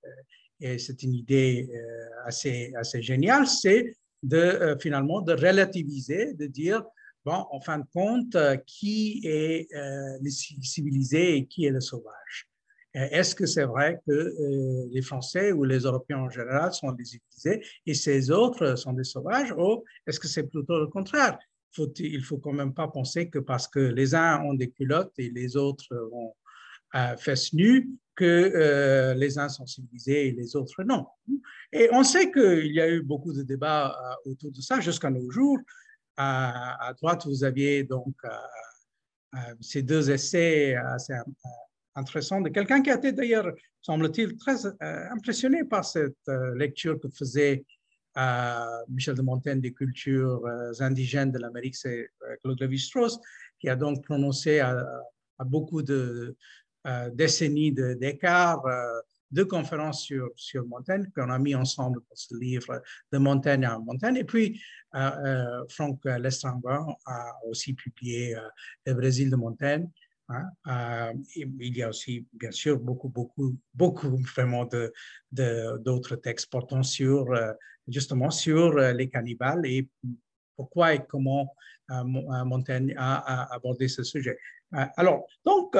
et 0.60 0.78
c'est 0.78 1.02
une 1.02 1.14
idée 1.14 1.68
euh, 1.72 2.08
assez, 2.24 2.72
assez 2.76 3.02
géniale, 3.02 3.46
c'est 3.46 3.96
de 4.22 4.36
euh, 4.36 4.78
finalement 4.78 5.20
de 5.20 5.32
relativiser, 5.32 6.34
de 6.34 6.46
dire, 6.46 6.82
bon, 7.24 7.44
en 7.50 7.60
fin 7.60 7.78
de 7.78 7.86
compte, 7.92 8.34
euh, 8.36 8.56
qui 8.66 9.20
est 9.24 9.68
le 9.72 10.30
civilisé 10.30 11.36
et 11.36 11.46
qui 11.46 11.66
est 11.66 11.70
le 11.70 11.80
sauvage. 11.80 12.48
Est-ce 12.99 13.34
que 13.34 13.44
c'est 13.44 13.64
vrai 13.64 14.01
que 14.07 14.88
les 14.90 15.03
Français 15.03 15.53
ou 15.53 15.64
les 15.64 15.80
Européens 15.80 16.20
en 16.20 16.30
général 16.30 16.72
sont 16.72 16.92
des 16.92 17.05
civilisés 17.05 17.62
et 17.84 17.92
ces 17.92 18.30
autres 18.30 18.74
sont 18.76 18.94
des 18.94 19.05
sauvages 19.05 19.53
ou 19.53 19.84
est-ce 20.07 20.18
que 20.18 20.28
c'est 20.28 20.44
plutôt 20.44 20.78
le 20.78 20.86
contraire? 20.86 21.38
Il 21.99 22.18
ne 22.18 22.24
faut 22.24 22.38
quand 22.38 22.55
même 22.55 22.72
pas 22.72 22.88
penser 22.88 23.28
que 23.28 23.38
parce 23.38 23.68
que 23.68 23.80
les 23.80 24.14
uns 24.14 24.40
ont 24.44 24.55
des 24.55 24.70
culottes 24.70 25.12
et 25.18 25.28
les 25.28 25.59
autres 25.59 25.94
ont 26.11 26.32
fesses 27.18 27.53
nues, 27.53 27.88
que 28.14 28.24
euh, 28.24 29.14
les 29.14 29.38
uns 29.38 29.49
sont 29.49 29.66
civilisés 29.66 30.28
et 30.28 30.32
les 30.32 30.57
autres 30.57 30.82
non. 30.82 31.07
Et 31.72 31.88
on 31.92 32.03
sait 32.03 32.32
qu'il 32.32 32.72
y 32.72 32.80
a 32.80 32.88
eu 32.88 33.03
beaucoup 33.03 33.32
de 33.32 33.42
débats 33.42 33.94
euh, 34.26 34.30
autour 34.30 34.51
de 34.51 34.61
ça 34.61 34.80
jusqu'à 34.80 35.11
nos 35.11 35.30
jours. 35.30 35.59
À, 36.16 36.94
droite, 36.99 37.26
vous 37.26 37.44
aviez 37.44 37.84
donc 37.84 38.14
euh, 38.24 39.38
ces 39.61 39.82
deux 39.82 40.11
essais 40.11 40.74
assez 40.76 41.12
intéressants 41.97 42.40
de 42.40 42.49
quelqu'un 42.51 42.82
qui 42.82 42.90
a 42.90 42.97
été 42.97 43.12
d'ailleurs, 43.12 43.53
semble-t-il, 43.82 44.36
très 44.36 44.66
impressionné 45.11 45.64
par 45.64 45.84
cette 45.84 46.16
lecture 46.55 47.01
que 47.01 47.09
faisait 47.09 47.64
Michel 48.88 49.14
de 49.14 49.22
Montaigne 49.22 49.61
des 49.61 49.72
cultures 49.72 50.42
indigènes 50.80 51.32
de 51.32 51.38
l'Amérique, 51.38 51.76
c'est 51.76 52.09
Claude 52.42 52.61
Lévi-Strauss, 52.61 53.18
qui 53.59 53.68
a 53.68 53.76
donc 53.76 54.05
prononcé 54.05 54.61
à 54.61 55.44
beaucoup 55.44 55.82
de, 55.82 56.36
euh, 56.86 57.11
décennies 57.11 57.72
d'écart, 57.72 58.64
euh, 58.64 59.01
de 59.32 59.42
conférences 59.42 60.05
sur, 60.05 60.30
sur 60.36 60.64
Montaigne 60.66 61.11
qu'on 61.16 61.30
a 61.30 61.38
mis 61.38 61.53
ensemble 61.57 61.99
dans 61.99 62.14
ce 62.14 62.36
livre 62.36 62.80
de 63.11 63.18
Montaigne 63.18 63.64
à 63.64 63.76
Montaigne. 63.76 64.18
Et 64.18 64.24
puis, 64.24 64.62
euh, 64.94 65.64
Franck 65.68 66.05
Lestrangon 66.05 66.94
a 67.05 67.32
aussi 67.49 67.74
publié 67.74 68.36
Le 68.86 68.94
Brésil 68.94 69.30
de 69.30 69.36
Montaigne. 69.36 69.88
Hein. 70.28 71.12
il 71.36 71.76
y 71.76 71.82
a 71.82 71.88
aussi, 71.88 72.26
bien 72.32 72.50
sûr, 72.50 72.78
beaucoup, 72.78 73.08
beaucoup, 73.08 73.56
beaucoup 73.74 74.16
vraiment 74.34 74.68
d'autres 75.32 76.16
textes 76.16 76.50
portant 76.50 76.82
sur, 76.82 77.26
justement, 77.86 78.30
sur 78.30 78.74
les 78.74 79.08
cannibales 79.08 79.64
et 79.64 79.88
pourquoi 80.56 80.94
et 80.94 81.06
comment 81.06 81.54
Montaigne 81.88 82.94
a, 82.96 83.54
abordé 83.54 83.86
ce 83.86 84.02
sujet. 84.02 84.36
Alors, 84.96 85.26
donc, 85.44 85.76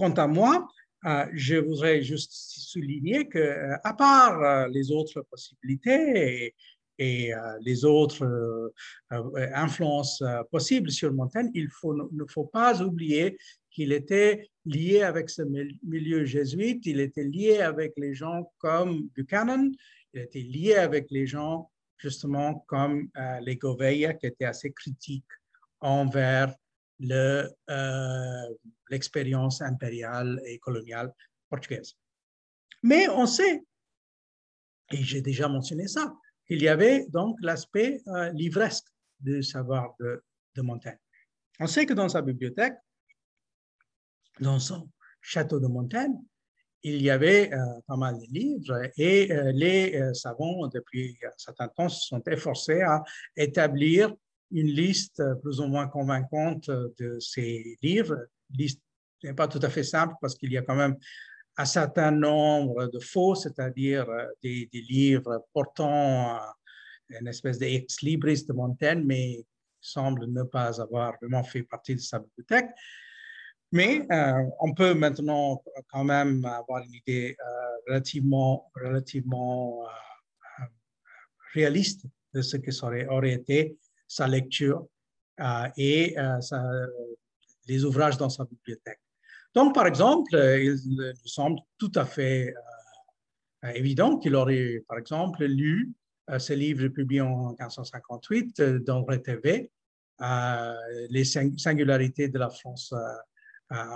Quant 0.00 0.14
à 0.14 0.26
moi, 0.26 0.66
euh, 1.04 1.26
je 1.34 1.56
voudrais 1.56 2.02
juste 2.02 2.32
souligner 2.32 3.28
que, 3.28 3.38
euh, 3.38 3.76
à 3.84 3.92
part 3.92 4.42
euh, 4.42 4.66
les 4.68 4.90
autres 4.90 5.20
possibilités 5.30 6.54
les 7.60 7.84
autres 7.84 8.72
influences 9.10 10.22
possibles 10.50 10.90
sur 10.90 11.12
Montaigne, 11.12 11.50
il 11.54 11.68
ne 12.12 12.24
faut 12.28 12.44
pas 12.44 12.82
oublier 12.82 13.38
qu'il 13.70 13.92
était 13.92 14.50
lié 14.64 15.02
avec 15.02 15.30
ce 15.30 15.42
milieu 15.82 16.24
jésuite, 16.24 16.86
il 16.86 17.00
était 17.00 17.24
lié 17.24 17.60
avec 17.60 17.92
les 17.96 18.14
gens 18.14 18.52
comme 18.58 19.08
Buchanan, 19.16 19.72
il 20.12 20.22
était 20.22 20.40
lié 20.40 20.74
avec 20.74 21.10
les 21.10 21.26
gens 21.26 21.70
justement 21.96 22.64
comme 22.66 23.08
les 23.42 23.56
Gouveia 23.56 24.14
qui 24.14 24.26
étaient 24.26 24.44
assez 24.44 24.72
critiques 24.72 25.24
envers 25.80 26.54
euh, 27.10 28.54
l'expérience 28.90 29.62
impériale 29.62 30.40
et 30.44 30.58
coloniale 30.58 31.12
portugaise. 31.48 31.96
Mais 32.82 33.08
on 33.08 33.26
sait, 33.26 33.62
et 34.92 35.02
j'ai 35.02 35.22
déjà 35.22 35.48
mentionné 35.48 35.86
ça, 35.86 36.12
qu'il 36.50 36.62
y 36.62 36.68
avait 36.68 37.06
donc 37.10 37.36
l'aspect 37.42 38.02
euh, 38.08 38.32
livresque 38.32 38.88
du 39.20 39.40
savoir 39.40 39.94
de, 40.00 40.22
Montaigne. 40.62 40.98
On 41.58 41.66
sait 41.66 41.86
que 41.86 41.94
dans 41.94 42.08
sa 42.10 42.20
bibliothèque, 42.20 42.74
dans 44.40 44.58
son 44.58 44.90
château 45.22 45.58
de 45.58 45.68
Montaigne, 45.68 46.18
il 46.82 47.00
y 47.00 47.08
avait 47.08 47.50
euh, 47.54 47.80
pas 47.86 47.96
mal 47.96 48.18
de 48.18 48.26
livres 48.26 48.90
et 48.98 49.30
les 49.54 50.12
savants, 50.12 50.68
depuis 50.68 51.16
un 51.24 51.38
certain 51.38 51.68
temps, 51.68 51.88
se 51.88 52.08
sont 52.08 52.22
efforcés 52.26 52.82
à 52.82 53.02
établir 53.36 54.14
une 54.50 54.66
liste 54.66 55.22
plus 55.40 55.60
ou 55.60 55.66
moins 55.66 55.86
convaincante 55.86 56.68
de 56.68 57.18
ces 57.20 57.78
livres. 57.80 58.26
Liste 58.50 58.82
n'est 59.22 59.32
pas 59.32 59.48
tout 59.48 59.60
à 59.62 59.70
fait 59.70 59.84
simple 59.84 60.14
parce 60.20 60.34
qu'il 60.34 60.52
y 60.52 60.58
a 60.58 60.62
quand 60.62 60.76
même 60.76 60.96
un 61.60 61.64
certain 61.66 62.10
nombre 62.10 62.86
de 62.86 62.98
faux, 62.98 63.34
c'est-à-dire 63.34 64.08
euh, 64.08 64.26
des, 64.42 64.68
livres 64.72 65.44
portant 65.52 66.40
une 67.10 67.26
espèce 67.26 67.58
d'ex 67.58 68.00
libris 68.02 68.44
de 68.46 68.52
Montaigne, 68.52 69.02
mais 69.04 69.44
semble 69.80 70.26
ne 70.26 70.42
pas 70.42 70.80
avoir 70.80 71.16
vraiment 71.20 71.42
fait 71.42 71.62
partie 71.62 71.94
de 71.94 72.00
sa 72.00 72.18
bibliothèque. 72.18 72.70
Mais 73.72 74.06
on 74.60 74.74
peut 74.74 74.94
maintenant 74.94 75.62
quand 75.88 76.02
même 76.02 76.44
avoir 76.44 76.82
une 76.82 76.94
idée 76.94 77.36
relativement, 77.86 78.70
relativement 78.74 79.86
réaliste 81.54 82.04
de 82.34 82.42
ce 82.42 82.56
que 82.56 82.72
ça 82.72 82.86
aurait, 82.88 83.06
aurait 83.06 83.32
été 83.32 83.78
sa 84.08 84.26
lecture 84.26 84.86
et 85.76 86.16
les 87.68 87.84
ouvrages 87.84 88.16
dans 88.16 88.28
sa 88.28 88.44
bibliothèque. 88.44 89.00
Donc, 89.54 89.74
par 89.74 89.86
exemple, 89.86 90.30
il 90.32 90.76
nous 90.96 91.26
semble 91.26 91.58
tout 91.78 91.92
à 91.94 92.04
fait 92.04 92.54
évident 93.74 94.18
qu'il 94.18 94.34
aurait, 94.34 94.82
par 94.88 94.98
exemple, 94.98 95.44
lu 95.44 95.92
ce 96.38 96.52
livre 96.52 96.88
publié 96.88 97.20
en 97.20 97.50
1558 97.50 98.62
d'André 98.62 99.20
TV, 99.20 99.70
Les 101.10 101.24
singularités 101.24 102.28
de 102.28 102.38
la 102.38 102.50
France 102.50 102.94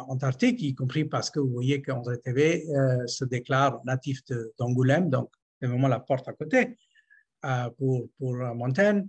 antarctique, 0.09 0.61
y 0.62 0.74
compris 0.74 1.05
parce 1.05 1.30
que 1.30 1.40
vous 1.40 1.50
voyez 1.50 1.82
qu'André 1.82 2.18
TV 2.18 2.66
se 3.07 3.24
déclare 3.24 3.80
natif 3.84 4.20
d'Angoulême, 4.59 5.11
donc 5.11 5.30
c'est 5.61 5.68
vraiment 5.68 5.88
la 5.88 6.00
porte 6.00 6.28
à 6.28 6.32
côté 6.32 6.76
pour 7.78 8.09
Montaigne. 8.55 9.07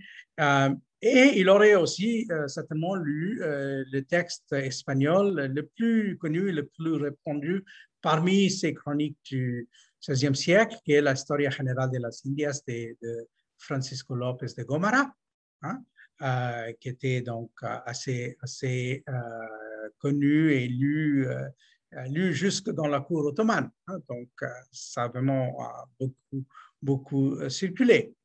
Et 1.07 1.39
il 1.39 1.49
aurait 1.49 1.75
aussi 1.75 2.27
certainement 2.47 2.95
lu 2.95 3.37
le 3.39 4.01
texte 4.01 4.51
espagnol 4.53 5.51
le 5.53 5.67
plus 5.67 6.17
connu, 6.17 6.51
le 6.51 6.65
plus 6.65 6.93
répandu 6.93 7.63
parmi 8.01 8.49
ces 8.49 8.73
chroniques 8.73 9.19
du 9.23 9.69
XVIe 10.01 10.35
siècle, 10.35 10.77
qui 10.83 10.93
est 10.93 11.01
la 11.01 11.13
Historia 11.13 11.51
General 11.51 11.91
de 11.91 11.99
las 11.99 12.25
Indias 12.25 12.59
de, 12.67 12.97
Francisco 13.59 14.15
López 14.15 14.47
de 14.57 14.63
Gomara, 14.63 15.13
hein, 15.61 16.73
qui 16.79 16.89
était 16.89 17.21
donc 17.21 17.51
assez, 17.61 18.35
assez 18.41 19.03
connu 19.99 20.53
et 20.53 20.67
lu, 20.67 21.27
lu 22.09 22.33
jusque 22.33 22.71
dans 22.71 22.87
la 22.87 23.01
cour 23.01 23.27
ottomane. 23.27 23.69
Hein, 23.85 23.99
donc, 24.09 24.29
ça 24.71 25.03
a 25.03 25.07
vraiment 25.09 25.55
beaucoup, 25.99 26.43
beaucoup 26.81 27.47
circulé. 27.47 28.15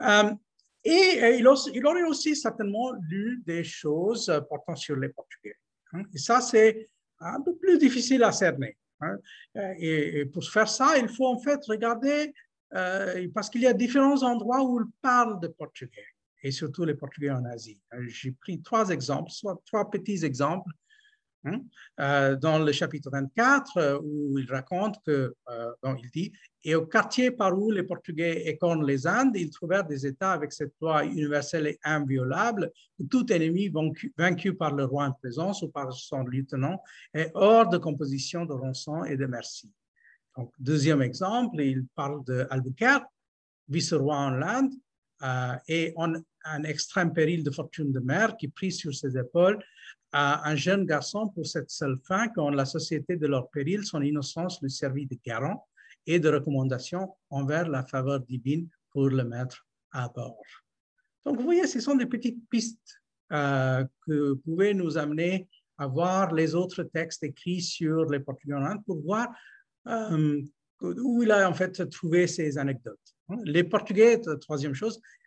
Hein. 0.00 0.36
Et 0.84 1.38
il, 1.38 1.46
aurait 1.46 2.02
aussi 2.02 2.34
certainement 2.34 2.92
lu 3.08 3.42
des 3.46 3.62
choses 3.62 4.32
portant 4.48 4.74
sur 4.74 4.96
les 4.96 5.08
Portugais. 5.10 5.56
Hein. 5.92 6.02
Et 6.14 6.18
ça, 6.18 6.40
c'est 6.40 6.88
un 7.20 7.40
peu 7.40 7.54
plus 7.56 7.78
difficile 7.78 8.24
à 8.24 8.32
cerner. 8.32 8.76
Hein. 9.00 9.16
Et, 9.78 10.24
pour 10.26 10.44
faire 10.44 10.68
ça, 10.68 10.98
il 10.98 11.08
faut 11.08 11.26
en 11.26 11.38
fait 11.38 11.64
regarder, 11.66 12.32
euh, 12.74 13.28
parce 13.34 13.48
qu'il 13.48 13.62
y 13.62 13.66
a 13.66 13.72
différents 13.72 14.22
endroits 14.22 14.62
où 14.62 14.80
il 14.80 14.86
parle 15.00 15.40
de 15.40 15.48
portugais, 15.48 16.06
et 16.42 16.50
surtout 16.50 16.84
les 16.84 16.94
Portugais 16.94 17.30
en 17.30 17.44
Asie. 17.44 17.80
J'ai 18.08 18.32
pris 18.32 18.60
trois 18.60 18.90
exemples, 18.90 19.30
soit 19.30 19.60
trois 19.66 19.88
petits 19.90 20.24
exemples. 20.24 20.70
Euh, 20.70 20.76
dans 21.46 22.64
le 22.64 22.72
chapitre 22.72 23.10
24, 23.10 23.76
euh, 23.76 23.98
où 24.02 24.38
il 24.38 24.50
raconte 24.50 24.96
que, 25.04 25.34
euh, 25.50 25.94
il 26.02 26.10
dit, 26.10 26.32
et 26.64 26.74
au 26.74 26.86
quartier 26.86 27.30
par 27.30 27.58
où 27.58 27.70
les 27.70 27.82
Portugais 27.82 28.46
écornent 28.46 28.86
les 28.86 29.06
Indes, 29.06 29.36
ils 29.36 29.50
trouvèrent 29.50 29.86
des 29.86 30.06
États 30.06 30.32
avec 30.32 30.52
cette 30.52 30.74
loi 30.80 31.04
universelle 31.04 31.66
et 31.66 31.78
inviolable, 31.82 32.70
que 32.98 33.04
tout 33.04 33.30
ennemi 33.32 33.72
vaincu, 34.16 34.54
par 34.54 34.74
le 34.74 34.84
roi 34.84 35.06
en 35.06 35.12
présence 35.12 35.62
ou 35.62 35.68
par 35.68 35.92
son 35.92 36.24
lieutenant 36.24 36.80
est 37.14 37.30
hors 37.34 37.68
de 37.68 37.78
composition 37.78 38.44
de 38.44 38.52
rançon 38.52 39.04
et 39.04 39.16
de 39.16 39.26
merci. 39.26 39.70
Donc, 40.36 40.52
deuxième 40.58 41.02
exemple, 41.02 41.60
il 41.60 41.86
parle 41.94 42.24
d'Albuquerque, 42.24 43.06
vice-roi 43.68 44.16
en 44.16 44.40
Inde, 44.42 44.72
et 45.68 45.92
en 45.96 46.14
un 46.44 46.64
extrême 46.64 47.12
péril 47.12 47.44
de 47.44 47.50
fortune 47.50 47.92
de 47.92 48.00
mer 48.00 48.36
qui 48.36 48.48
prit 48.48 48.72
sur 48.72 48.94
ses 48.94 49.16
épaules 49.16 49.58
à 50.12 50.48
un 50.48 50.56
jeune 50.56 50.84
garçon 50.84 51.28
pour 51.28 51.46
cette 51.46 51.70
seule 51.70 51.98
fin, 52.06 52.28
quand 52.28 52.50
la 52.50 52.66
société 52.66 53.16
de 53.16 53.26
leur 53.26 53.48
péril, 53.50 53.84
son 53.84 54.02
innocence 54.02 54.60
lui 54.62 54.70
servit 54.70 55.06
de 55.06 55.16
garant 55.24 55.66
et 56.06 56.20
de 56.20 56.28
recommandation 56.28 57.14
envers 57.30 57.68
la 57.68 57.82
faveur 57.84 58.20
divine 58.20 58.68
pour 58.90 59.08
le 59.08 59.24
mettre 59.24 59.66
à 59.90 60.08
bord. 60.08 60.42
Donc, 61.24 61.38
vous 61.38 61.44
voyez, 61.44 61.66
ce 61.66 61.80
sont 61.80 61.94
des 61.94 62.06
petites 62.06 62.48
pistes 62.50 63.00
euh, 63.32 63.84
que 64.06 64.34
pouvaient 64.34 64.74
nous 64.74 64.98
amener 64.98 65.48
à 65.78 65.86
voir 65.86 66.32
les 66.34 66.54
autres 66.54 66.82
textes 66.82 67.22
écrits 67.22 67.62
sur 67.62 68.04
les 68.10 68.20
Portugais 68.20 68.54
pour 68.84 69.00
voir 69.02 69.28
euh, 69.86 70.42
où 70.80 71.22
il 71.22 71.30
a 71.30 71.48
en 71.48 71.54
fait 71.54 71.88
trouvé 71.88 72.26
ces 72.26 72.58
anecdotes. 72.58 72.98
Les 73.44 73.64
Portugais, 73.64 74.20
troisième 74.40 74.74
chose, 74.74 74.98
euh, 74.98 75.21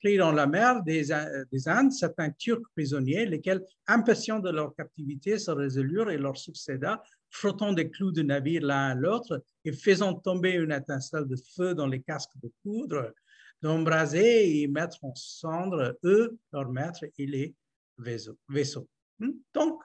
pris 0.00 0.16
dans 0.16 0.32
la 0.32 0.46
mer 0.46 0.82
des, 0.82 1.04
des, 1.50 1.68
Indes 1.68 1.92
certains 1.92 2.30
Turcs 2.30 2.62
prisonniers, 2.74 3.26
lesquels, 3.26 3.62
impatients 3.86 4.40
de 4.40 4.50
leur 4.50 4.74
captivité, 4.74 5.38
se 5.38 5.50
résolurent 5.50 6.10
et 6.10 6.18
leur 6.18 6.36
succéda, 6.36 7.02
frottant 7.30 7.72
des 7.72 7.90
clous 7.90 8.12
de 8.12 8.22
navire 8.22 8.62
l'un 8.62 8.88
à 8.90 8.94
l'autre 8.94 9.42
et 9.64 9.72
faisant 9.72 10.14
tomber 10.14 10.52
une 10.52 10.72
étincelle 10.72 11.26
de 11.26 11.36
feu 11.56 11.74
dans 11.74 11.86
les 11.86 12.02
casques 12.02 12.36
de 12.42 12.50
poudre, 12.62 13.14
d'embraser 13.62 14.60
et 14.60 14.68
mettre 14.68 15.02
en 15.02 15.14
cendre 15.14 15.96
eux, 16.04 16.38
leurs 16.52 16.70
maîtres 16.70 17.04
et 17.16 17.26
les 17.26 17.54
vaisseaux. 17.98 18.88
Hmm? 19.18 19.30
Donc, 19.54 19.80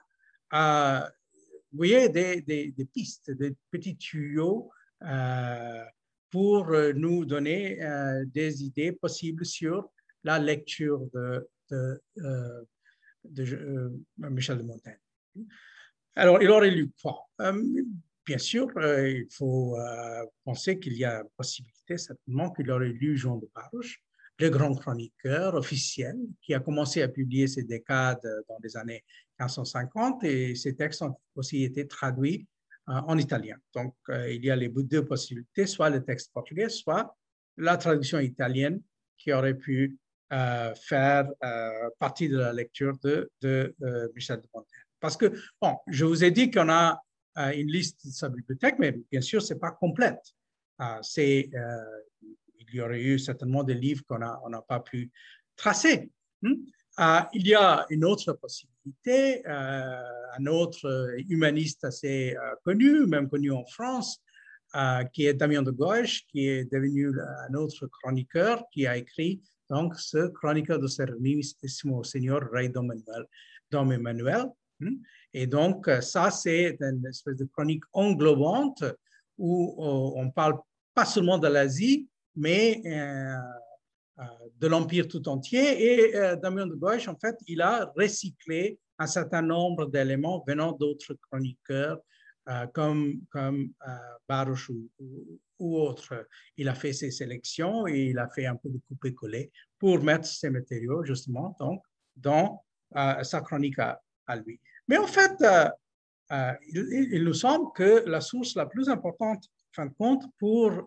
euh, 0.52 1.00
vous 1.72 1.78
voyez 1.78 2.08
des, 2.08 2.88
pistes, 2.92 3.30
des 3.30 3.54
petits 3.70 3.96
tuyaux 3.96 4.70
euh, 5.02 5.84
pour 6.30 6.68
euh, 6.68 6.92
nous 6.92 7.24
donner 7.24 7.82
euh, 7.82 8.24
des 8.26 8.62
idées 8.62 8.92
possibles 8.92 9.46
sur 9.46 9.90
la 10.24 10.38
lecture 10.38 11.08
euh, 11.14 11.40
de 13.24 13.92
Michel 14.18 14.58
de 14.58 14.62
Montaigne. 14.62 14.98
Alors, 16.14 16.42
il 16.42 16.50
aurait 16.50 16.70
lu 16.70 16.90
quoi? 17.00 17.28
Bien 18.26 18.38
sûr, 18.38 18.68
il 18.76 19.26
faut 19.30 19.76
penser 20.44 20.78
qu'il 20.78 20.94
y 20.94 21.04
a 21.04 21.24
possibilité 21.36 21.96
certainement 21.96 22.50
qu'il 22.50 22.70
aurait 22.70 22.88
lu 22.88 23.16
Jean 23.16 23.36
de 23.36 23.48
Baruch, 23.54 24.02
le 24.38 24.50
grand 24.50 24.74
chroniqueur 24.74 25.54
officiel 25.54 26.16
qui 26.42 26.54
a 26.54 26.60
commencé 26.60 27.02
à 27.02 27.08
publier 27.08 27.46
ses 27.46 27.62
décades 27.62 28.26
dans 28.48 28.58
les 28.62 28.76
années 28.76 29.04
1550 29.40 30.24
et 30.24 30.54
ses 30.54 30.74
textes 30.74 31.02
ont 31.02 31.16
aussi 31.36 31.64
été 31.64 31.86
traduits 31.86 32.46
en 32.88 33.18
italien. 33.18 33.56
Donc, 33.74 33.94
euh, 34.08 34.32
il 34.32 34.44
y 34.44 34.50
a 34.50 34.56
les 34.56 34.68
deux 34.68 35.04
possibilités, 35.04 35.66
soit 35.66 35.90
le 35.90 36.02
texte 36.02 36.32
portugais, 36.32 36.68
soit 36.68 37.16
la 37.56 37.76
traduction 37.76 38.18
italienne 38.18 38.80
qui 39.16 39.32
aurait 39.32 39.54
pu 39.54 39.98
euh, 40.32 40.74
faire 40.74 41.28
partie 41.98 42.28
de 42.28 42.38
la 42.38 42.52
lecture 42.52 42.96
de, 43.02 43.30
Michel 44.14 44.40
de 44.40 44.48
Montaigne. 44.54 44.82
Parce 45.00 45.16
que, 45.16 45.32
bon, 45.60 45.76
je 45.88 46.04
vous 46.04 46.24
ai 46.24 46.30
dit 46.30 46.50
qu'on 46.50 46.68
a 46.68 47.00
une 47.54 47.68
liste 47.68 48.06
de 48.06 48.10
sa 48.10 48.28
bibliothèque, 48.28 48.76
mais 48.78 48.96
bien 49.10 49.20
sûr, 49.20 49.40
ce 49.40 49.54
n'est 49.54 49.60
pas 49.60 49.70
complète. 49.70 50.34
il 51.00 51.50
y 52.72 52.80
aurait 52.80 53.02
eu 53.02 53.18
certainement 53.18 53.64
des 53.64 53.74
livres 53.74 54.02
qu'on 54.06 54.18
n'a 54.18 54.40
on 54.44 54.62
pas 54.62 54.80
pu 54.80 55.10
tracer. 55.56 56.10
Hmm? 56.42 56.54
Il 57.32 57.46
y 57.46 57.54
a 57.54 57.86
une 57.90 58.04
autre 58.04 58.32
possibilité, 58.32 59.46
euh, 59.46 60.02
un 60.38 60.46
autre 60.46 61.14
humaniste 61.28 61.84
assez 61.84 62.36
euh, 62.36 62.54
connu, 62.64 63.06
même 63.06 63.28
connu 63.28 63.50
en 63.52 63.64
France, 63.66 64.20
euh, 64.74 65.04
qui 65.04 65.26
est 65.26 65.34
Damien 65.34 65.62
de 65.62 65.70
Gauche, 65.70 66.24
qui 66.28 66.48
est 66.48 66.70
devenu 66.72 67.10
un 67.48 67.54
autre 67.54 67.86
chroniqueur, 67.86 68.64
qui 68.72 68.86
a 68.86 68.96
écrit 68.96 69.40
donc 69.70 69.94
ce 69.96 70.28
chroniqueur 70.28 70.78
de 70.78 70.86
Serenissimo 70.86 72.02
Seigneur 72.02 72.50
Rey 72.50 72.68
Dom 72.68 72.92
Emmanuel. 73.92 74.46
Hmm? 74.80 74.96
Et 75.34 75.46
donc, 75.46 75.88
ça, 76.00 76.30
c'est 76.30 76.78
une 76.80 77.06
espèce 77.06 77.36
de 77.36 77.44
chronique 77.44 77.84
englobante 77.92 78.82
où 79.36 79.74
on 79.78 80.30
parle 80.30 80.58
pas 80.94 81.04
seulement 81.04 81.38
de 81.38 81.46
l'Asie, 81.46 82.08
mais 82.34 82.82
euh, 82.86 83.36
de 84.58 84.66
l'Empire 84.66 85.08
tout 85.08 85.28
entier. 85.28 86.10
Et 86.10 86.16
euh, 86.16 86.36
Damien 86.36 86.66
de 86.66 86.74
Gauche, 86.74 87.08
en 87.08 87.16
fait, 87.16 87.36
il 87.46 87.60
a 87.60 87.90
recyclé 87.96 88.78
un 88.98 89.06
certain 89.06 89.42
nombre 89.42 89.86
d'éléments 89.86 90.44
venant 90.46 90.72
d'autres 90.72 91.14
chroniqueurs 91.14 91.98
euh, 92.48 92.66
comme, 92.68 93.20
comme 93.30 93.72
Baruch 94.28 94.70
ou, 94.70 94.90
autres. 95.58 96.26
Il 96.56 96.68
a 96.68 96.74
fait 96.74 96.92
ses 96.92 97.10
sélections 97.10 97.86
et 97.86 98.06
il 98.10 98.18
a 98.18 98.28
fait 98.28 98.46
un 98.46 98.56
peu 98.56 98.68
de 98.68 98.78
couper-coller 98.88 99.50
pour 99.78 100.02
mettre 100.02 100.26
ces 100.26 100.50
matériaux, 100.50 101.04
justement, 101.04 101.56
donc, 101.58 101.82
dans 102.16 102.64
sa 102.92 103.40
chronique 103.40 103.78
à, 103.78 104.00
lui. 104.36 104.60
Mais 104.86 104.98
en 104.98 105.06
fait, 105.06 105.36
il, 106.72 107.24
nous 107.24 107.34
semble 107.34 107.72
que 107.74 108.04
la 108.06 108.20
source 108.20 108.54
la 108.54 108.66
plus 108.66 108.88
importante, 108.88 109.44
fin 109.72 109.86
de 109.86 109.94
compte, 109.94 110.24
pour, 110.38 110.86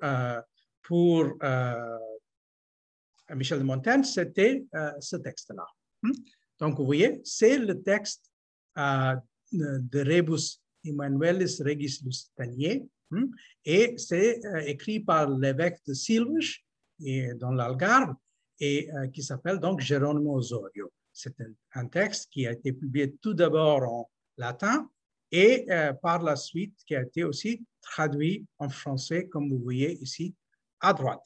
pour 0.83 1.37
Michel 3.35 3.59
de 3.59 3.63
Montaigne, 3.63 4.03
c'était 4.03 4.65
euh, 4.75 4.91
ce 4.99 5.15
texte-là. 5.17 5.65
Hmm? 6.03 6.11
Donc, 6.59 6.77
vous 6.77 6.85
voyez, 6.85 7.21
c'est 7.23 7.57
le 7.57 7.81
texte 7.81 8.31
euh, 8.77 9.15
de 9.51 9.99
Rebus 9.99 10.61
Emmanuelis 10.83 11.61
Regis 11.63 12.01
Lusitanier, 12.03 12.85
hmm? 13.11 13.25
et 13.65 13.95
c'est 13.97 14.45
euh, 14.45 14.59
écrit 14.65 14.99
par 14.99 15.29
l'évêque 15.29 15.79
de 15.87 15.93
Silves 15.93 16.57
dans 17.39 17.51
l'Algarve 17.51 18.13
et 18.59 18.87
qui 19.11 19.23
s'appelle 19.23 19.57
donc 19.57 19.81
Geronimo 19.81 20.37
Osorio. 20.37 20.91
C'est 21.11 21.33
un, 21.73 21.87
texte 21.87 22.29
qui 22.29 22.45
a 22.45 22.51
été 22.51 22.73
publié 22.73 23.15
tout 23.19 23.33
d'abord 23.33 23.81
en 23.81 24.11
latin 24.37 24.87
et 25.31 25.65
par 26.03 26.21
la 26.21 26.35
suite 26.35 26.75
qui 26.85 26.95
a 26.95 27.01
été 27.01 27.23
aussi 27.23 27.65
traduit 27.81 28.45
en 28.59 28.69
français, 28.69 29.27
comme 29.27 29.49
vous 29.49 29.63
voyez 29.63 29.97
ici 29.99 30.35
à 30.79 30.93
droite. 30.93 31.25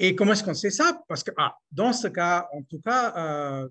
Et 0.00 0.14
comment 0.14 0.32
est-ce 0.32 0.44
qu'on 0.44 0.54
sait 0.54 0.70
ça? 0.70 1.02
Parce 1.08 1.24
que 1.24 1.32
ah, 1.36 1.56
dans 1.72 1.92
ce 1.92 2.06
cas, 2.08 2.48
en 2.52 2.62
tout 2.62 2.80
cas, 2.80 3.14
euh, 3.16 3.68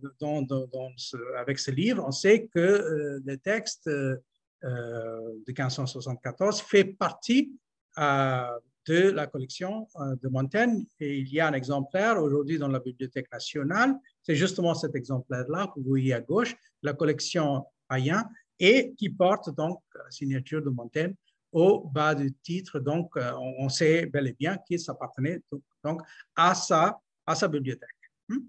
avec 1.38 1.58
ce 1.58 1.72
livre, 1.72 2.04
on 2.06 2.12
sait 2.12 2.48
que 2.48 2.60
euh, 2.60 3.22
le 3.26 3.38
texte 3.38 3.88
euh, 3.88 4.18
de 4.64 5.48
1574 5.48 6.62
fait 6.62 6.84
partie 6.84 7.52
de 7.98 9.10
la 9.10 9.28
collection 9.28 9.88
de 10.22 10.28
Montaigne. 10.28 10.86
Et 11.00 11.18
il 11.18 11.34
y 11.34 11.40
a 11.40 11.48
un 11.48 11.54
exemplaire 11.54 12.22
aujourd'hui 12.22 12.58
dans 12.60 12.68
la 12.68 12.80
Bibliothèque 12.80 13.32
nationale. 13.32 13.96
C'est 14.22 14.36
justement 14.36 14.76
cet 14.76 14.96
exemplaire-là 14.96 15.72
que 15.74 15.80
vous 15.80 15.90
voyez 15.90 16.14
à 16.14 16.22
gauche, 16.22 16.56
la 16.84 16.94
collection 16.94 17.66
Payen, 17.90 18.30
et 18.60 18.94
qui 18.96 19.10
porte 19.10 19.56
donc 19.56 19.82
la 19.96 20.12
signature 20.12 20.62
de 20.62 20.70
Montaigne 20.70 21.16
au 21.58 21.88
bas 21.88 22.14
du 22.14 22.32
titre. 22.36 22.80
Donc, 22.80 23.16
on 23.16 23.68
sait 23.68 24.06
bel 24.06 24.28
et 24.28 24.34
bien 24.34 24.58
qu'il 24.58 24.80
s'appartenait 24.80 25.42
donc 25.84 26.02
à 26.36 26.54
sa, 26.54 27.00
à 27.26 27.34
sa 27.34 27.48
bibliothèque. 27.48 27.90
Hmm? 28.30 28.40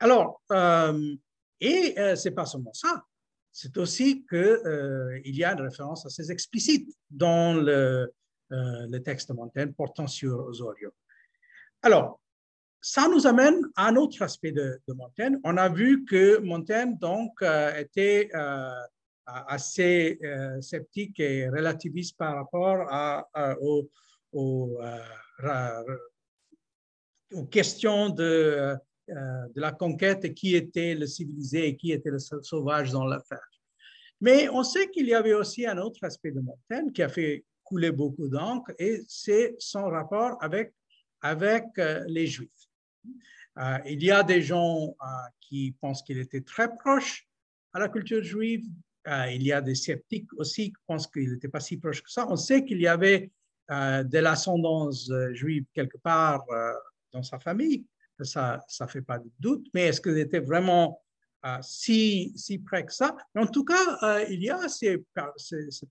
Alors, 0.00 0.42
euh, 0.50 1.14
et 1.60 1.94
euh, 1.98 2.16
c'est 2.16 2.32
pas 2.32 2.46
seulement 2.46 2.72
ça, 2.72 3.04
c'est 3.52 3.76
aussi 3.78 4.26
qu'il 4.26 4.38
euh, 4.38 5.20
y 5.24 5.44
a 5.44 5.52
une 5.52 5.60
référence 5.60 6.04
assez 6.06 6.30
explicite 6.30 6.90
dans 7.08 7.54
le, 7.54 8.12
le 8.50 8.98
texte 8.98 9.30
de 9.30 9.34
Montaigne 9.34 9.72
portant 9.72 10.06
sur 10.08 10.46
Osorio. 10.46 10.92
Alors, 11.82 12.20
ça 12.80 13.08
nous 13.08 13.26
amène 13.26 13.60
à 13.76 13.88
un 13.88 13.96
autre 13.96 14.22
aspect 14.22 14.52
de, 14.52 14.80
Montaigne. 14.88 15.38
On 15.44 15.56
a 15.56 15.68
vu 15.68 16.04
que 16.04 16.38
Montaigne 16.38 16.98
donc 16.98 17.42
était 17.76 18.30
assez 19.26 20.18
sceptique 20.60 21.18
et 21.20 21.48
relativiste 21.48 22.16
par 22.16 22.34
rapport 22.36 22.86
au 23.60 23.90
aux 27.32 27.44
questions 27.44 28.10
de, 28.10 28.76
euh, 29.08 29.46
la 29.54 29.72
conquête 29.72 30.34
qui 30.34 30.56
était 30.56 30.94
le 30.94 31.06
civilisé 31.06 31.68
et 31.68 31.76
qui 31.76 31.92
était 31.92 32.10
le 32.10 32.18
sauvage 32.18 32.90
dans 32.90 33.04
l'affaire. 33.04 33.48
Mais 34.20 34.48
on 34.48 34.62
sait 34.62 34.90
qu'il 34.90 35.06
y 35.06 35.14
avait 35.14 35.34
aussi 35.34 35.66
un 35.66 35.78
autre 35.78 36.02
aspect 36.02 36.32
de 36.32 36.40
Montaigne 36.40 36.90
qui 36.90 37.02
a 37.02 37.08
fait 37.08 37.44
couler 37.62 37.90
beaucoup 37.90 38.28
d'encre 38.28 38.72
et 38.78 39.02
c'est 39.06 39.54
son 39.58 39.84
rapport 39.84 40.42
avec, 40.42 40.72
avec 41.20 41.64
euh, 41.78 42.04
les 42.08 42.26
Juifs. 42.26 42.50
Euh, 43.58 43.78
il 43.86 44.02
y 44.02 44.10
a 44.10 44.22
des 44.22 44.42
gens 44.42 44.94
qui 45.40 45.74
pensent 45.80 46.02
qu'il 46.02 46.18
était 46.18 46.40
très 46.42 46.74
proche 46.74 47.28
à 47.72 47.78
la 47.78 47.88
culture 47.88 48.22
juive. 48.22 48.64
Il 49.06 49.42
y 49.42 49.52
a 49.52 49.60
des 49.60 49.74
sceptiques 49.74 50.32
aussi 50.36 50.70
qui 50.70 50.80
pensent 50.86 51.06
qu'il 51.06 51.30
n'était 51.30 51.48
pas 51.48 51.60
si 51.60 51.76
proche 51.76 52.02
que 52.02 52.10
ça. 52.10 52.26
On 52.28 52.36
sait 52.36 52.64
qu'il 52.64 52.80
y 52.80 52.88
avait 52.88 53.30
de 53.68 54.18
l'ascendance 54.18 55.10
juive 55.32 55.64
quelque 55.72 55.98
part 55.98 56.44
dans 57.12 57.22
sa 57.22 57.38
famille, 57.38 57.84
ça 58.24 58.64
ne 58.80 58.86
fait 58.86 59.02
pas 59.02 59.18
de 59.18 59.30
doute, 59.38 59.66
mais 59.74 59.86
est-ce 59.86 60.00
qu'il 60.00 60.18
était 60.18 60.40
vraiment 60.40 61.02
euh, 61.44 61.58
si, 61.62 62.32
si 62.36 62.58
près 62.58 62.84
que 62.84 62.92
ça? 62.92 63.16
En 63.34 63.46
tout 63.46 63.64
cas, 63.64 63.98
euh, 64.02 64.24
il 64.30 64.42
y 64.42 64.50
a 64.50 64.68
cette 64.68 65.04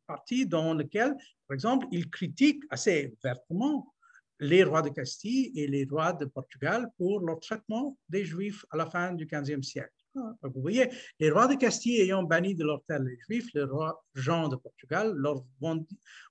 partie 0.07 0.45
dans 0.45 0.73
laquelle, 0.73 1.15
par 1.47 1.55
exemple, 1.55 1.87
il 1.91 2.09
critique 2.09 2.63
assez 2.69 3.13
vertement 3.23 3.93
les 4.39 4.63
rois 4.63 4.81
de 4.81 4.89
Castille 4.89 5.51
et 5.55 5.67
les 5.67 5.85
rois 5.85 6.11
de 6.11 6.25
Portugal 6.25 6.91
pour 6.97 7.21
leur 7.21 7.39
traitement 7.39 7.97
des 8.09 8.25
Juifs 8.25 8.65
à 8.71 8.77
la 8.77 8.85
fin 8.85 9.13
du 9.13 9.25
XVe 9.25 9.61
siècle. 9.61 9.94
Ah, 10.17 10.35
vous 10.43 10.61
voyez, 10.61 10.89
les 11.19 11.29
rois 11.29 11.47
de 11.47 11.55
Castille 11.55 11.99
ayant 11.99 12.23
banni 12.23 12.55
de 12.55 12.63
leur 12.63 12.83
terre 12.85 12.99
les 12.99 13.17
Juifs, 13.27 13.49
le 13.53 13.65
roi 13.65 14.03
Jean 14.13 14.47
de 14.47 14.55
Portugal 14.55 15.13
leur 15.15 15.43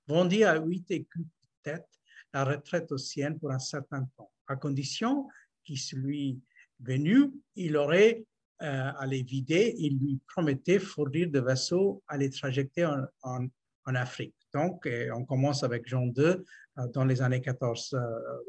vendit 0.07 0.43
à 0.43 0.59
huit 0.59 0.89
écus 0.89 1.25
tête 1.61 1.87
la 2.33 2.43
retraite 2.43 2.91
aux 2.91 2.97
siennes 2.97 3.39
pour 3.39 3.51
un 3.51 3.59
certain 3.59 4.03
temps 4.17 4.31
à 4.47 4.55
condition 4.55 5.27
qu'il 5.63 5.79
lui 5.93 6.39
venu, 6.79 7.31
il 7.55 7.77
aurait 7.77 8.25
euh, 8.61 8.91
à 8.97 9.05
les 9.05 9.23
vider, 9.23 9.75
il 9.77 9.97
lui 9.99 10.19
promettait 10.27 10.79
fournir 10.79 11.29
des 11.29 11.41
vaisseaux 11.41 12.03
à 12.07 12.17
les 12.17 12.29
trajecter 12.29 12.85
en, 12.85 13.05
en, 13.23 13.95
Afrique. 13.95 14.35
Donc, 14.53 14.85
euh, 14.85 15.09
on 15.15 15.25
commence 15.25 15.63
avec 15.63 15.87
Jean 15.87 16.05
II 16.05 16.23
euh, 16.25 16.87
dans 16.93 17.05
les 17.05 17.21
années 17.21 17.41
14, 17.41 17.95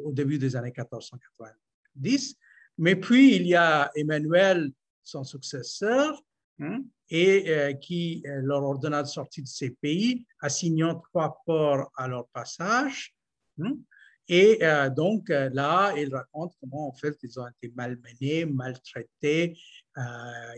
au 0.05 0.13
début 0.13 0.39
des 0.39 0.57
années 0.57 0.73
1490. 0.77 2.37
Mais 2.79 2.97
puis, 2.97 3.37
il 3.37 3.47
y 3.47 3.55
a 3.55 3.91
Emmanuel, 3.95 4.71
son 5.07 5.25
successeur, 5.25 6.21
hein, 6.61 6.83
et 7.09 7.77
qui 7.81 8.23
leur 8.27 8.63
ordonna 8.63 9.03
de 9.03 9.09
sortir 9.09 9.45
de 9.45 9.49
ces 9.49 9.71
pays, 9.71 10.27
assignant 10.41 11.01
trois 11.13 11.41
ports 11.47 11.91
à 11.97 12.09
leur 12.09 12.27
passage. 12.29 13.15
Hein, 13.61 13.77
et 14.29 14.59
euh, 14.63 14.91
donc 14.91 15.31
euh, 15.31 15.51
là, 15.53 15.95
il 15.97 16.13
raconte 16.13 16.55
comment 16.61 16.89
en 16.89 16.93
fait 16.93 17.17
ils 17.23 17.39
ont 17.39 17.47
été 17.47 17.73
malmenés, 17.77 18.45
maltraités. 18.45 19.57
Euh, 19.97 20.03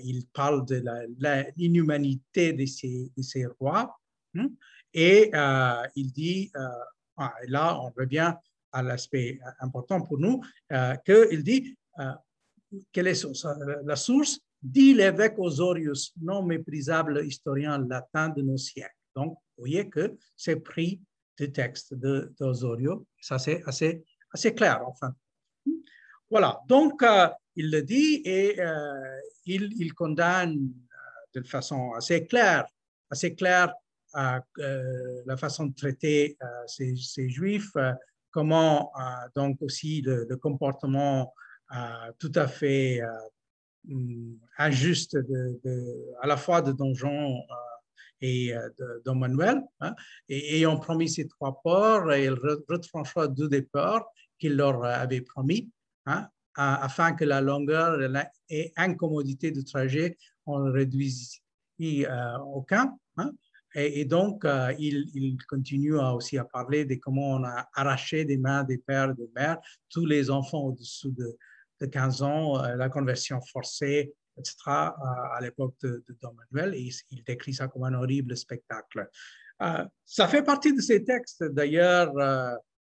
il 0.05 0.27
parle 0.29 0.65
de 0.65 0.83
l'inhumanité 1.19 2.53
de 2.53 2.65
ces 2.67 3.47
rois. 3.61 3.97
Hein. 4.35 4.51
et 4.93 5.31
il 5.97 6.13
dit, 6.13 6.53
ah, 7.17 7.35
là 7.47 7.81
on 7.81 7.91
revient 7.91 8.35
à 8.73 8.83
l'aspect 8.83 9.41
important 9.61 10.03
pour 10.03 10.19
nous, 10.19 10.43
qu'il 11.05 11.43
dit, 11.43 11.77
quelle 12.93 13.09
est 13.09 13.27
la 13.85 13.97
source? 13.97 14.41
Dit 14.61 14.95
l'évêque 14.95 15.39
Osorius, 15.39 16.12
non 16.21 16.43
méprisable 16.43 17.25
historien 17.25 17.79
latin 17.79 18.29
de 18.31 18.43
nos 18.43 18.57
siècles. 18.57 18.95
Donc, 19.14 19.35
vous 19.57 19.62
voyez 19.62 19.89
que 19.89 20.16
c'est 20.37 20.57
pris 20.57 21.01
du 21.39 21.53
texte 21.53 21.95
d'Osorio. 21.95 23.07
Ça, 23.21 23.39
c'est 23.39 23.62
assez, 23.66 24.55
clair, 24.55 24.83
enfin. 24.87 25.14
Voilà, 26.31 26.61
donc 26.69 27.03
euh, 27.03 27.29
il 27.57 27.71
le 27.71 27.83
dit 27.83 28.21
et 28.25 28.61
euh, 28.61 29.21
il, 29.47 29.95
condamne 29.95 30.59
euh, 30.59 31.41
de 31.41 31.47
façon 31.47 31.93
assez 31.93 32.27
claire, 32.27 32.66
assez 33.11 33.35
claire 33.35 33.73
la 34.14 35.37
façon 35.37 35.66
de 35.66 35.75
traiter 35.75 36.37
ces, 36.66 37.29
juifs, 37.29 37.73
comment 38.31 38.91
donc 39.37 39.61
aussi 39.61 40.01
le 40.01 40.35
comportement 40.37 41.35
tout 42.19 42.33
à 42.35 42.49
fait 42.49 43.01
injuste 44.59 45.16
de, 45.16 45.61
de, 45.64 45.97
à 46.21 46.27
la 46.27 46.37
fois 46.37 46.62
de 46.62 46.73
Don 46.73 46.95
Jean 46.95 47.43
et 48.21 48.55
euh, 48.55 48.69
Don 49.05 49.14
Manuel, 49.14 49.62
hein, 49.81 49.95
et 50.29 50.57
ayant 50.57 50.79
promis 50.79 51.09
ces 51.09 51.29
trois 51.29 51.61
ports, 51.62 52.12
il 52.14 52.33
retrancha 52.69 53.29
deux 53.29 53.49
des 53.49 53.62
ports 53.62 54.12
qu'il 54.39 54.57
leur 54.57 54.85
avait 54.85 55.21
promis, 55.21 55.71
hein, 56.07 56.29
afin 56.55 57.12
que 57.12 57.25
la 57.25 57.41
longueur 57.41 58.01
et 58.49 58.73
l'incommodité 58.77 59.51
du 59.51 59.64
trajet 59.64 60.16
en 60.47 60.64
réduisent 60.64 61.41
euh, 61.81 62.39
aucun. 62.39 62.97
Hein. 63.16 63.33
Et, 63.75 64.05
donc, 64.05 64.45
euh, 64.45 64.75
il, 64.79 65.37
continue 65.47 65.97
aussi 65.97 66.39
à 66.39 66.45
parler 66.45 66.85
de 66.85 66.97
comment 66.97 67.33
on 67.33 67.45
a 67.45 67.69
arraché 67.75 68.25
des 68.25 68.39
mains 68.39 68.64
des 68.64 68.79
pères 68.79 69.11
et 69.11 69.14
des 69.14 69.31
mères 69.37 69.59
tous 69.91 70.07
les 70.07 70.31
enfants 70.31 70.62
au-dessous 70.62 71.12
de, 71.12 71.37
de, 71.81 71.87
15 71.87 72.22
ans, 72.22 72.62
la 72.62 72.89
conversion 72.89 73.41
forcée, 73.41 74.14
etc., 74.37 74.55
à, 74.66 75.39
l'époque 75.41 75.74
de, 75.83 76.05
Don 76.22 76.35
Manuel, 76.35 76.74
il 76.76 77.24
décrit 77.24 77.55
ça 77.55 77.68
comme 77.68 77.85
un 77.85 77.95
horrible 77.95 78.37
spectacle. 78.37 79.09
Euh, 79.62 79.85
ça 80.05 80.29
fait 80.29 80.43
partie 80.43 80.72
de 80.72 80.81
ces 80.81 81.05
textes, 81.05 81.43
d'ailleurs, 81.45 82.16
euh, 82.18 82.55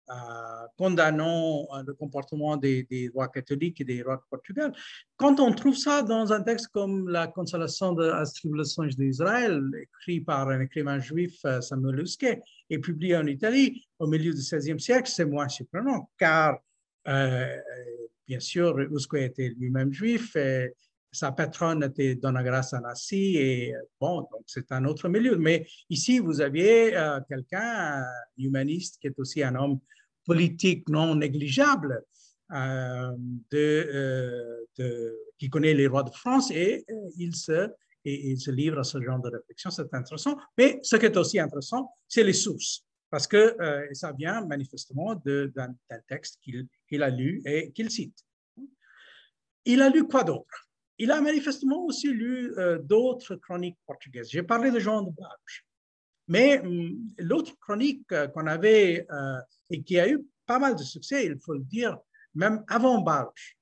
euh, 0.09 0.67
condamnant 0.77 1.67
le 1.85 1.93
comportement 1.93 2.57
des, 2.57 3.11
rois 3.13 3.27
catholiques 3.27 3.79
et 3.81 3.83
des 3.83 4.01
rois 4.01 4.17
de 4.17 4.23
Portugal. 4.29 4.73
Quand 5.17 5.39
on 5.39 5.53
trouve 5.53 5.77
ça 5.77 6.01
dans 6.01 6.33
un 6.33 6.41
texte 6.41 6.69
comme 6.69 7.07
La 7.09 7.27
consolation 7.27 7.93
de 7.93 8.05
la 8.05 8.25
tribulation 8.25 8.83
d'Israël, 8.85 9.61
écrit 9.81 10.21
par 10.21 10.49
un 10.49 10.61
écrivain 10.61 10.99
juif, 10.99 11.39
Samuel 11.61 11.99
Usquet, 12.01 12.41
et 12.69 12.79
publié 12.79 13.17
en 13.17 13.27
Italie 13.27 13.87
au 13.99 14.07
milieu 14.07 14.33
du 14.33 14.39
XVIe 14.39 14.79
siècle, 14.79 15.09
c'est 15.09 15.25
moins 15.25 15.47
surprenant, 15.47 16.09
car, 16.17 16.57
bien 18.29 18.39
sûr, 18.39 18.79
Usquet 18.79 19.25
était 19.25 19.49
lui-même 19.57 19.91
juif, 19.91 20.37
sa 21.11 21.31
patronne 21.31 21.83
était 21.83 22.15
Donna 22.15 22.43
Nassi 22.43 23.37
et 23.37 23.73
bon, 23.99 24.21
donc 24.31 24.43
c'est 24.45 24.71
un 24.71 24.85
autre 24.85 25.09
milieu. 25.09 25.37
Mais 25.37 25.65
ici, 25.89 26.19
vous 26.19 26.39
aviez 26.41 26.95
euh, 26.95 27.19
quelqu'un, 27.27 28.03
humaniste, 28.37 28.99
qui 29.01 29.07
est 29.07 29.19
aussi 29.19 29.41
un 29.41 29.55
homme 29.55 29.79
politique 30.25 30.87
non 30.87 31.15
négligeable, 31.15 32.03
euh, 32.53 33.11
euh, 33.53 35.11
qui 35.37 35.49
connaît 35.49 35.73
les 35.73 35.87
rois 35.87 36.03
de 36.03 36.11
France 36.11 36.49
se, 36.49 36.53
et, 36.53 38.29
il 38.31 38.39
se 38.39 38.51
livre 38.51 38.79
à 38.79 38.83
ce 38.83 39.01
genre 39.01 39.19
de 39.19 39.29
réflexion. 39.29 39.71
C'est 39.71 39.93
intéressant. 39.93 40.37
Mais 40.57 40.79
ce 40.83 40.95
qui 40.95 41.05
est 41.05 41.17
aussi 41.17 41.39
intéressant, 41.39 41.91
c'est 42.07 42.23
les 42.23 42.33
sources, 42.33 42.85
parce 43.09 43.27
que 43.27 43.55
ça 43.93 44.11
vient 44.11 44.45
manifestement 44.45 45.15
d'un 45.15 45.75
texte 46.07 46.39
qu'il 46.41 47.03
a 47.03 47.09
lu 47.09 47.41
et 47.45 47.71
qu'il 47.71 47.89
cite. 47.89 48.17
Il 49.65 49.81
a 49.81 49.89
lu 49.89 50.07
quoi 50.07 50.23
d'autre? 50.23 50.69
Il 50.97 51.11
a 51.11 51.21
manifestement 51.21 51.85
aussi 51.85 52.11
lu 52.11 52.53
d'autres 52.83 53.35
chroniques 53.35 53.79
portugaises. 53.85 54.29
J'ai 54.29 54.43
parlé 54.43 54.71
de 54.71 54.79
Jean 54.79 55.01
de 55.01 55.11
Barge. 55.11 55.65
Mais 56.27 56.59
hum, 56.59 56.97
l'autre 57.17 57.57
chronique 57.59 58.07
qu'on 58.33 58.47
avait 58.47 59.07
et 59.69 59.81
qui 59.81 59.99
a 59.99 60.07
eu 60.07 60.23
pas 60.45 60.59
mal 60.59 60.75
de 60.75 60.83
succès, 60.83 61.25
il 61.25 61.39
faut 61.39 61.53
le 61.53 61.63
dire, 61.63 61.97
même 62.35 62.63
avant 62.67 63.01
Barge, 63.01 63.57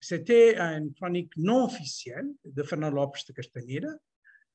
c'était 0.00 0.58
une 0.58 0.92
chronique 0.94 1.32
non 1.36 1.66
officielle 1.66 2.28
de 2.44 2.62
Fernando 2.64 2.96
Lopes 2.96 3.16
de 3.28 3.32
euh, 3.40 3.84
euh, 3.84 3.96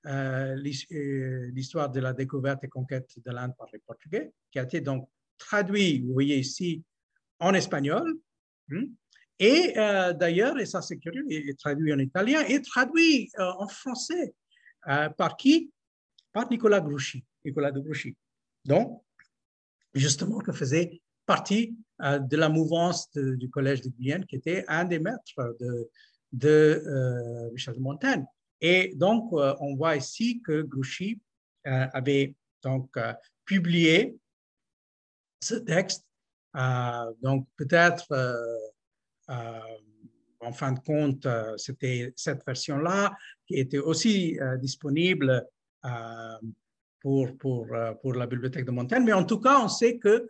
l'histoire 0.06 1.89
de 1.89 2.00
la 2.00 2.14
découverte 2.14 2.64
et 2.64 2.68
conquête 2.68 3.10
de 3.24 3.32
l'Inde 3.32 3.54
par 3.58 3.68
les 3.74 3.80
Portugais, 3.80 4.32
qui 4.52 4.60
a 4.60 4.64
été 4.64 4.82
donc 4.82 5.10
traduit, 5.38 6.02
vous 6.02 6.14
voyez 6.14 6.38
ici, 6.38 6.84
en 7.39 7.54
espagnol. 7.54 8.14
Hmm, 8.70 8.86
et 9.39 9.78
euh, 9.78 10.14
d'ailleurs, 10.14 10.58
et 10.60 10.66
ça 10.66 10.82
c'est 10.82 10.98
curieux, 10.98 11.26
est 11.30 11.60
traduit 11.60 11.93
en 11.93 12.00
italien 12.00 12.41
et 12.48 12.62
traduit 12.62 13.30
en 13.38 13.68
français. 13.68 14.34
par 15.18 15.38
qui? 15.38 15.72
Par 16.34 16.50
Nicolas 16.50 16.82
Grouchy, 16.82 17.24
Nicolas 17.45 17.72
de 17.72 17.80
Grouchy. 17.80 18.16
Donc, 18.66 19.04
justement, 19.93 20.39
que 20.39 20.52
faisait 20.52 21.02
partie 21.26 21.76
de 22.00 22.38
la 22.38 22.50
mouvance 22.50 23.12
du 23.14 23.50
Collège 23.50 23.82
de 23.82 23.89
Guyane, 23.89 24.26
qui 24.26 24.36
était 24.36 24.64
un 24.68 24.86
des 24.86 25.00
maîtres 25.00 25.56
de 26.32 27.50
Michel 27.52 27.76
de 27.76 27.80
Montaigne. 27.80 28.26
Et 28.62 28.93
donc, 28.95 29.32
euh, 29.34 29.55
on 29.60 29.76
voit 29.76 29.95
ici 29.95 30.41
que 30.41 30.62
Grouchy 30.62 31.20
euh, 31.68 31.88
avait 31.93 32.36
donc 32.64 32.95
euh, 32.97 33.14
publié 33.45 34.18
ce 35.41 35.55
texte. 35.55 36.05
donc, 37.22 37.47
peut-être, 37.55 38.08
en 39.30 40.51
fin 40.51 40.72
de 40.72 40.80
compte, 40.80 41.28
c'était 41.58 42.12
cette 42.16 42.43
version-là 42.45 43.16
qui 43.45 43.55
était 43.55 43.78
aussi 43.78 44.39
disponible 44.60 45.45
pour, 46.99 47.38
pour, 47.38 47.68
pour 48.01 48.14
la 48.16 48.26
bibliothèque 48.26 48.66
de 48.66 48.72
Montaigne. 48.72 49.03
Mais 49.03 49.14
en 49.14 49.24
tout 49.24 49.39
cas, 49.39 49.60
on 49.60 49.68
sait 49.68 49.99
que 49.99 50.28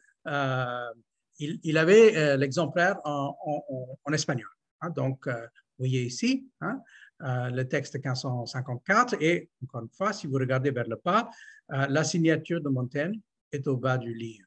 il, 1.40 1.78
avait 1.78 2.36
l'exemplaire 2.36 3.00
en, 3.06 4.12
espagnol. 4.12 4.50
Hein. 4.82 4.90
donc, 4.90 5.26
vous 5.28 5.86
voyez 5.86 6.04
ici, 6.04 6.50
hein, 6.60 6.82
euh, 7.24 7.50
le 7.50 7.68
texte 7.68 7.96
1554 7.96 9.16
et, 9.22 9.50
encore 9.64 9.82
une 9.82 9.90
fois, 9.90 10.14
si 10.14 10.28
vous 10.28 10.36
regardez 10.36 10.70
vers 10.70 10.88
le 10.88 11.02
bas, 11.04 11.30
euh, 11.72 11.88
la 11.88 12.04
signature 12.04 12.62
de 12.62 12.70
Montaigne 12.70 13.20
est 13.52 13.68
au 13.68 13.76
bas 13.76 13.98
du 13.98 14.14
livre. 14.14 14.46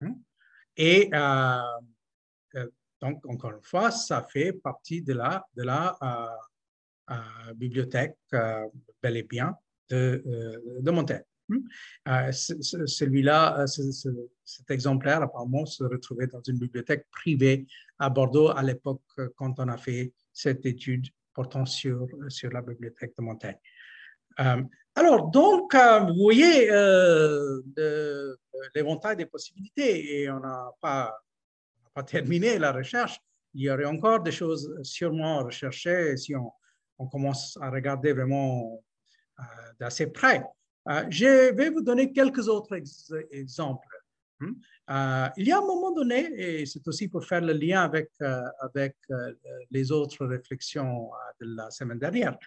Hein? 0.00 0.16
Et 0.76 1.08
euh, 1.14 2.66
donc, 3.00 3.24
encore 3.26 3.52
une 3.52 3.62
fois, 3.62 3.92
ça 3.92 4.22
fait 4.24 4.52
partie 4.52 5.00
de 5.02 5.12
la, 5.12 5.46
de 5.54 5.62
la 5.62 5.96
bibliothèque 7.54 8.16
bel 9.00 9.16
et 9.16 9.22
bien 9.22 9.56
de, 9.88 10.24
de 10.80 10.90
Montaigne. 10.90 11.22
Hein? 12.06 12.32
Celui-là, 12.32 13.64
cet 13.66 14.70
exemplaire, 14.70 15.22
apparemment, 15.22 15.66
se 15.66 15.84
retrouvait 15.84 16.26
dans 16.26 16.42
une 16.42 16.58
bibliothèque 16.58 17.06
privée 17.10 17.64
à 18.00 18.10
Bordeaux 18.10 18.48
à 18.48 18.62
l'époque 18.64 19.02
quand 19.36 19.60
on 19.60 19.68
a 19.68 19.76
fait 19.76 20.12
cette 20.32 20.66
étude 20.66 21.06
portant 21.36 21.66
sur, 21.66 22.08
sur 22.28 22.50
la 22.50 22.62
bibliothèque 22.62 23.14
de 23.18 23.22
Montaigne. 23.22 23.60
Euh, 24.40 24.62
alors, 24.94 25.30
donc, 25.30 25.74
euh, 25.74 26.00
vous 26.00 26.14
voyez 26.14 26.70
euh, 26.70 27.60
l'éventail 28.74 29.16
des 29.16 29.26
possibilités 29.26 30.22
et 30.22 30.30
on 30.30 30.40
n'a 30.40 30.70
pas, 30.80 31.14
pas, 31.94 32.02
terminé 32.02 32.58
la 32.58 32.72
recherche. 32.72 33.18
Il 33.52 33.62
y 33.62 33.70
aurait 33.70 33.84
encore 33.84 34.20
des 34.22 34.32
choses 34.32 34.74
sûrement 34.82 35.44
recherchées 35.44 36.16
si 36.16 36.34
on, 36.34 36.50
on 36.98 37.06
commence 37.06 37.58
à 37.60 37.70
regarder 37.70 38.12
vraiment 38.14 38.82
d'assez 39.78 40.06
près. 40.06 40.42
je 41.10 41.52
vais 41.54 41.68
vous 41.68 41.82
donner 41.82 42.12
quelques 42.12 42.48
autres 42.48 42.78
exemples. 43.30 43.94
Hmm? 44.40 44.54
Euh, 44.88 45.28
il 45.36 45.48
y 45.48 45.52
a 45.52 45.58
un 45.58 45.66
moment 45.66 45.90
donné, 45.90 46.30
et 46.36 46.66
c'est 46.66 46.86
aussi 46.86 47.08
pour 47.08 47.24
faire 47.24 47.40
le 47.40 47.52
lien 47.52 47.82
avec, 47.82 48.10
euh, 48.22 48.42
avec 48.60 48.94
euh, 49.10 49.32
les 49.70 49.90
autres 49.90 50.24
réflexions 50.26 51.10
de 51.40 51.56
la 51.56 51.70
semaine 51.70 51.98
dernière, 51.98 52.38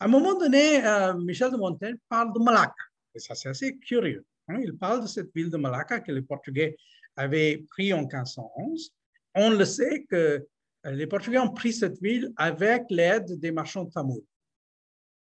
à 0.00 0.04
un 0.04 0.08
moment 0.08 0.38
donné, 0.38 0.82
Michel 1.16 1.50
de 1.50 1.56
Montaigne 1.56 1.96
parle 2.08 2.32
de 2.34 2.38
Malacca. 2.38 2.74
Et 3.14 3.18
ça, 3.18 3.34
c'est 3.34 3.48
assez 3.48 3.76
curieux. 3.78 4.26
Hein. 4.48 4.58
Il 4.62 4.76
parle 4.76 5.00
de 5.00 5.06
cette 5.06 5.32
ville 5.34 5.48
de 5.48 5.56
Malacca 5.56 6.00
que 6.00 6.12
les 6.12 6.20
Portugais 6.20 6.76
avaient 7.16 7.64
pris 7.70 7.94
en 7.94 8.00
1511. 8.00 8.92
On 9.36 9.50
le 9.50 9.64
sait 9.64 10.04
que 10.04 10.46
les 10.84 11.06
Portugais 11.06 11.38
ont 11.38 11.48
pris 11.48 11.72
cette 11.72 11.98
ville 12.02 12.30
avec 12.36 12.84
l'aide 12.90 13.40
des 13.40 13.50
marchands 13.52 13.86
tamouls. 13.86 14.24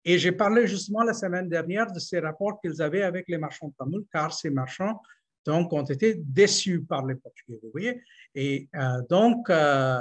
Et 0.04 0.18
j'ai 0.18 0.32
parlé 0.32 0.66
justement 0.66 1.04
la 1.04 1.14
semaine 1.14 1.48
dernière 1.48 1.92
de 1.92 2.00
ces 2.00 2.18
rapports 2.18 2.60
qu'ils 2.60 2.82
avaient 2.82 3.02
avec 3.02 3.28
les 3.28 3.38
marchands 3.38 3.72
tamouls, 3.78 4.06
car 4.12 4.32
ces 4.32 4.50
marchands 4.50 5.00
donc 5.44 5.72
ont 5.72 5.84
été 5.84 6.14
déçus 6.14 6.82
par 6.82 7.06
les 7.06 7.14
Portugais, 7.14 7.58
vous 7.62 7.70
voyez. 7.70 8.00
Et 8.34 8.68
euh, 8.74 9.02
donc, 9.08 9.48
euh, 9.50 9.98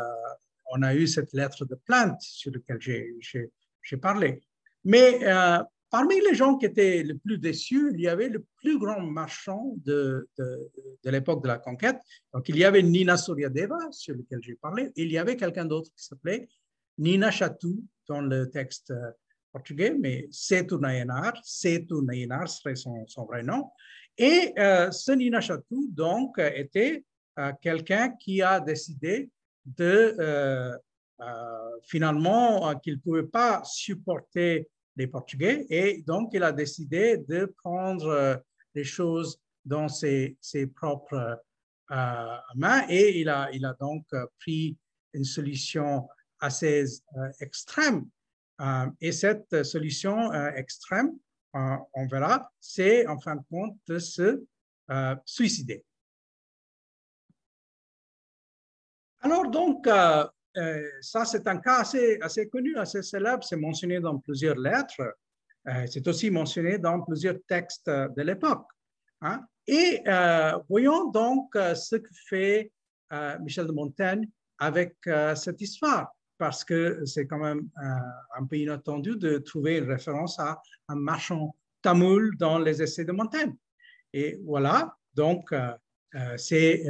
on 0.71 0.81
a 0.81 0.95
eu 0.95 1.07
cette 1.07 1.33
lettre 1.33 1.65
de 1.65 1.75
plainte 1.75 2.21
sur 2.21 2.51
laquelle 2.51 2.79
j'ai 2.79 3.97
parlé. 3.97 4.41
Mais 4.83 5.19
euh, 5.23 5.59
parmi 5.89 6.19
les 6.21 6.33
gens 6.33 6.57
qui 6.57 6.65
étaient 6.65 7.03
les 7.03 7.13
plus 7.15 7.37
déçus, 7.37 7.91
il 7.93 8.01
y 8.01 8.07
avait 8.07 8.29
le 8.29 8.45
plus 8.57 8.79
grand 8.79 9.01
marchand 9.01 9.75
de, 9.83 10.27
de, 10.37 10.69
l'époque 11.09 11.43
de 11.43 11.47
la 11.47 11.57
conquête. 11.57 11.97
Donc, 12.33 12.49
il 12.49 12.57
y 12.57 12.65
avait 12.65 12.81
Nina 12.81 13.17
Soriadeva, 13.17 13.77
sur 13.91 14.15
lequel 14.15 14.39
j'ai 14.41 14.55
parlé, 14.55 14.91
il 14.95 15.11
y 15.11 15.17
avait 15.17 15.35
quelqu'un 15.35 15.65
d'autre 15.65 15.89
qui 15.95 16.03
s'appelait 16.03 16.47
Nina 16.97 17.31
Chatou, 17.31 17.83
dans 18.07 18.21
le 18.21 18.49
texte 18.49 18.93
portugais, 19.53 19.95
mais 19.97 20.27
Setu 20.31 20.77
Nayanar, 20.79 21.33
Setu 21.43 22.01
Nayanar 22.03 22.49
serait 22.49 22.75
son, 22.75 23.05
vrai 23.29 23.43
nom. 23.43 23.69
Et 24.17 24.51
euh, 24.57 24.91
ce 24.91 25.11
Nina 25.11 25.39
Chatou, 25.39 25.87
donc, 25.91 26.39
était 26.39 27.05
euh, 27.39 27.51
quelqu'un 27.61 28.09
qui 28.09 28.41
a 28.41 28.59
décidé 28.59 29.29
de, 29.65 30.15
euh, 30.19 30.75
finalement, 31.83 32.77
qu'il 32.79 32.95
ne 32.95 32.99
pouvait 32.99 33.23
pas 33.23 33.61
supporter 33.63 34.67
les 34.95 35.07
Portugais 35.07 35.65
et 35.69 36.03
donc 36.03 36.29
il 36.33 36.43
a 36.43 36.51
décidé 36.51 37.17
de 37.17 37.51
prendre 37.63 38.43
les 38.75 38.83
choses 38.83 39.39
dans 39.65 39.87
ses, 39.87 40.37
propres 40.75 41.41
mains 42.55 42.85
et 42.89 43.19
il 43.19 43.29
a 43.29 43.75
donc 43.79 44.05
pris 44.39 44.77
une 45.13 45.23
solution 45.23 46.07
assez 46.39 46.85
extrême. 47.39 48.05
Et 49.01 49.11
cette 49.11 49.63
solution 49.63 50.31
extrême 50.33 51.11
on 51.53 52.07
verra, 52.07 52.51
c'est 52.59 53.05
en 53.07 53.19
fin 53.19 53.35
de 53.35 53.43
compte 53.49 53.77
de 53.87 53.99
se 53.99 54.43
euh, 54.91 55.15
suicider. 55.25 55.85
Alors 59.21 59.49
donc, 59.49 59.87
euh, 59.87 60.27
euh, 60.57 60.89
ça 61.01 61.25
c'est 61.25 61.47
un 61.47 61.57
cas 61.57 61.79
assez, 61.79 62.19
assez 62.21 62.49
connu, 62.49 62.75
assez 62.77 63.01
célèbre, 63.01 63.43
c'est 63.43 63.55
mentionné 63.55 63.99
dans 63.99 64.17
plusieurs 64.17 64.57
lettres, 64.57 65.15
c'est 65.89 66.05
aussi 66.09 66.29
mentionné 66.29 66.77
dans 66.77 67.01
plusieurs 67.01 67.37
textes 67.47 67.89
de 67.89 68.21
l'époque. 68.21 68.67
Hein. 69.21 69.45
Et 69.65 70.03
voyons 70.67 71.09
donc 71.09 71.53
ce 71.55 71.95
que 71.95 72.09
fait 72.27 72.69
Michel 73.39 73.67
de 73.67 73.71
Montaigne 73.71 74.27
avec 74.59 74.97
cette 75.35 75.61
histoire 75.61 76.13
parce 76.43 76.65
que 76.65 77.05
c'est 77.05 77.25
quand 77.25 77.37
même 77.37 77.69
euh, 77.81 78.37
un 78.37 78.45
peu 78.45 78.57
inattendu 78.57 79.15
de 79.15 79.37
trouver 79.37 79.77
une 79.77 79.89
référence 79.89 80.37
à 80.39 80.61
un 80.89 80.95
marchand 80.95 81.55
tamoul 81.81 82.35
dans 82.35 82.59
les 82.59 82.81
essais 82.81 83.05
de 83.05 83.13
Montaigne. 83.13 83.55
Et 84.11 84.41
voilà, 84.43 84.93
donc 85.15 85.53
euh, 85.53 85.71
euh, 86.15 86.35
c'est 86.35 86.83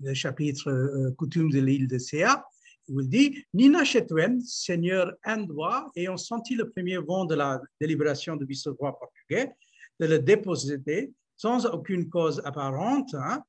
le 0.00 0.12
chapitre 0.12 1.12
Coutume 1.16 1.50
de 1.52 1.60
l'île 1.60 1.86
de 1.86 1.98
Céa, 1.98 2.44
où 2.88 3.00
il 3.00 3.08
dit 3.08 3.44
Nina 3.54 3.84
Chetwen, 3.84 4.40
seigneur 4.40 5.12
indois, 5.22 5.88
ayant 5.94 6.16
senti 6.16 6.56
le 6.56 6.68
premier 6.68 6.96
vent 6.96 7.26
de 7.26 7.36
la 7.36 7.62
délibération 7.80 8.34
du 8.34 8.44
vice-roi 8.44 8.98
portugais, 8.98 9.52
de 10.00 10.06
le 10.06 10.18
déposer 10.18 11.12
sans 11.36 11.64
aucune 11.66 12.08
cause 12.08 12.42
apparente, 12.44 13.14
hein, 13.14 13.44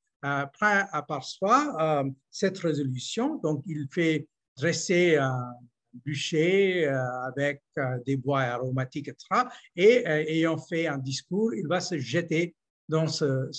prend 0.54 0.84
à 0.92 1.02
part 1.02 1.24
soi 1.24 2.04
cette 2.30 2.60
résolution. 2.60 3.38
Donc, 3.38 3.64
il 3.66 3.88
fait 3.92 4.28
dresser 4.60 5.18
un 5.18 5.54
bûcher 5.94 6.88
euh, 6.88 7.22
avec 7.24 7.64
euh, 7.78 8.00
des 8.06 8.18
bois 8.18 8.42
aromatiques, 8.42 9.08
etc. 9.08 9.44
Et 9.76 10.08
euh, 10.08 10.24
ayant 10.28 10.58
fait 10.58 10.88
un 10.88 10.98
discours, 10.98 11.54
il 11.54 11.68
va 11.68 11.80
se 11.80 11.98
jeter 11.98 12.56
dans 12.88 13.08
ce, 13.08 13.50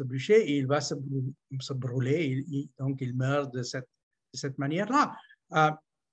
bûcher 0.00 0.50
et 0.50 0.58
il 0.58 0.66
va 0.66 0.80
se, 0.80 0.94
brûler. 1.74 2.44
donc, 2.78 3.00
il 3.00 3.14
meurt 3.14 3.52
de 3.54 3.62
cette, 3.62 4.58
manière-là. 4.58 5.14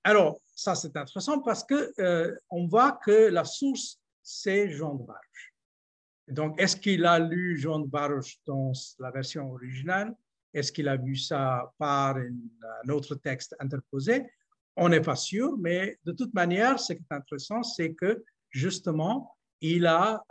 alors, 0.04 0.40
ça, 0.54 0.74
c'est 0.74 0.96
intéressant 0.96 1.40
parce 1.40 1.64
que 1.64 1.92
on 2.50 2.66
voit 2.68 2.92
que 3.04 3.28
la 3.28 3.44
source, 3.44 3.98
c'est 4.22 4.70
Jean 4.70 4.94
de 4.94 5.04
Barge. 5.04 5.54
Donc, 6.28 6.60
est-ce 6.60 6.76
qu'il 6.76 7.04
a 7.04 7.18
lu 7.18 7.58
Jean 7.58 7.80
de 7.80 7.88
Barge 7.88 8.38
dans 8.46 8.72
la 9.00 9.10
version 9.10 9.50
originale? 9.50 10.14
Est-ce 10.54 10.72
qu'il 10.72 10.88
a 10.88 10.96
vu 10.96 11.16
ça 11.16 11.72
par 11.78 12.16
un 12.16 12.88
autre 12.88 13.14
texte 13.14 13.54
interposé? 13.58 14.24
On 14.76 14.88
n'est 14.88 15.00
pas 15.00 15.16
sûr, 15.16 15.56
mais 15.58 15.98
de 16.04 16.12
toute 16.12 16.32
manière, 16.34 16.78
ce 16.78 16.92
qui 16.94 17.02
est 17.02 17.14
intéressant, 17.14 17.62
c'est 17.62 17.94
que 17.94 18.24
justement, 18.50 19.36
il 19.60 19.86
a 19.86 20.24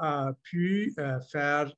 pu 0.44 0.96
faire 1.32 1.72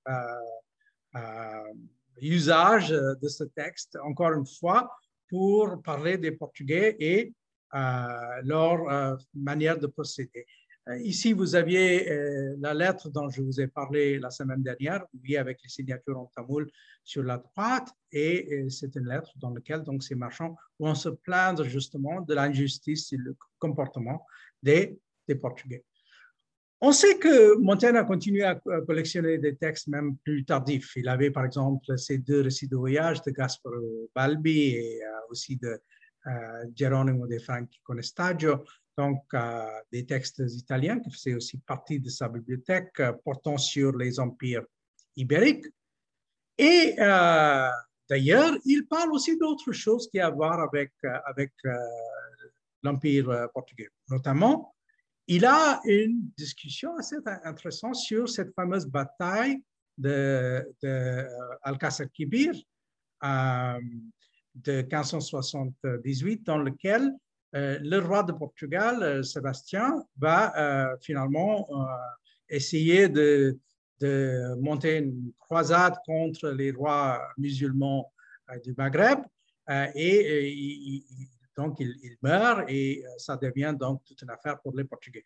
usage 2.21 2.89
de 2.89 3.27
ce 3.27 3.43
texte, 3.43 3.97
encore 4.03 4.31
une 4.33 4.47
fois, 4.47 4.89
pour 5.29 5.81
parler 5.81 6.17
des 6.17 6.31
Portugais 6.31 6.95
et 6.99 7.33
leur 7.73 9.17
manière 9.33 9.77
de 9.77 9.87
procéder. 9.87 10.45
Euh, 10.89 10.97
ici, 10.99 11.31
vous 11.31 11.55
aviez 11.55 12.11
euh, 12.11 12.55
la 12.59 12.73
lettre 12.73 13.09
dont 13.09 13.29
je 13.29 13.41
vous 13.41 13.61
ai 13.61 13.67
parlé 13.67 14.19
la 14.19 14.29
semaine 14.29 14.61
dernière, 14.61 15.05
oui, 15.21 15.38
avec 15.38 15.59
les 15.63 15.69
signatures 15.69 16.19
en 16.19 16.29
tamoul 16.36 16.69
sur 17.05 17.23
la 17.23 17.38
droite, 17.38 17.89
et 18.11 18.65
c'est 18.69 18.95
une 18.95 19.07
lettre 19.07 19.31
dans 19.38 19.51
laquelle 19.51 19.84
donc, 19.84 20.03
ces 20.03 20.15
marchands 20.15 20.57
vont 20.79 20.95
se 20.95 21.09
plaindre 21.09 21.63
justement 21.63 22.21
de 22.21 22.34
l'injustice 22.34 23.13
et 23.13 23.17
le 23.17 23.36
comportement 23.59 24.25
des, 24.61 24.97
des 25.27 25.36
Portugais. 25.36 25.84
On 26.81 26.91
sait 26.91 27.17
que 27.17 27.57
Montaigne 27.59 27.95
a 27.95 28.03
continué 28.03 28.43
à 28.43 28.55
collectionner 28.86 29.38
des 29.38 29.55
textes 29.55 29.88
même 29.88 30.17
plus 30.17 30.43
tardifs. 30.43 30.97
Il 30.97 31.07
avait 31.07 31.31
par 31.31 31.45
exemple 31.45 31.97
ces 31.97 32.17
deux 32.17 32.41
récits 32.41 32.67
de 32.67 32.75
voyage 32.75 33.21
de 33.21 33.31
Gasparo 33.31 34.09
Balbi 34.13 34.59
et 34.71 35.01
euh, 35.01 35.09
aussi 35.29 35.55
de 35.55 35.79
Geronimo 36.73 37.27
de 37.27 37.38
Franchi 37.38 37.81
Conestaggio 37.84 38.63
donc 38.97 39.23
euh, 39.33 39.65
des 39.91 40.05
textes 40.05 40.41
italiens 40.47 40.99
qui 40.99 41.11
faisaient 41.11 41.33
aussi 41.33 41.57
partie 41.59 41.99
de 41.99 42.09
sa 42.09 42.29
bibliothèque 42.29 42.99
euh, 42.99 43.13
portant 43.25 43.57
sur 43.57 43.95
les 43.97 44.19
empires 44.19 44.63
ibériques. 45.15 45.65
Et 46.57 46.95
euh, 46.99 47.69
d'ailleurs, 48.09 48.55
il 48.65 48.85
parle 48.87 49.11
aussi 49.13 49.37
d'autres 49.37 49.71
choses 49.71 50.07
qui 50.09 50.19
ont 50.21 50.25
à 50.25 50.29
voir 50.29 50.59
avec, 50.59 50.91
avec 51.25 51.51
l'empire 52.83 53.47
portugais. 53.53 53.89
Notamment, 54.09 54.75
il 55.27 55.45
a 55.45 55.81
une 55.85 56.29
discussion 56.37 56.95
assez 56.97 57.15
intéressante 57.43 57.95
sur 57.95 58.29
cette 58.29 58.53
fameuse 58.53 58.85
bataille 58.85 59.63
de, 59.97 60.63
de 60.83 61.27
Alcázar 61.63 62.07
Quibir 62.11 62.53
de 64.55 64.81
1578, 64.81 66.43
dans 66.43 66.59
euh, 66.59 67.09
le 67.53 67.99
roi 67.99 68.23
de 68.23 68.31
Portugal, 68.31 69.03
euh, 69.03 69.23
Sébastien, 69.23 70.03
va 70.17 70.57
euh, 70.57 70.97
finalement 71.01 71.67
essayer 72.49 73.07
de, 73.09 73.59
monter 74.59 74.97
une 74.97 75.31
croisade 75.39 75.95
contre 76.05 76.49
les 76.49 76.71
rois 76.71 77.21
musulmans 77.37 78.11
du 78.61 78.73
Maghreb 78.77 79.19
et, 79.95 81.05
donc 81.55 81.79
il, 81.79 82.17
meurt 82.21 82.65
et 82.67 83.01
ça 83.17 83.37
devient 83.37 83.73
donc 83.79 84.03
toute 84.03 84.21
une 84.23 84.29
affaire 84.29 84.59
pour 84.59 84.75
les 84.75 84.83
Portugais. 84.83 85.23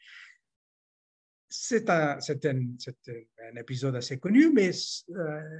C'est 1.50 1.90
un, 1.90 2.20
épisode 3.58 3.96
assez 3.96 4.20
connu, 4.20 4.52
mais 4.54 4.70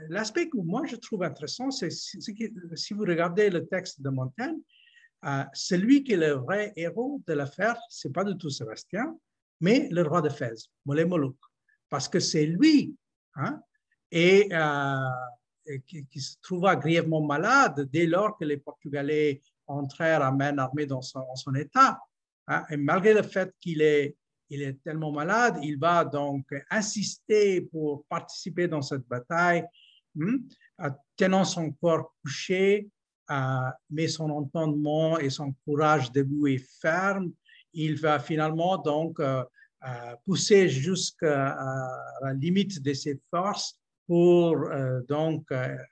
l'aspect 0.10 0.48
que 0.48 0.58
moi 0.58 0.84
je 0.86 0.98
trouve 0.98 1.24
intéressant, 1.24 1.72
c'est 1.72 1.90
si 1.90 2.94
vous 2.94 3.04
regardez 3.04 3.50
le 3.50 3.66
texte 3.66 4.00
de 4.00 4.10
Montaigne, 4.10 4.60
celui 5.54 6.04
qui 6.04 6.14
est 6.14 6.18
le 6.18 6.34
vrai 6.34 6.74
héros 6.76 7.22
de 7.28 7.34
l'affaire, 7.34 7.78
ce 7.90 8.08
n'est 8.08 8.12
pas 8.12 8.24
du 8.24 8.38
tout 8.38 8.50
Sébastien, 8.50 9.18
mais 9.62 9.88
le 9.92 10.04
roi 10.04 10.22
de 10.22 10.30
Fès, 10.30 10.70
Molé 10.86 11.06
Molouk, 11.06 11.38
parce 11.90 12.08
que 12.08 12.20
c'est 12.20 12.46
lui 12.46 12.96
hein, 13.36 13.62
euh, 14.14 15.80
qui, 15.86 16.20
se 16.20 16.38
trouva 16.42 16.76
grièvement 16.76 17.22
malade 17.22 17.90
dès 17.92 18.06
lors 18.06 18.38
que 18.38 18.46
les 18.46 18.58
Portugais 18.58 19.42
entrèrent 19.66 20.22
à 20.22 20.32
main 20.32 20.58
armée 20.58 20.86
dans 20.86 21.02
son, 21.02 21.26
état. 21.56 22.00
Hein, 22.48 22.64
et 22.70 22.78
malgré 22.78 23.14
le 23.14 23.24
fait 23.24 23.54
qu'il 23.60 23.82
est, 23.82 24.16
il 24.50 24.62
est 24.62 24.82
tellement 24.82 25.12
malade, 25.12 25.60
il 25.62 25.78
va 25.78 26.06
donc 26.06 26.46
insister 26.70 27.62
pour 27.62 28.06
participer 28.06 28.68
dans 28.68 28.82
cette 28.82 29.06
bataille, 29.08 29.66
hein, 30.22 30.96
tenant 31.18 31.44
son 31.44 31.72
corps 31.72 32.16
couché 32.24 32.90
mais 33.90 34.08
son 34.08 34.30
entendement 34.30 35.20
et 35.20 35.30
son 35.30 35.54
courage 35.66 36.12
debout 36.12 36.48
et 36.48 36.58
ferme, 36.82 37.32
il 37.74 38.00
va 38.00 38.20
finalement 38.20 38.78
donc 38.78 39.20
euh, 39.20 39.44
euh, 39.86 40.16
pousser 40.26 40.70
jusqu'à 40.70 41.56
la 42.22 42.34
limite 42.34 42.82
de 42.82 42.94
ses 42.94 43.20
forces 43.30 43.80
pour 44.08 44.58
euh, 44.58 45.02
donc 45.08 45.52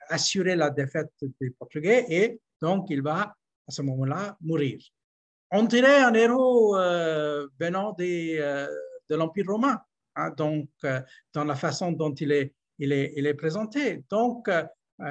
assurer 0.10 0.56
la 0.56 0.70
défaite 0.70 1.12
des 1.42 1.52
Portugais 1.52 2.06
et 2.10 2.40
donc 2.62 2.88
il 2.90 3.02
va 3.02 3.36
à 3.68 3.72
ce 3.72 3.82
moment-là 3.82 4.38
mourir. 4.42 4.80
On 5.52 5.64
dirait 5.64 6.02
un 6.02 6.14
héros 6.14 6.76
venant 7.60 7.94
des, 7.94 8.38
de 9.10 9.16
l'Empire 9.16 9.46
romain, 9.48 9.80
hein, 10.16 10.32
donc 10.32 10.70
dans 11.34 11.44
la 11.44 11.56
façon 11.56 11.92
dont 11.92 12.14
il 12.14 12.32
est, 12.32 12.54
il 12.80 12.92
est, 12.92 13.14
il 13.16 13.26
est 13.26 13.34
présenté. 13.34 14.04
Donc 14.10 14.48
euh, 14.48 14.64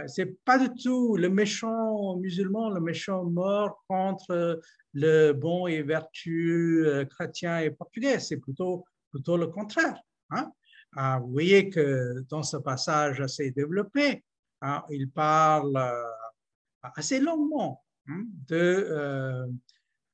c'est 0.06 0.42
pas 0.44 0.58
du 0.58 0.74
tout 0.82 1.16
le 1.16 1.28
méchant 1.28 2.16
musulman, 2.16 2.70
le 2.70 2.80
méchant 2.80 3.24
mort 3.24 3.84
contre 3.88 4.60
le 4.94 5.32
bon 5.32 5.66
et 5.66 5.82
vertueux 5.82 6.86
euh, 6.86 7.04
chrétien 7.04 7.58
et 7.58 7.70
portugais. 7.70 8.18
C'est 8.18 8.38
plutôt, 8.38 8.84
plutôt 9.10 9.36
le 9.36 9.48
contraire. 9.48 10.00
Hein. 10.30 10.50
Ah, 10.96 11.18
vous 11.20 11.32
voyez 11.32 11.68
que 11.68 12.24
dans 12.30 12.42
ce 12.42 12.56
passage 12.56 13.20
assez 13.20 13.50
développé, 13.50 14.24
hein, 14.62 14.82
il 14.90 15.10
parle 15.10 15.76
euh, 15.76 16.88
assez 16.94 17.20
longuement 17.20 17.82
hein, 18.08 18.24
de, 18.48 19.48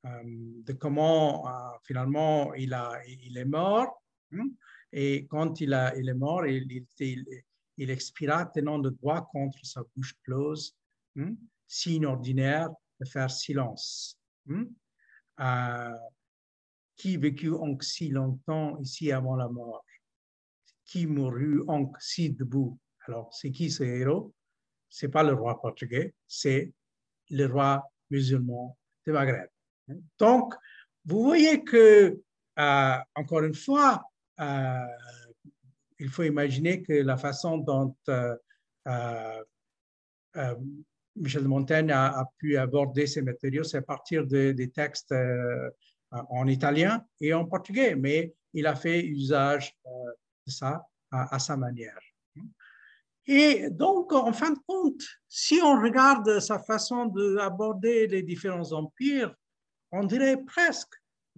de 0.03 0.73
comment 0.73 1.45
finalement 1.83 2.53
il, 2.55 2.73
a, 2.73 2.99
il 3.07 3.37
est 3.37 3.45
mort. 3.45 4.01
Et 4.91 5.27
quand 5.27 5.61
il, 5.61 5.73
a, 5.73 5.95
il 5.95 6.09
est 6.09 6.13
mort, 6.13 6.45
il, 6.45 6.83
il 7.81 7.89
expira 7.89 8.45
tenant 8.45 8.77
le 8.77 8.91
doigt 8.91 9.27
contre 9.31 9.65
sa 9.65 9.81
bouche 9.95 10.13
close, 10.23 10.77
hein, 11.17 11.33
signe 11.67 12.05
ordinaire 12.05 12.69
de 12.99 13.05
faire 13.05 13.31
silence. 13.31 14.19
Hein. 14.47 14.67
Euh, 15.39 15.97
qui 16.95 17.17
vécut 17.17 17.49
donc 17.49 17.83
si 17.83 18.09
longtemps 18.09 18.77
ici 18.79 19.11
avant 19.11 19.35
la 19.35 19.49
mort? 19.49 19.83
Qui 20.85 21.07
mourut 21.07 21.65
donc 21.65 21.97
si 21.99 22.29
debout? 22.29 22.77
Alors, 23.07 23.33
c'est 23.33 23.49
qui 23.51 23.71
ce 23.71 23.83
héros? 23.83 24.31
C'est 24.87 25.09
pas 25.09 25.23
le 25.23 25.33
roi 25.33 25.59
portugais, 25.59 26.13
c'est 26.27 26.71
le 27.31 27.47
roi 27.47 27.83
musulman 28.11 28.77
de 29.07 29.11
Maghreb. 29.11 29.49
Hein. 29.89 29.95
Donc, 30.19 30.53
vous 31.05 31.23
voyez 31.23 31.63
que, 31.63 32.21
euh, 32.59 32.97
encore 33.15 33.41
une 33.41 33.55
fois, 33.55 34.03
euh, 34.39 34.85
il 36.01 36.09
faut 36.09 36.23
imaginer 36.23 36.81
que 36.81 36.93
la 36.93 37.15
façon 37.15 37.57
dont 37.57 37.95
euh, 38.09 38.35
euh, 38.87 39.43
euh, 40.35 40.55
Michel 41.15 41.43
de 41.43 41.47
Montaigne 41.47 41.91
a, 41.91 42.25
pu 42.37 42.57
aborder 42.57 43.05
ces 43.05 43.21
matériaux, 43.21 43.63
c'est 43.63 43.77
à 43.77 43.81
partir 43.81 44.25
des 44.25 44.71
textes 44.71 45.13
en 46.11 46.47
italien 46.47 47.05
et 47.19 47.33
en 47.33 47.45
portugais, 47.45 47.95
mais 47.95 48.33
il 48.53 48.65
a 48.65 48.75
fait 48.75 49.05
usage 49.05 49.75
de 50.47 50.51
ça 50.51 50.87
à, 51.11 51.37
sa 51.37 51.57
manière. 51.57 51.99
Et 53.27 53.69
donc, 53.69 54.13
en 54.13 54.31
fin 54.31 54.51
de 54.51 54.59
compte, 54.65 55.03
si 55.27 55.59
on 55.61 55.81
regarde 55.81 56.39
sa 56.39 56.59
façon 56.59 57.07
d'aborder 57.07 58.07
les 58.07 58.23
différents 58.23 58.71
empires, 58.71 59.35
on 59.91 60.05
dirait 60.05 60.41
presque, 60.41 60.93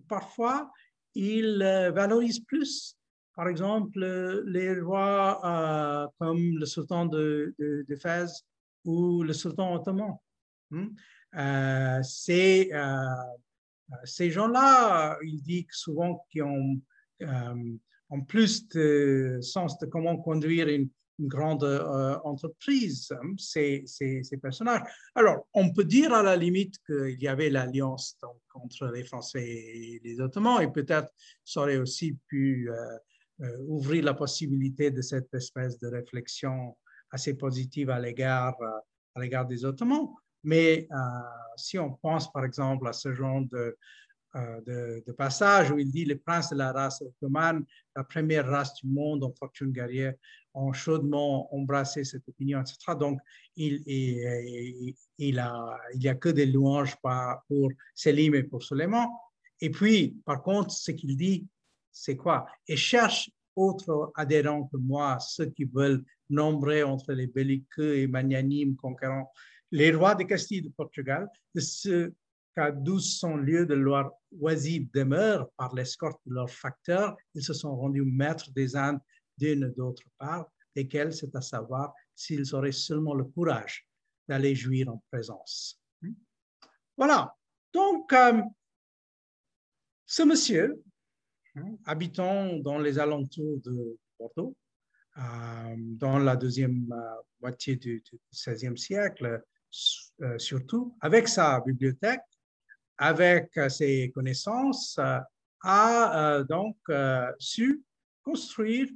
parfois, 0.07 0.71
il 1.15 1.57
valorise 1.95 2.41
plus 2.41 2.95
par 3.35 3.47
exemple, 3.47 3.99
les 4.45 4.79
rois 4.79 5.41
euh, 5.43 6.07
comme 6.19 6.57
le 6.57 6.65
sultan 6.65 7.05
de, 7.07 7.55
de, 7.57 7.95
Fès 7.95 8.45
ou 8.85 9.23
le 9.23 9.33
sultan 9.33 9.73
ottoman. 9.73 10.17
Hmm, 10.69 10.89
euh, 11.35 12.01
euh, 12.29 13.05
ces 14.05 14.31
gens-là, 14.31 15.17
ils 15.23 15.41
disent 15.41 15.65
souvent 15.71 16.25
qu'ils 16.29 16.43
ont, 16.43 16.79
ont, 18.09 18.21
plus 18.21 18.67
de 18.69 19.39
sens 19.41 19.77
de 19.79 19.87
comment 19.87 20.17
conduire 20.17 20.67
une, 20.67 20.89
grande 21.19 21.63
entreprise, 22.23 23.11
hein, 23.11 23.35
ces, 23.37 23.83
ces, 23.85 24.37
personnages. 24.41 24.81
Alors, 25.13 25.47
on 25.53 25.71
peut 25.71 25.83
dire 25.83 26.11
à 26.11 26.23
la 26.23 26.35
limite 26.35 26.75
qu'il 26.87 27.21
y 27.21 27.27
avait 27.27 27.51
l'alliance 27.51 28.17
entre 28.55 28.87
les 28.87 29.03
Français 29.03 29.47
et 29.47 30.01
les 30.03 30.19
Ottomans, 30.19 30.59
et 30.59 30.71
peut-être 30.71 31.09
ça 31.45 31.61
aurait 31.61 31.77
aussi 31.77 32.17
pu 32.27 32.67
ouvrir 33.67 34.03
la 34.03 34.13
possibilité 34.13 34.91
de 34.91 35.01
cette 35.01 35.33
espèce 35.33 35.77
de 35.79 35.87
réflexion 35.87 36.75
assez 37.13 37.35
positive 37.35 37.89
à 37.89 37.99
l'égard 37.99 38.55
euh, 38.61 38.79
à 39.15 39.21
l'égard 39.21 39.45
des 39.45 39.63
Ottomans. 39.63 40.09
Mais 40.43 40.87
euh, 40.91 40.95
si 41.55 41.77
on 41.77 41.93
pense 41.93 42.31
par 42.31 42.43
exemple 42.43 42.87
à 42.87 42.93
ce 42.93 43.13
genre 43.13 43.41
de, 43.51 43.77
de, 44.35 45.11
passage 45.15 45.71
où 45.71 45.77
il 45.77 45.91
dit 45.91 46.03
les 46.03 46.15
princes 46.15 46.49
de 46.49 46.57
la 46.57 46.71
race 46.71 47.01
ottomane, 47.01 47.63
la 47.95 48.03
première 48.03 48.47
race 48.47 48.73
du 48.81 48.87
monde 48.87 49.23
en 49.23 49.31
fortune 49.31 49.71
guerrière, 49.71 50.15
ont 50.55 50.73
chaudement 50.73 51.53
embrassé 51.53 52.03
cette 52.03 52.27
opinion, 52.27 52.59
etc. 52.61 52.95
Donc, 52.99 53.19
il, 53.55 53.83
il, 53.85 54.95
il, 55.19 55.39
a, 55.39 55.77
il 55.93 55.99
n'y 55.99 56.07
a 56.07 56.15
que 56.15 56.29
des 56.29 56.47
louanges 56.47 56.95
pour 57.47 57.71
Selim 57.93 58.33
et 58.33 58.43
pour 58.43 58.63
Suleiman. 58.63 59.07
Et 59.61 59.69
puis, 59.69 60.17
par 60.25 60.41
contre, 60.41 60.71
ce 60.71 60.91
qu'il 60.91 61.15
dit, 61.15 61.47
c'est 61.93 62.17
quoi? 62.17 62.45
Et 62.67 62.75
cherche 62.75 63.29
autres 63.55 64.11
adhérents 64.15 64.63
que 64.63 64.77
moi, 64.77 65.19
ceux 65.19 65.45
qui 65.45 65.63
veulent 65.65 66.03
nombrer 66.29 66.83
entre 66.83 67.13
les 67.13 67.27
belliqueux 67.27 67.97
et 67.97 68.07
magnanimes 68.07 68.75
conquérants 68.75 69.31
les 69.73 69.91
rois 69.91 70.13
de 70.13 70.23
Castille 70.23 70.61
de 70.61 70.69
Portugal, 70.69 71.27
de 71.55 71.59
ce 71.59 72.13
qu'à 72.55 72.71
1200 72.71 73.37
lieues 73.37 73.65
de 73.65 73.73
leur 73.73 74.11
oisive 74.39 74.87
demeure, 74.93 75.49
par 75.57 75.73
l'escorte 75.73 76.21
de 76.27 76.35
leurs 76.35 76.49
facteurs, 76.49 77.17
ils 77.33 77.43
se 77.43 77.53
sont 77.53 77.75
rendus 77.75 78.03
maîtres 78.03 78.51
des 78.51 78.75
Indes 78.75 78.99
d'une 79.35 79.69
d'autre 79.71 80.03
part, 80.19 80.45
desquels 80.75 81.11
c'est 81.11 81.35
à 81.35 81.41
savoir 81.41 81.91
s'ils 82.15 82.53
auraient 82.53 82.71
seulement 82.71 83.15
le 83.15 83.23
courage 83.23 83.87
d'aller 84.27 84.53
jouir 84.53 84.89
en 84.89 85.03
présence. 85.11 85.81
Voilà. 86.95 87.35
Donc, 87.73 88.13
euh, 88.13 88.43
ce 90.05 90.21
monsieur, 90.21 90.83
hein, 91.55 91.75
habitant 91.85 92.57
dans 92.57 92.77
les 92.77 92.99
alentours 92.99 93.59
de 93.63 93.97
Bordeaux, 94.19 94.55
euh, 95.17 95.75
dans 95.77 96.19
la 96.19 96.35
deuxième 96.35 96.91
euh, 96.91 97.21
moitié 97.41 97.75
du, 97.75 98.03
XVIe 98.31 98.77
siècle, 98.77 99.43
surtout, 100.37 100.95
avec 101.01 101.27
sa 101.27 101.59
bibliothèque, 101.61 102.21
avec 102.97 103.49
ses 103.69 104.11
connaissances, 104.13 104.99
a 105.63 106.43
donc 106.47 106.77
su 107.39 107.81
construire 108.21 108.87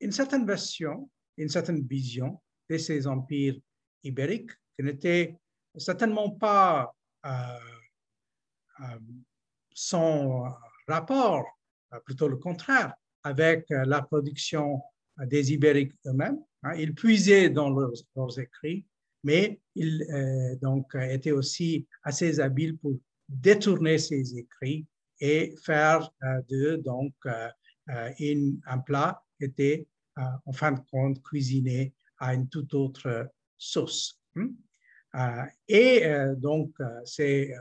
une 0.00 0.10
certaine 0.10 0.46
version, 0.46 1.10
une 1.36 1.50
certaine 1.50 1.86
vision 1.86 2.40
de 2.70 2.78
ces 2.78 3.06
empires 3.06 3.56
ibériques 4.02 4.52
qui 4.74 4.84
n'étaient 4.84 5.36
certainement 5.76 6.30
pas 6.30 6.94
sans 9.74 10.44
rapport, 10.88 11.40
euh, 11.40 11.61
plutôt 12.00 12.28
le 12.28 12.36
contraire, 12.36 12.94
avec 13.22 13.70
euh, 13.70 13.84
la 13.86 14.02
production 14.02 14.80
des 15.26 15.52
Ibériques 15.52 15.94
eux-mêmes. 16.06 16.38
Hein. 16.62 16.74
Ils 16.76 16.94
puisaient 16.94 17.50
dans 17.50 17.70
leurs, 17.70 18.38
écrits, 18.38 18.86
mais 19.24 19.60
ils 19.74 20.02
euh, 20.10 20.56
donc, 20.56 20.94
étaient 20.94 21.32
aussi 21.32 21.86
assez 22.02 22.40
habiles 22.40 22.78
pour 22.78 22.98
détourner 23.28 23.98
ces 23.98 24.36
écrits 24.36 24.86
et 25.20 25.54
faire 25.62 26.10
de 26.48 26.76
donc 26.76 27.14
un 27.86 28.78
plat 28.78 29.22
qui 29.38 29.44
était 29.44 29.86
en 30.16 30.52
fin 30.52 30.72
de 30.72 30.80
compte 30.90 31.22
cuisiné 31.22 31.94
à 32.18 32.34
une 32.34 32.48
toute 32.48 32.74
autre 32.74 33.30
sauce. 33.56 34.20
Hein. 34.36 35.46
et 35.68 36.04
donc, 36.36 36.76
c'est 37.04 37.54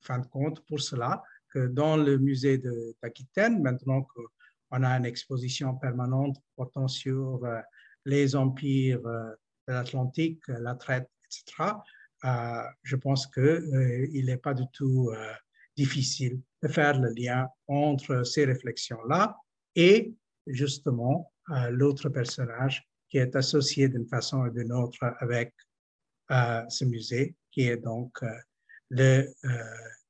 fin 0.00 0.20
de 0.20 0.26
compte 0.26 0.64
pour 0.66 0.80
cela 0.80 1.22
que 1.52 1.66
dans 1.66 1.96
le 1.96 2.18
musée 2.18 2.60
d'Aquitaine, 3.02 3.62
maintenant 3.62 4.02
qu'on 4.02 4.82
a 4.82 4.90
une 4.96 5.04
exposition 5.04 5.74
permanente 5.76 6.36
portant 6.56 6.88
sur 6.88 7.44
euh, 7.44 7.60
les 8.04 8.36
empires 8.36 9.04
euh, 9.06 9.30
de 9.66 9.72
l'Atlantique, 9.72 10.42
la 10.48 10.74
traite, 10.74 11.08
etc., 11.24 11.72
euh, 12.24 12.62
je 12.82 12.96
pense 12.96 13.26
qu'il 13.26 14.24
n'est 14.26 14.38
pas 14.38 14.54
du 14.54 14.64
tout 14.72 15.10
difficile 15.76 16.40
de 16.62 16.68
faire 16.68 16.98
le 16.98 17.10
lien 17.16 17.48
entre 17.68 18.24
ces 18.24 18.44
réflexions-là 18.44 19.36
et 19.76 20.12
justement 20.48 21.32
l'autre 21.70 22.08
personnage 22.08 22.88
qui 23.08 23.18
est 23.18 23.36
associé 23.36 23.88
d'une 23.88 24.08
façon 24.08 24.38
ou 24.38 24.50
d'une 24.50 24.72
autre 24.72 25.14
avec 25.20 25.54
ce 26.28 26.84
musée, 26.84 27.36
qui 27.52 27.68
est 27.68 27.76
donc 27.76 28.18
le 28.90 29.32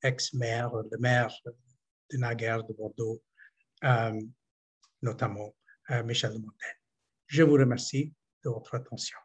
ex-maire, 0.03 0.70
le 0.90 0.99
maire 0.99 1.34
de 2.11 2.16
Naguère 2.16 2.64
de 2.64 2.72
Bordeaux, 2.72 3.22
euh, 3.84 4.20
notamment 5.03 5.55
euh, 5.90 6.03
Michel 6.03 6.32
Montaigne. 6.32 6.78
Je 7.26 7.42
vous 7.42 7.55
remercie 7.55 8.12
de 8.44 8.51
votre 8.51 8.74
attention. 8.74 9.18